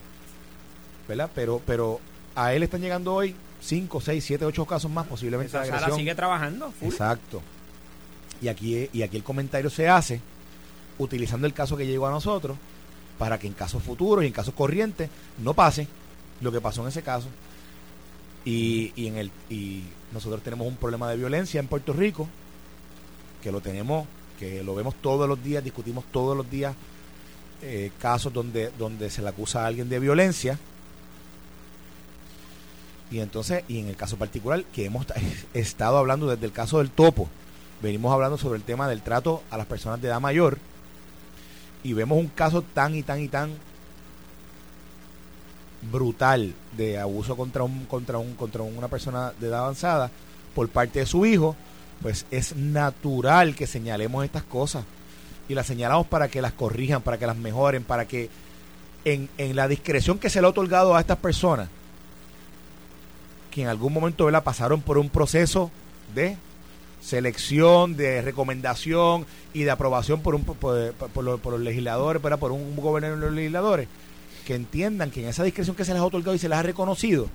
¿verdad? 1.08 1.30
pero 1.34 1.62
pero 1.65 1.99
a 2.36 2.54
él 2.54 2.63
están 2.63 2.82
llegando 2.82 3.13
hoy 3.13 3.36
5, 3.62 4.01
6, 4.01 4.23
7, 4.23 4.45
8 4.45 4.65
casos 4.65 4.91
más 4.91 5.08
posiblemente 5.08 5.58
Esa 5.58 5.65
sala 5.65 5.95
sigue 5.95 6.13
trabajando 6.13 6.71
exacto. 6.82 7.41
Y 8.41 8.47
aquí 8.49 8.89
y 8.91 9.01
aquí 9.01 9.17
el 9.17 9.23
comentario 9.23 9.69
se 9.69 9.88
hace 9.88 10.21
utilizando 10.97 11.47
el 11.47 11.53
caso 11.53 11.77
que 11.77 11.86
llegó 11.86 12.08
a 12.08 12.12
nosotros 12.12 12.58
para 13.17 13.38
que 13.39 13.47
en 13.47 13.53
casos 13.53 13.81
futuros 13.84 14.23
y 14.23 14.27
en 14.27 14.34
casos 14.34 14.53
corrientes 14.53 15.10
no 15.38 15.53
pase 15.53 15.88
lo 16.41 16.51
que 16.51 16.62
pasó 16.62 16.81
en 16.81 16.89
ese 16.89 17.01
caso. 17.01 17.27
Y, 18.43 18.93
y, 18.95 19.08
en 19.08 19.17
el, 19.17 19.31
y 19.49 19.84
nosotros 20.13 20.41
tenemos 20.43 20.67
un 20.67 20.75
problema 20.75 21.10
de 21.10 21.17
violencia 21.17 21.60
en 21.60 21.67
Puerto 21.67 21.93
Rico, 21.93 22.27
que 23.41 23.51
lo 23.51 23.62
tenemos, 23.62 24.08
que 24.39 24.63
lo 24.63 24.75
vemos 24.75 24.95
todos 25.01 25.27
los 25.27 25.43
días, 25.43 25.63
discutimos 25.63 26.03
todos 26.12 26.36
los 26.36 26.49
días 26.49 26.75
eh, 27.62 27.91
casos 27.99 28.34
donde, 28.34 28.71
donde 28.77 29.10
se 29.10 29.21
le 29.21 29.29
acusa 29.29 29.63
a 29.63 29.67
alguien 29.67 29.89
de 29.89 29.99
violencia. 29.99 30.60
Y 33.10 33.19
entonces, 33.19 33.63
y 33.67 33.79
en 33.79 33.88
el 33.88 33.95
caso 33.95 34.17
particular, 34.17 34.63
que 34.65 34.86
hemos 34.86 35.05
estado 35.53 35.97
hablando 35.97 36.27
desde 36.27 36.45
el 36.45 36.51
caso 36.51 36.79
del 36.79 36.91
topo, 36.91 37.29
venimos 37.81 38.13
hablando 38.13 38.38
sobre 38.38 38.58
el 38.58 38.63
tema 38.63 38.88
del 38.88 39.01
trato 39.01 39.41
a 39.49 39.58
las 39.58 39.67
personas 39.67 40.01
de 40.01 40.10
edad 40.10 40.19
mayor, 40.19 40.60
y 41.86 41.93
vemos 41.93 42.17
un 42.17 42.28
caso 42.30 42.63
tan 42.63 42.95
y 42.95 43.04
tan 43.04 43.21
y 43.21 43.28
tan 43.28 43.52
brutal 45.91 46.56
de 46.76 46.98
abuso 46.98 47.38
contra 47.38 47.62
un 47.62 47.86
contra 47.86 48.17
un 48.17 48.34
contra 48.34 48.63
una 48.63 48.88
persona 48.88 49.34
de 49.39 49.50
edad 49.50 49.60
avanzada 49.60 50.10
por 50.56 50.67
parte 50.69 50.98
de 50.98 51.06
su 51.06 51.28
hijo, 51.28 51.56
pues 52.02 52.26
es 52.32 52.56
natural 52.56 53.56
que 53.56 53.67
señalemos 53.67 54.26
estas 54.26 54.41
cosas. 54.41 54.84
Y 55.48 55.54
las 55.54 55.67
señalamos 55.67 56.08
para 56.08 56.28
que 56.28 56.41
las 56.41 56.54
corrijan, 56.54 57.04
para 57.04 57.19
que 57.19 57.28
las 57.28 57.38
mejoren, 57.38 57.84
para 57.84 58.06
que 58.08 58.32
en, 59.04 59.30
en 59.38 59.56
la 59.56 59.67
discreción 59.67 60.17
que 60.17 60.32
se 60.32 60.41
le 60.41 60.48
ha 60.48 60.50
otorgado 60.50 60.95
a 60.95 61.02
estas 61.02 61.19
personas, 61.19 61.69
que 63.52 63.62
en 63.62 63.67
algún 63.67 63.93
momento 63.93 64.32
la 64.32 64.43
pasaron 64.43 64.82
por 64.82 64.98
un 64.98 65.10
proceso 65.10 65.69
de 66.15 66.36
selección, 67.05 67.95
de 67.95 68.21
recomendación 68.21 69.27
y 69.53 69.63
de 69.63 69.71
aprobación 69.71 70.21
por, 70.21 70.33
un, 70.33 70.43
por, 70.43 71.23
los, 71.23 71.59
legisladores, 71.59 72.19
por 72.21 72.51
un 72.51 72.75
gobernador 72.75 73.19
de 73.19 73.25
los 73.27 73.35
legisladores, 73.35 73.87
que 74.45 74.55
entiendan 74.55 75.11
que 75.11 75.21
en 75.21 75.29
esa 75.29 75.43
discreción 75.43 75.75
que 75.75 75.85
se 75.85 75.93
les 75.93 76.01
ha 76.01 76.05
otorgado 76.05 76.33
y 76.33 76.39
se 76.39 76.49
les 76.49 76.57
ha 76.57 76.63
reconocido, 76.63 77.27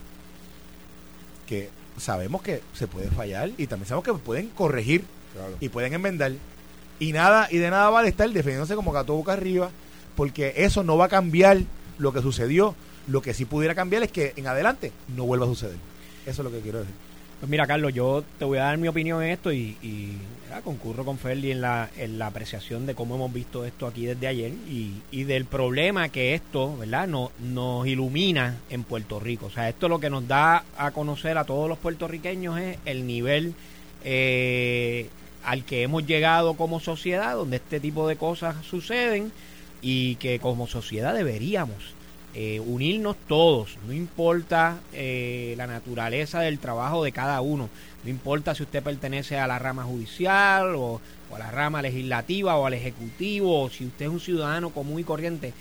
que 1.47 1.71
sabemos 1.99 2.43
que 2.43 2.63
se 2.73 2.89
puede 2.89 3.11
fallar 3.11 3.51
y 3.59 3.69
también 3.69 3.87
sabemos 3.87 4.05
que 4.05 4.13
pueden 4.15 4.49
corregir 4.49 5.05
y 5.61 5.69
pueden 5.69 5.95
enmendar. 5.95 6.33
Y 6.99 7.13
nada, 7.13 7.47
y 7.51 7.59
de 7.59 7.71
nada 7.71 7.91
vale 7.91 8.09
estar 8.09 8.29
defendiéndose 8.29 8.75
como 8.75 8.91
gato 8.91 9.15
boca 9.15 9.33
arriba, 9.33 9.71
porque 10.17 10.53
eso 10.57 10.83
no 10.83 10.97
va 10.97 11.05
a 11.05 11.09
cambiar 11.09 11.59
lo 11.99 12.13
que 12.13 12.23
sucedió. 12.23 12.75
Lo 13.07 13.23
que 13.23 13.35
sí 13.35 13.45
pudiera 13.45 13.75
cambiar 13.75 14.03
es 14.03 14.11
que 14.11 14.35
en 14.37 14.47
adelante 14.47 14.93
no 15.17 15.25
vuelva 15.25 15.47
a 15.47 15.49
suceder. 15.49 15.77
Eso 16.27 16.43
es 16.43 16.45
lo 16.45 16.51
que 16.51 16.61
quiero 16.61 16.81
decir. 16.81 16.95
Pues 17.41 17.49
mira, 17.49 17.67
Carlos, 17.67 17.95
yo 17.95 18.23
te 18.39 18.45
voy 18.45 18.59
a 18.59 18.65
dar 18.65 18.77
mi 18.77 18.87
opinión 18.87 19.23
en 19.23 19.31
esto 19.31 19.51
y, 19.51 19.75
concurro 20.63 21.07
con 21.07 21.17
Ferdi 21.17 21.53
en 21.53 21.63
la, 21.63 21.89
en 21.97 22.19
la 22.19 22.27
apreciación 22.27 22.85
de 22.85 22.95
cómo 22.95 23.15
hemos 23.15 23.33
visto 23.33 23.65
esto 23.65 23.87
aquí 23.87 24.05
desde 24.05 24.27
ayer 24.27 24.53
y, 24.69 25.25
del 25.25 25.47
problema 25.47 26.11
que 26.11 26.35
esto, 26.35 26.77
¿verdad?, 26.77 27.09
no, 27.09 27.33
nos 27.39 27.87
ilumina 27.87 28.59
en 28.69 28.85
Puerto 28.85 29.19
Rico. 29.21 29.47
O 29.47 29.51
sea, 29.51 29.71
esto 29.71 29.89
lo 29.89 29.99
que 29.99 30.11
nos 30.11 30.29
da 30.29 30.65
a 30.77 30.91
conocer 30.91 31.39
a 31.39 31.45
todos 31.45 31.67
los 31.67 31.79
puertorriqueños 31.79 32.59
es 32.59 32.77
el 32.85 33.07
nivel 33.07 33.55
eh, 34.05 35.09
al 35.43 35.65
que 35.65 35.83
hemos 35.83 36.07
llegado 36.07 36.55
como 36.55 36.79
sociedad, 36.79 37.37
donde 37.37 37.57
este 37.57 37.81
tipo 37.81 38.07
de 38.07 38.17
cosas 38.17 38.57
suceden 38.67 39.33
y 39.81 40.17
que 40.17 40.41
como 40.41 40.67
sociedad 40.67 41.15
deberíamos 41.15 41.95
eh, 42.35 42.61
unirnos 42.61 43.17
todos, 43.27 43.77
no 43.87 43.93
importa 43.93 44.79
eh, 44.93 45.55
la 45.57 45.67
naturaleza 45.67 46.41
del 46.41 46.61
trabajo 46.61 47.03
de 47.03 47.11
cada 47.11 47.41
uno, 47.41 47.69
no 48.05 48.11
importa 48.11 48.55
si 48.55 48.63
usted 48.63 48.83
pertenece 48.83 49.39
a 49.39 49.49
la 49.49 49.59
rama 49.59 49.83
judicial 49.83 50.75
o, 50.77 51.01
a 51.35 51.39
la 51.39 51.51
rama 51.51 51.83
legislativa 51.83 52.57
o 52.57 52.67
al 52.67 52.75
ejecutivo, 52.75 53.63
o 53.63 53.71
si 53.71 53.87
usted 53.87 54.07
es 54.07 54.13
un 54.13 54.21
ciudadano 54.21 54.71
común 54.71 55.01
y 55.01 55.05
corriente, 55.05 55.53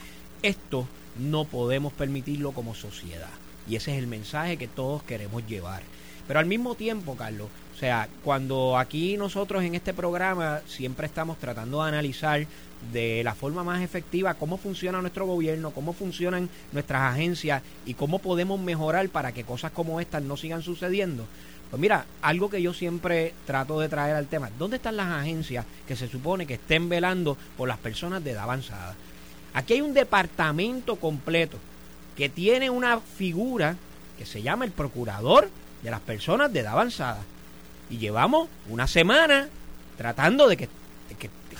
esto 0.44 0.88
no 1.18 1.46
podemos 1.46 1.92
permitirlo 1.92 2.52
como 2.52 2.76
sociedad. 2.76 3.30
Y 3.68 3.76
ese 3.76 3.94
es 3.94 3.98
el 3.98 4.08
mensaje 4.08 4.58
que 4.58 4.68
todos 4.68 5.04
queremos 5.04 5.46
llevar. 5.48 5.82
Pero 6.28 6.40
al 6.40 6.46
mismo 6.46 6.76
tiempo, 6.76 7.16
Carlos, 7.16 7.50
o 7.80 7.82
sea, 7.82 8.10
cuando 8.26 8.78
aquí 8.78 9.16
nosotros 9.16 9.64
en 9.64 9.74
este 9.74 9.94
programa 9.94 10.60
siempre 10.68 11.06
estamos 11.06 11.38
tratando 11.38 11.82
de 11.82 11.88
analizar 11.88 12.46
de 12.92 13.24
la 13.24 13.34
forma 13.34 13.64
más 13.64 13.82
efectiva 13.82 14.34
cómo 14.34 14.58
funciona 14.58 15.00
nuestro 15.00 15.26
gobierno, 15.26 15.72
cómo 15.72 15.94
funcionan 15.94 16.50
nuestras 16.74 17.14
agencias 17.14 17.64
y 17.86 17.94
cómo 17.94 18.20
podemos 18.20 18.60
mejorar 18.60 19.08
para 19.08 19.32
que 19.32 19.46
cosas 19.46 19.72
como 19.72 20.02
estas 20.02 20.22
no 20.24 20.36
sigan 20.36 20.62
sucediendo. 20.62 21.26
Pues 21.70 21.80
mira, 21.80 22.06
algo 22.22 22.50
que 22.50 22.62
yo 22.62 22.74
siempre 22.74 23.34
trato 23.48 23.80
de 23.80 23.88
traer 23.88 24.18
al 24.18 24.28
tema, 24.28 24.50
¿dónde 24.60 24.76
están 24.76 24.98
las 24.98 25.08
agencias 25.08 25.66
que 25.88 25.96
se 25.96 26.10
supone 26.10 26.46
que 26.46 26.56
estén 26.56 26.90
velando 26.90 27.38
por 27.56 27.70
las 27.70 27.78
personas 27.78 28.22
de 28.22 28.32
edad 28.32 28.44
avanzada? 28.44 28.94
Aquí 29.54 29.76
hay 29.76 29.82
un 29.82 29.94
departamento 29.94 30.98
completo 30.98 31.58
que 32.18 32.28
tiene 32.28 32.70
una 32.70 33.00
figura 33.00 33.78
que 34.18 34.26
se 34.26 34.42
llama 34.42 34.66
el 34.66 34.72
procurador 34.72 35.50
de 35.82 35.92
las 35.92 36.02
personas 36.02 36.52
de 36.52 36.60
edad 36.60 36.74
avanzada. 36.74 37.24
Y 37.90 37.98
llevamos 37.98 38.50
una 38.70 38.88
semana 38.88 39.50
tratando 39.98 40.48
de 40.48 40.58
que, 40.58 40.70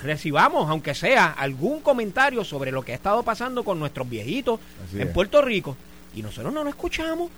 recibamos, 0.02 0.70
aunque 0.70 0.96
sea, 0.96 1.32
algún 1.32 1.82
comentario 1.82 2.46
sobre 2.46 2.72
lo 2.72 2.84
que 2.84 2.94
ha 2.94 2.96
estado 2.96 3.24
pasando 3.24 3.64
con 3.64 3.80
nuestros 3.80 4.10
viejitos 4.10 4.60
en 4.94 5.12
Puerto 5.12 5.42
Rico. 5.42 5.76
Y 6.16 6.22
nosotros 6.22 6.54
no 6.54 6.64
lo 6.64 6.70
escuchamos. 6.70 7.30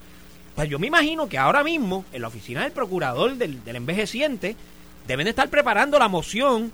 Pues 0.55 0.69
yo 0.69 0.77
me 0.77 0.87
imagino 0.87 1.27
que 1.27 1.37
ahora 1.37 1.63
mismo, 1.63 2.05
en 2.11 2.21
la 2.21 2.27
oficina 2.27 2.61
del 2.63 2.71
procurador 2.71 3.35
del, 3.35 3.63
del 3.63 3.75
envejeciente, 3.77 4.55
deben 5.07 5.23
de 5.23 5.31
estar 5.31 5.49
preparando 5.49 5.97
la 5.97 6.07
moción 6.07 6.71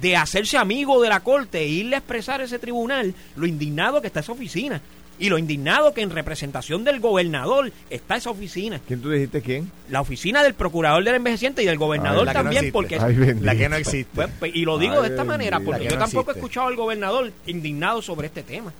de 0.00 0.16
hacerse 0.16 0.58
amigo 0.58 1.00
de 1.00 1.08
la 1.08 1.20
corte 1.20 1.60
e 1.60 1.68
irle 1.68 1.96
a 1.96 1.98
expresar 1.98 2.40
a 2.40 2.44
ese 2.44 2.58
tribunal 2.58 3.14
lo 3.36 3.46
indignado 3.46 4.00
que 4.00 4.08
está 4.08 4.20
esa 4.20 4.32
oficina. 4.32 4.80
Y 5.18 5.28
lo 5.28 5.38
indignado 5.38 5.94
que 5.94 6.02
en 6.02 6.10
representación 6.10 6.84
del 6.84 7.00
gobernador 7.00 7.72
está 7.90 8.16
esa 8.16 8.30
oficina. 8.30 8.80
¿Quién 8.86 9.00
tú 9.00 9.10
dijiste 9.10 9.40
quién? 9.40 9.70
La 9.88 10.00
oficina 10.00 10.42
del 10.42 10.54
procurador 10.54 11.04
del 11.04 11.14
envejeciente 11.14 11.62
y 11.62 11.66
del 11.66 11.78
gobernador 11.78 12.32
también, 12.32 12.72
porque 12.72 12.98
la 13.40 13.54
que 13.54 13.68
no 13.68 13.76
existe. 13.76 14.10
Pues, 14.14 14.28
pues, 14.38 14.52
y 14.54 14.64
lo 14.64 14.78
digo 14.78 15.00
de 15.02 15.08
esta 15.08 15.24
manera, 15.24 15.60
porque 15.60 15.84
yo 15.84 15.98
tampoco 15.98 16.32
he 16.32 16.34
escuchado 16.34 16.66
al 16.68 16.76
gobernador 16.76 17.32
indignado 17.46 18.02
sobre 18.02 18.26
este 18.26 18.42
tema. 18.42 18.72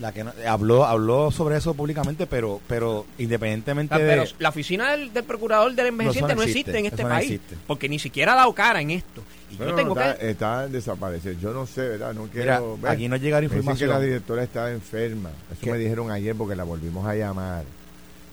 La 0.00 0.12
que 0.12 0.24
habló 0.46 0.84
habló 0.86 1.30
sobre 1.30 1.58
eso 1.58 1.74
públicamente, 1.74 2.26
pero 2.26 2.60
pero 2.66 3.06
independientemente 3.18 3.94
pero 3.96 4.24
la 4.38 4.48
oficina 4.48 4.96
del, 4.96 5.10
procurador 5.24 5.74
del 5.74 5.88
envejeciente 5.88 6.34
no, 6.34 6.42
existe, 6.42 6.78
en 6.78 6.86
este 6.86 7.04
país, 7.04 7.38
porque 7.66 7.88
ni 7.88 7.98
siquiera 7.98 8.32
ha 8.32 8.36
dado 8.36 8.52
cara 8.54 8.80
en 8.80 8.90
esto. 8.90 9.22
Y 9.50 9.56
yo 9.56 9.74
tengo 9.74 9.98
está, 9.98 10.16
que 10.16 10.30
está 10.30 10.68
desaparecer. 10.68 11.38
Yo 11.38 11.52
no 11.52 11.66
sé, 11.66 11.82
¿verdad? 11.82 12.14
No 12.14 12.28
quiero. 12.28 12.78
aquí 12.86 13.08
no 13.08 13.16
llega 13.16 13.42
información. 13.42 13.90
que 13.90 13.94
la 13.94 14.00
directora 14.00 14.42
está 14.42 14.70
enferma. 14.70 15.30
Eso 15.52 15.70
me 15.70 15.78
dijeron 15.78 16.10
ayer 16.10 16.34
porque 16.34 16.56
la 16.56 16.64
volvimos 16.64 17.06
a 17.06 17.14
llamar 17.14 17.64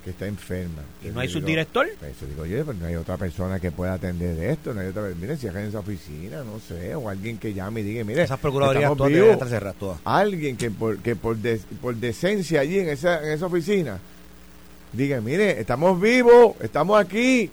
que 0.07 0.11
está 0.11 0.25
enferma. 0.25 0.83
¿Y 1.03 1.09
no 1.09 1.19
hay 1.19 1.27
subdirector? 1.27 1.85
Pues 1.99 2.15
eso 2.15 2.25
digo, 2.25 2.43
oye, 2.43 2.63
pero 2.63 2.77
no 2.79 2.85
hay 2.85 2.95
otra 2.95 3.17
persona 3.17 3.59
que 3.59 3.71
pueda 3.71 3.95
atender 3.95 4.39
esto, 4.51 4.73
no 4.73 4.79
hay 4.79 4.87
otra 4.87 5.03
mire, 5.19 5.35
si 5.35 5.47
en 5.47 5.57
esa 5.57 5.79
oficina, 5.79 6.45
no 6.45 6.61
sé, 6.61 6.95
o 6.95 7.09
alguien 7.09 7.37
que 7.37 7.53
llame 7.53 7.81
y 7.81 7.83
diga, 7.83 8.05
mire, 8.05 8.23
esas 8.23 8.39
procuradurías 8.39 8.95
todas 8.95 9.75
todas. 9.77 9.99
Alguien 10.05 10.55
que 10.55 10.71
por, 10.71 10.99
que 10.99 11.17
por, 11.17 11.35
por 11.81 11.95
decencia 11.97 12.61
allí 12.61 12.79
en 12.79 12.87
esa, 12.87 13.21
en 13.21 13.33
esa 13.33 13.47
oficina, 13.47 13.99
diga, 14.93 15.19
mire, 15.19 15.59
estamos 15.59 15.99
vivos, 15.99 16.55
estamos 16.61 16.97
aquí, 16.97 17.51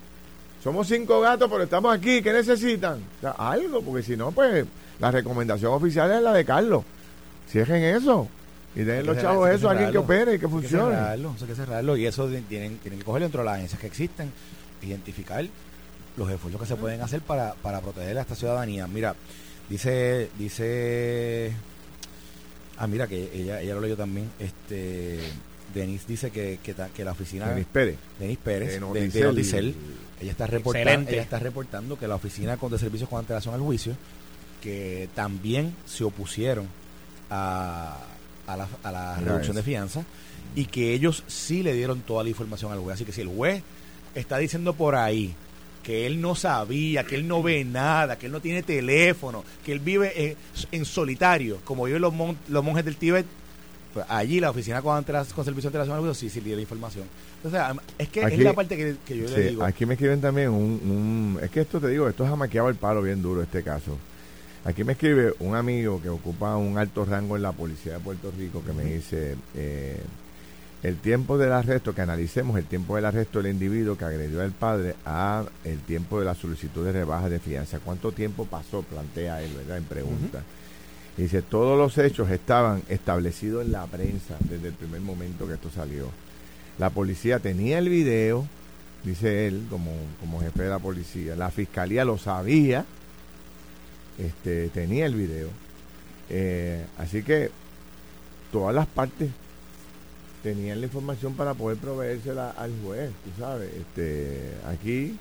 somos 0.63 0.87
cinco 0.87 1.21
gatos, 1.21 1.51
pero 1.51 1.65
estamos 1.65 1.93
aquí, 1.93 2.23
¿qué 2.23 2.33
necesitan? 2.33 3.01
O 3.19 3.21
sea, 3.21 3.31
algo, 3.33 3.83
porque 3.83 4.05
si 4.05 4.17
no, 4.17 4.31
pues 4.31 4.65
la 5.01 5.11
recomendación 5.11 5.73
oficial 5.73 6.13
es 6.13 6.23
la 6.23 6.33
de 6.33 6.45
Carlos. 6.45 6.85
Cierren 7.51 7.83
eso. 7.83 8.29
Y 8.77 8.83
den 8.83 9.07
los 9.07 9.18
chavos 9.18 9.49
eso 9.51 9.68
a 9.68 9.72
alguien 9.72 9.93
que 9.93 9.99
opere 9.99 10.35
y 10.35 10.39
que 10.39 10.49
funcione. 10.49 10.97
Hay 10.97 11.22
que 11.47 11.55
cerrarlo, 11.55 11.97
Y 11.97 12.07
eso 12.07 12.27
tienen, 12.27 12.79
tienen 12.79 12.99
que 12.99 13.05
cogerlo 13.05 13.27
dentro 13.27 13.41
de 13.41 13.47
las 13.47 13.57
agencias 13.57 13.81
que 13.81 13.87
existen, 13.87 14.33
identificar 14.83 15.45
los 16.16 16.31
esfuerzos 16.31 16.61
que 16.61 16.66
se 16.66 16.77
pueden 16.77 17.01
hacer 17.01 17.20
para, 17.20 17.55
para 17.55 17.81
proteger 17.81 18.18
a 18.18 18.22
esta 18.22 18.35
ciudadanía. 18.35 18.87
Mira, 18.87 19.14
dice, 19.68 20.31
dice, 20.39 21.53
ah, 22.79 22.87
mira, 22.87 23.07
que 23.07 23.31
ella, 23.33 23.61
ella 23.61 23.75
lo 23.75 23.81
leyó 23.81 23.97
también, 23.97 24.31
este, 24.39 25.18
Denis 25.72 26.07
dice 26.07 26.31
que, 26.31 26.61
que, 26.62 27.05
la 27.05 27.12
oficina... 27.12 27.49
Denis 27.49 27.66
Pérez. 27.66 27.99
Denis 28.18 28.39
Pérez, 28.39 28.81
de, 28.81 29.75
ella 30.20 30.31
está, 30.31 30.47
reportando, 30.47 31.11
ella 31.11 31.22
está 31.22 31.39
reportando 31.39 31.99
que 31.99 32.07
la 32.07 32.14
oficina 32.14 32.57
de 32.57 32.79
servicios 32.79 33.09
con 33.09 33.18
antelación 33.18 33.55
al 33.55 33.61
juicio, 33.61 33.97
que 34.62 35.09
también 35.14 35.75
se 35.85 36.05
opusieron 36.05 36.68
a 37.29 37.99
a 38.47 38.57
la, 38.57 38.69
a 38.83 38.93
la 38.93 39.17
reducción 39.21 39.57
de 39.57 39.63
fianza 39.63 40.05
y 40.55 40.67
que 40.67 40.95
ellos 40.95 41.25
sí 41.27 41.63
le 41.63 41.73
dieron 41.73 42.01
toda 42.01 42.23
la 42.23 42.31
información 42.31 42.73
al 42.73 42.79
juez. 42.79 42.95
Así 42.95 43.05
que 43.05 43.13
si 43.13 43.21
el 43.21 43.29
juez 43.29 43.63
está 44.15 44.39
diciendo 44.39 44.75
por 44.75 44.95
ahí 44.95 45.35
que 45.83 46.07
él 46.07 46.21
no 46.21 46.35
sabía, 46.35 47.05
que 47.05 47.15
él 47.15 47.29
no 47.29 47.43
ve 47.43 47.65
nada, 47.65 48.17
que 48.17 48.27
él 48.27 48.33
no 48.33 48.41
tiene 48.41 48.63
teléfono, 48.63 49.45
que 49.65 49.73
él 49.73 49.81
vive 49.81 50.37
en, 50.73 50.85
solitario, 50.85 51.61
como 51.65 51.85
viven 51.85 52.01
los, 52.01 52.15
los 52.49 52.65
monjes 52.65 52.85
del 52.85 52.97
Tíbet, 52.97 53.27
pues 53.93 54.07
allí 54.09 54.41
la 54.41 54.51
oficina 54.51 54.83
con, 54.83 55.05
con 55.05 55.45
servicio 55.45 55.71
de 55.71 55.79
antelación 55.79 55.97
al 55.97 56.01
juicio 56.01 56.15
sí, 56.15 56.29
sí 56.29 56.41
le 56.41 56.47
dio 56.47 56.57
la 56.57 56.63
información. 56.63 57.05
Entonces, 57.37 57.83
es 57.99 58.09
que 58.09 58.23
es 58.23 58.39
la 58.39 58.55
parte 58.55 58.77
que, 58.77 59.17
yo 59.17 59.29
le 59.29 59.51
digo. 59.51 59.63
Aquí 59.63 59.85
me 59.85 59.95
escriben 59.95 60.21
también 60.21 60.49
un, 60.49 61.39
Es 61.43 61.51
que 61.51 61.61
esto 61.61 61.79
te 61.79 61.89
digo, 61.89 62.09
esto 62.09 62.25
es 62.25 62.31
amaqueado 62.31 62.71
el 62.71 62.77
palo 62.77 63.03
bien 63.03 63.23
duro 63.23 63.43
este 63.43 63.63
caso. 63.63 63.99
Aquí 64.65 64.83
me 64.83 64.93
escribe 64.93 65.35
un 65.41 65.55
amigo 65.55 66.01
que 66.01 66.09
ocupa 66.09 66.57
un 66.57 66.79
alto 66.79 67.05
rango 67.05 67.37
en 67.37 67.43
la 67.43 67.53
policía 67.53 67.95
de 67.95 67.99
Puerto 67.99 68.33
Rico 68.37 68.62
que 68.65 68.73
me 68.73 68.85
dice, 68.85 69.37
eh, 69.55 70.01
el 70.83 70.97
tiempo 70.97 71.37
del 71.37 71.53
arresto, 71.53 71.95
que 71.95 72.01
analicemos 72.01 72.57
el 72.57 72.65
tiempo 72.65 72.97
del 72.97 73.05
arresto 73.05 73.43
del 73.43 73.53
individuo 73.53 73.99
que 73.99 74.07
agredió 74.07 74.41
al 74.41 74.53
padre 74.53 74.97
a 75.05 75.45
el 75.65 75.81
tiempo 75.81 76.19
de 76.19 76.25
la 76.25 76.35
solicitud 76.35 76.83
de 76.83 76.93
rebaja 76.93 77.29
de 77.29 77.41
fianza. 77.41 77.79
¿Cuánto 77.79 78.12
tiempo 78.12 78.47
pasó? 78.47 78.81
Plantea 78.83 79.43
él, 79.43 79.53
¿verdad? 79.55 79.77
En 79.77 79.85
pregunta. 79.85 80.43
Y 81.19 81.23
dice, 81.23 81.43
todos 81.43 81.79
los 81.79 81.99
hechos 81.99 82.31
estaban 82.31 82.83
establecidos 82.89 83.67
en 83.67 83.73
la 83.73 83.85
prensa 83.85 84.37
desde 84.41 84.69
el 84.69 84.75
primer 84.75 85.03
momento 85.03 85.47
que 85.47 85.55
esto 85.55 85.71
salió. 85.71 86.09
La 86.79 86.89
policía 86.89 87.39
tenía 87.39 87.79
el 87.79 87.91
video, 87.91 88.47
dice 89.05 89.47
él, 89.47 89.67
como, 89.69 89.93
como 90.21 90.41
jefe 90.41 90.62
de 90.62 90.71
la 90.71 90.79
policía. 90.79 91.37
La 91.37 91.51
fiscalía 91.51 92.07
lo 92.07 92.17
sabía 92.17 92.87
este, 94.19 94.69
tenía 94.69 95.07
el 95.07 95.15
video. 95.15 95.49
Eh, 96.31 96.85
así 96.99 97.23
que 97.23 97.51
todas 98.53 98.75
las 98.75 98.87
partes 98.87 99.31
tenían 100.43 100.81
la 100.81 100.87
información 100.87 101.35
para 101.35 101.55
poder 101.55 101.79
proveérsela 101.79 102.51
al 102.51 102.73
juez, 102.85 103.11
tú 103.25 103.41
sabes. 103.41 103.71
Este, 103.75 104.53
aquí. 104.67 105.19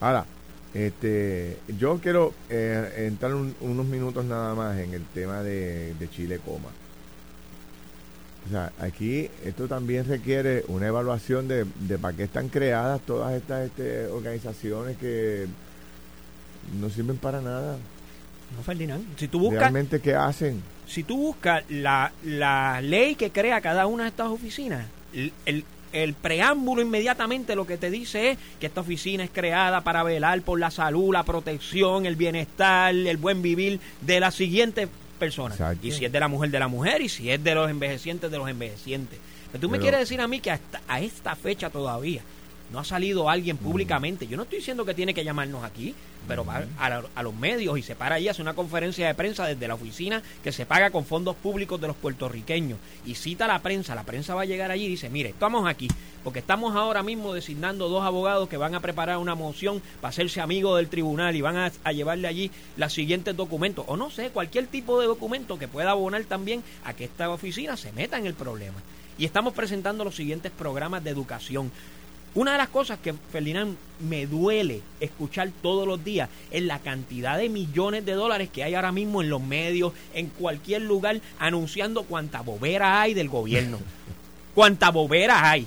Ahora, 0.00 0.26
este, 0.74 1.58
yo 1.78 1.98
quiero 1.98 2.32
eh, 2.48 3.06
entrar 3.08 3.34
unos 3.34 3.86
minutos 3.86 4.24
nada 4.24 4.54
más 4.54 4.78
en 4.78 4.94
el 4.94 5.04
tema 5.06 5.42
de, 5.42 5.94
Chile 6.10 6.40
Coma. 6.44 6.68
O 8.46 8.50
sea, 8.50 8.72
aquí 8.80 9.28
esto 9.44 9.68
también 9.68 10.06
requiere 10.06 10.64
una 10.68 10.86
evaluación 10.86 11.46
de, 11.46 11.66
de 11.80 11.98
para 11.98 12.16
qué 12.16 12.24
están 12.24 12.48
creadas 12.48 13.00
todas 13.02 13.34
estas 13.34 13.66
este, 13.66 14.06
organizaciones 14.06 14.96
que 14.96 15.46
no 16.80 16.90
sirven 16.90 17.16
para 17.16 17.40
nada. 17.40 17.78
No, 18.56 18.62
Ferdinand. 18.62 19.04
Si 19.16 19.28
tú 19.28 19.38
buscas. 19.38 19.60
¿Realmente 19.60 20.00
qué 20.00 20.14
hacen? 20.14 20.62
Si 20.86 21.04
tú 21.04 21.16
buscas 21.16 21.64
la, 21.68 22.12
la 22.24 22.80
ley 22.80 23.14
que 23.14 23.30
crea 23.30 23.60
cada 23.60 23.86
una 23.86 24.04
de 24.04 24.08
estas 24.10 24.28
oficinas, 24.28 24.86
el, 25.12 25.64
el, 25.92 26.14
preámbulo 26.14 26.82
inmediatamente 26.82 27.54
lo 27.54 27.66
que 27.66 27.76
te 27.76 27.90
dice 27.90 28.32
es 28.32 28.38
que 28.58 28.66
esta 28.66 28.80
oficina 28.80 29.22
es 29.22 29.30
creada 29.30 29.82
para 29.82 30.02
velar 30.02 30.42
por 30.42 30.58
la 30.58 30.70
salud, 30.70 31.12
la 31.12 31.22
protección, 31.22 32.06
el 32.06 32.16
bienestar, 32.16 32.94
el 32.94 33.16
buen 33.18 33.40
vivir 33.40 33.78
de 34.00 34.18
las 34.18 34.34
siguientes 34.34 34.88
personas. 35.18 35.60
Y 35.80 35.92
si 35.92 36.04
es 36.04 36.12
de 36.12 36.18
la 36.18 36.28
mujer, 36.28 36.50
de 36.50 36.58
la 36.58 36.68
mujer, 36.68 37.02
y 37.02 37.08
si 37.08 37.30
es 37.30 37.42
de 37.42 37.54
los 37.54 37.70
envejecientes, 37.70 38.30
de 38.30 38.38
los 38.38 38.48
envejecientes. 38.48 39.18
Pero 39.52 39.60
tú 39.60 39.68
me 39.68 39.78
quieres 39.78 40.00
decir 40.00 40.20
a 40.20 40.26
mí 40.26 40.40
que 40.40 40.50
hasta 40.50 40.80
a 40.88 41.00
esta 41.00 41.36
fecha 41.36 41.70
todavía 41.70 42.22
no 42.72 42.78
ha 42.78 42.84
salido 42.84 43.28
alguien 43.28 43.56
públicamente. 43.56 44.26
Yo 44.26 44.36
no 44.36 44.44
estoy 44.44 44.58
diciendo 44.58 44.84
que 44.84 44.94
tiene 44.94 45.14
que 45.14 45.24
llamarnos 45.24 45.64
aquí, 45.64 45.94
pero 46.28 46.44
va 46.44 46.64
a, 46.78 47.22
los 47.22 47.34
medios 47.34 47.78
y 47.78 47.82
se 47.82 47.96
para 47.96 48.16
ahí, 48.16 48.28
hace 48.28 48.42
una 48.42 48.54
conferencia 48.54 49.06
de 49.06 49.14
prensa 49.14 49.46
desde 49.46 49.66
la 49.66 49.74
oficina 49.74 50.22
que 50.44 50.52
se 50.52 50.66
paga 50.66 50.90
con 50.90 51.04
fondos 51.04 51.34
públicos 51.36 51.80
de 51.80 51.88
los 51.88 51.96
puertorriqueños 51.96 52.78
y 53.04 53.14
cita 53.14 53.46
a 53.46 53.48
la 53.48 53.58
prensa. 53.60 53.94
La 53.94 54.04
prensa 54.04 54.34
va 54.34 54.42
a 54.42 54.46
llegar 54.46 54.70
allí 54.70 54.84
y 54.84 54.90
dice: 54.90 55.10
Mire, 55.10 55.30
estamos 55.30 55.68
aquí 55.68 55.88
porque 56.22 56.40
estamos 56.40 56.76
ahora 56.76 57.02
mismo 57.02 57.32
designando 57.32 57.88
dos 57.88 58.04
abogados 58.04 58.48
que 58.48 58.56
van 58.56 58.74
a 58.74 58.80
preparar 58.80 59.18
una 59.18 59.34
moción 59.34 59.82
para 60.00 60.10
hacerse 60.10 60.40
amigos 60.40 60.76
del 60.76 60.88
tribunal 60.88 61.34
y 61.34 61.40
van 61.40 61.56
a, 61.56 61.72
a 61.82 61.92
llevarle 61.92 62.28
allí 62.28 62.50
los 62.76 62.92
siguientes 62.92 63.36
documentos, 63.36 63.84
o 63.88 63.96
no 63.96 64.10
sé, 64.10 64.30
cualquier 64.30 64.66
tipo 64.66 65.00
de 65.00 65.06
documento 65.06 65.58
que 65.58 65.68
pueda 65.68 65.92
abonar 65.92 66.22
también 66.24 66.62
a 66.84 66.92
que 66.92 67.04
esta 67.04 67.30
oficina 67.30 67.76
se 67.76 67.92
meta 67.92 68.18
en 68.18 68.26
el 68.26 68.34
problema. 68.34 68.80
Y 69.18 69.24
estamos 69.24 69.52
presentando 69.52 70.04
los 70.04 70.16
siguientes 70.16 70.50
programas 70.50 71.04
de 71.04 71.10
educación 71.10 71.70
Una 72.34 72.52
de 72.52 72.58
las 72.58 72.68
cosas 72.68 72.98
que, 73.00 73.12
Ferdinand, 73.12 73.76
me 73.98 74.26
duele 74.26 74.82
escuchar 75.00 75.50
todos 75.62 75.86
los 75.86 76.02
días 76.04 76.28
es 76.50 76.62
la 76.62 76.78
cantidad 76.78 77.36
de 77.36 77.48
millones 77.48 78.06
de 78.06 78.12
dólares 78.12 78.50
que 78.50 78.62
hay 78.62 78.74
ahora 78.74 78.92
mismo 78.92 79.20
en 79.20 79.30
los 79.30 79.42
medios, 79.42 79.92
en 80.14 80.28
cualquier 80.28 80.82
lugar, 80.82 81.20
anunciando 81.40 82.04
cuánta 82.04 82.40
bobera 82.42 83.00
hay 83.00 83.14
del 83.14 83.28
gobierno. 83.28 83.78
cuánta 84.54 84.90
bobera 84.90 85.50
hay. 85.50 85.66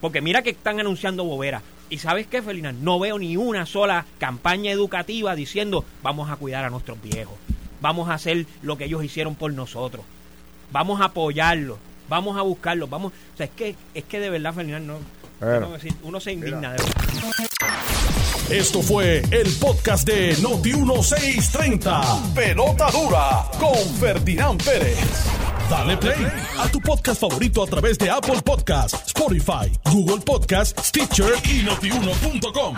Porque 0.00 0.20
mira 0.20 0.42
que 0.42 0.50
están 0.50 0.80
anunciando 0.80 1.24
bobera. 1.24 1.62
Y 1.88 1.98
sabes 1.98 2.26
qué, 2.26 2.42
Ferdinand, 2.42 2.82
no 2.82 2.98
veo 2.98 3.18
ni 3.18 3.36
una 3.36 3.64
sola 3.64 4.04
campaña 4.18 4.72
educativa 4.72 5.34
diciendo 5.36 5.84
vamos 6.02 6.30
a 6.30 6.36
cuidar 6.36 6.64
a 6.64 6.70
nuestros 6.70 7.00
viejos, 7.00 7.36
vamos 7.80 8.08
a 8.08 8.14
hacer 8.14 8.44
lo 8.62 8.76
que 8.76 8.86
ellos 8.86 9.04
hicieron 9.04 9.36
por 9.36 9.52
nosotros, 9.52 10.04
vamos 10.72 11.00
a 11.00 11.04
apoyarlos, 11.04 11.78
vamos 12.08 12.36
a 12.36 12.42
buscarlos, 12.42 12.90
vamos, 12.90 13.12
o 13.12 13.36
sea, 13.36 13.46
es 13.46 13.52
que 13.52 13.76
es 13.94 14.02
que 14.02 14.18
de 14.18 14.30
verdad, 14.30 14.52
Ferdinand, 14.52 14.84
no, 14.84 14.98
Bueno. 15.40 15.68
uno 16.02 16.20
se 16.20 16.32
indigna 16.32 16.72
de. 16.72 16.82
Esto 18.50 18.80
fue 18.80 19.22
el 19.30 19.52
podcast 19.60 20.06
de 20.06 20.36
Noti 20.40 20.72
1630. 20.72 22.32
Pelota 22.34 22.90
dura 22.90 23.44
con 23.58 23.76
Ferdinand 23.98 24.62
Pérez. 24.62 24.98
Dale 25.68 25.96
play 25.96 26.26
a 26.58 26.68
tu 26.68 26.80
podcast 26.80 27.20
favorito 27.20 27.62
a 27.62 27.66
través 27.66 27.98
de 27.98 28.08
Apple 28.08 28.40
Podcasts, 28.44 29.02
Spotify, 29.08 29.72
Google 29.90 30.22
Podcasts, 30.24 30.88
Stitcher 30.88 31.32
y 31.44 31.64
notiuno.com. 31.64 32.76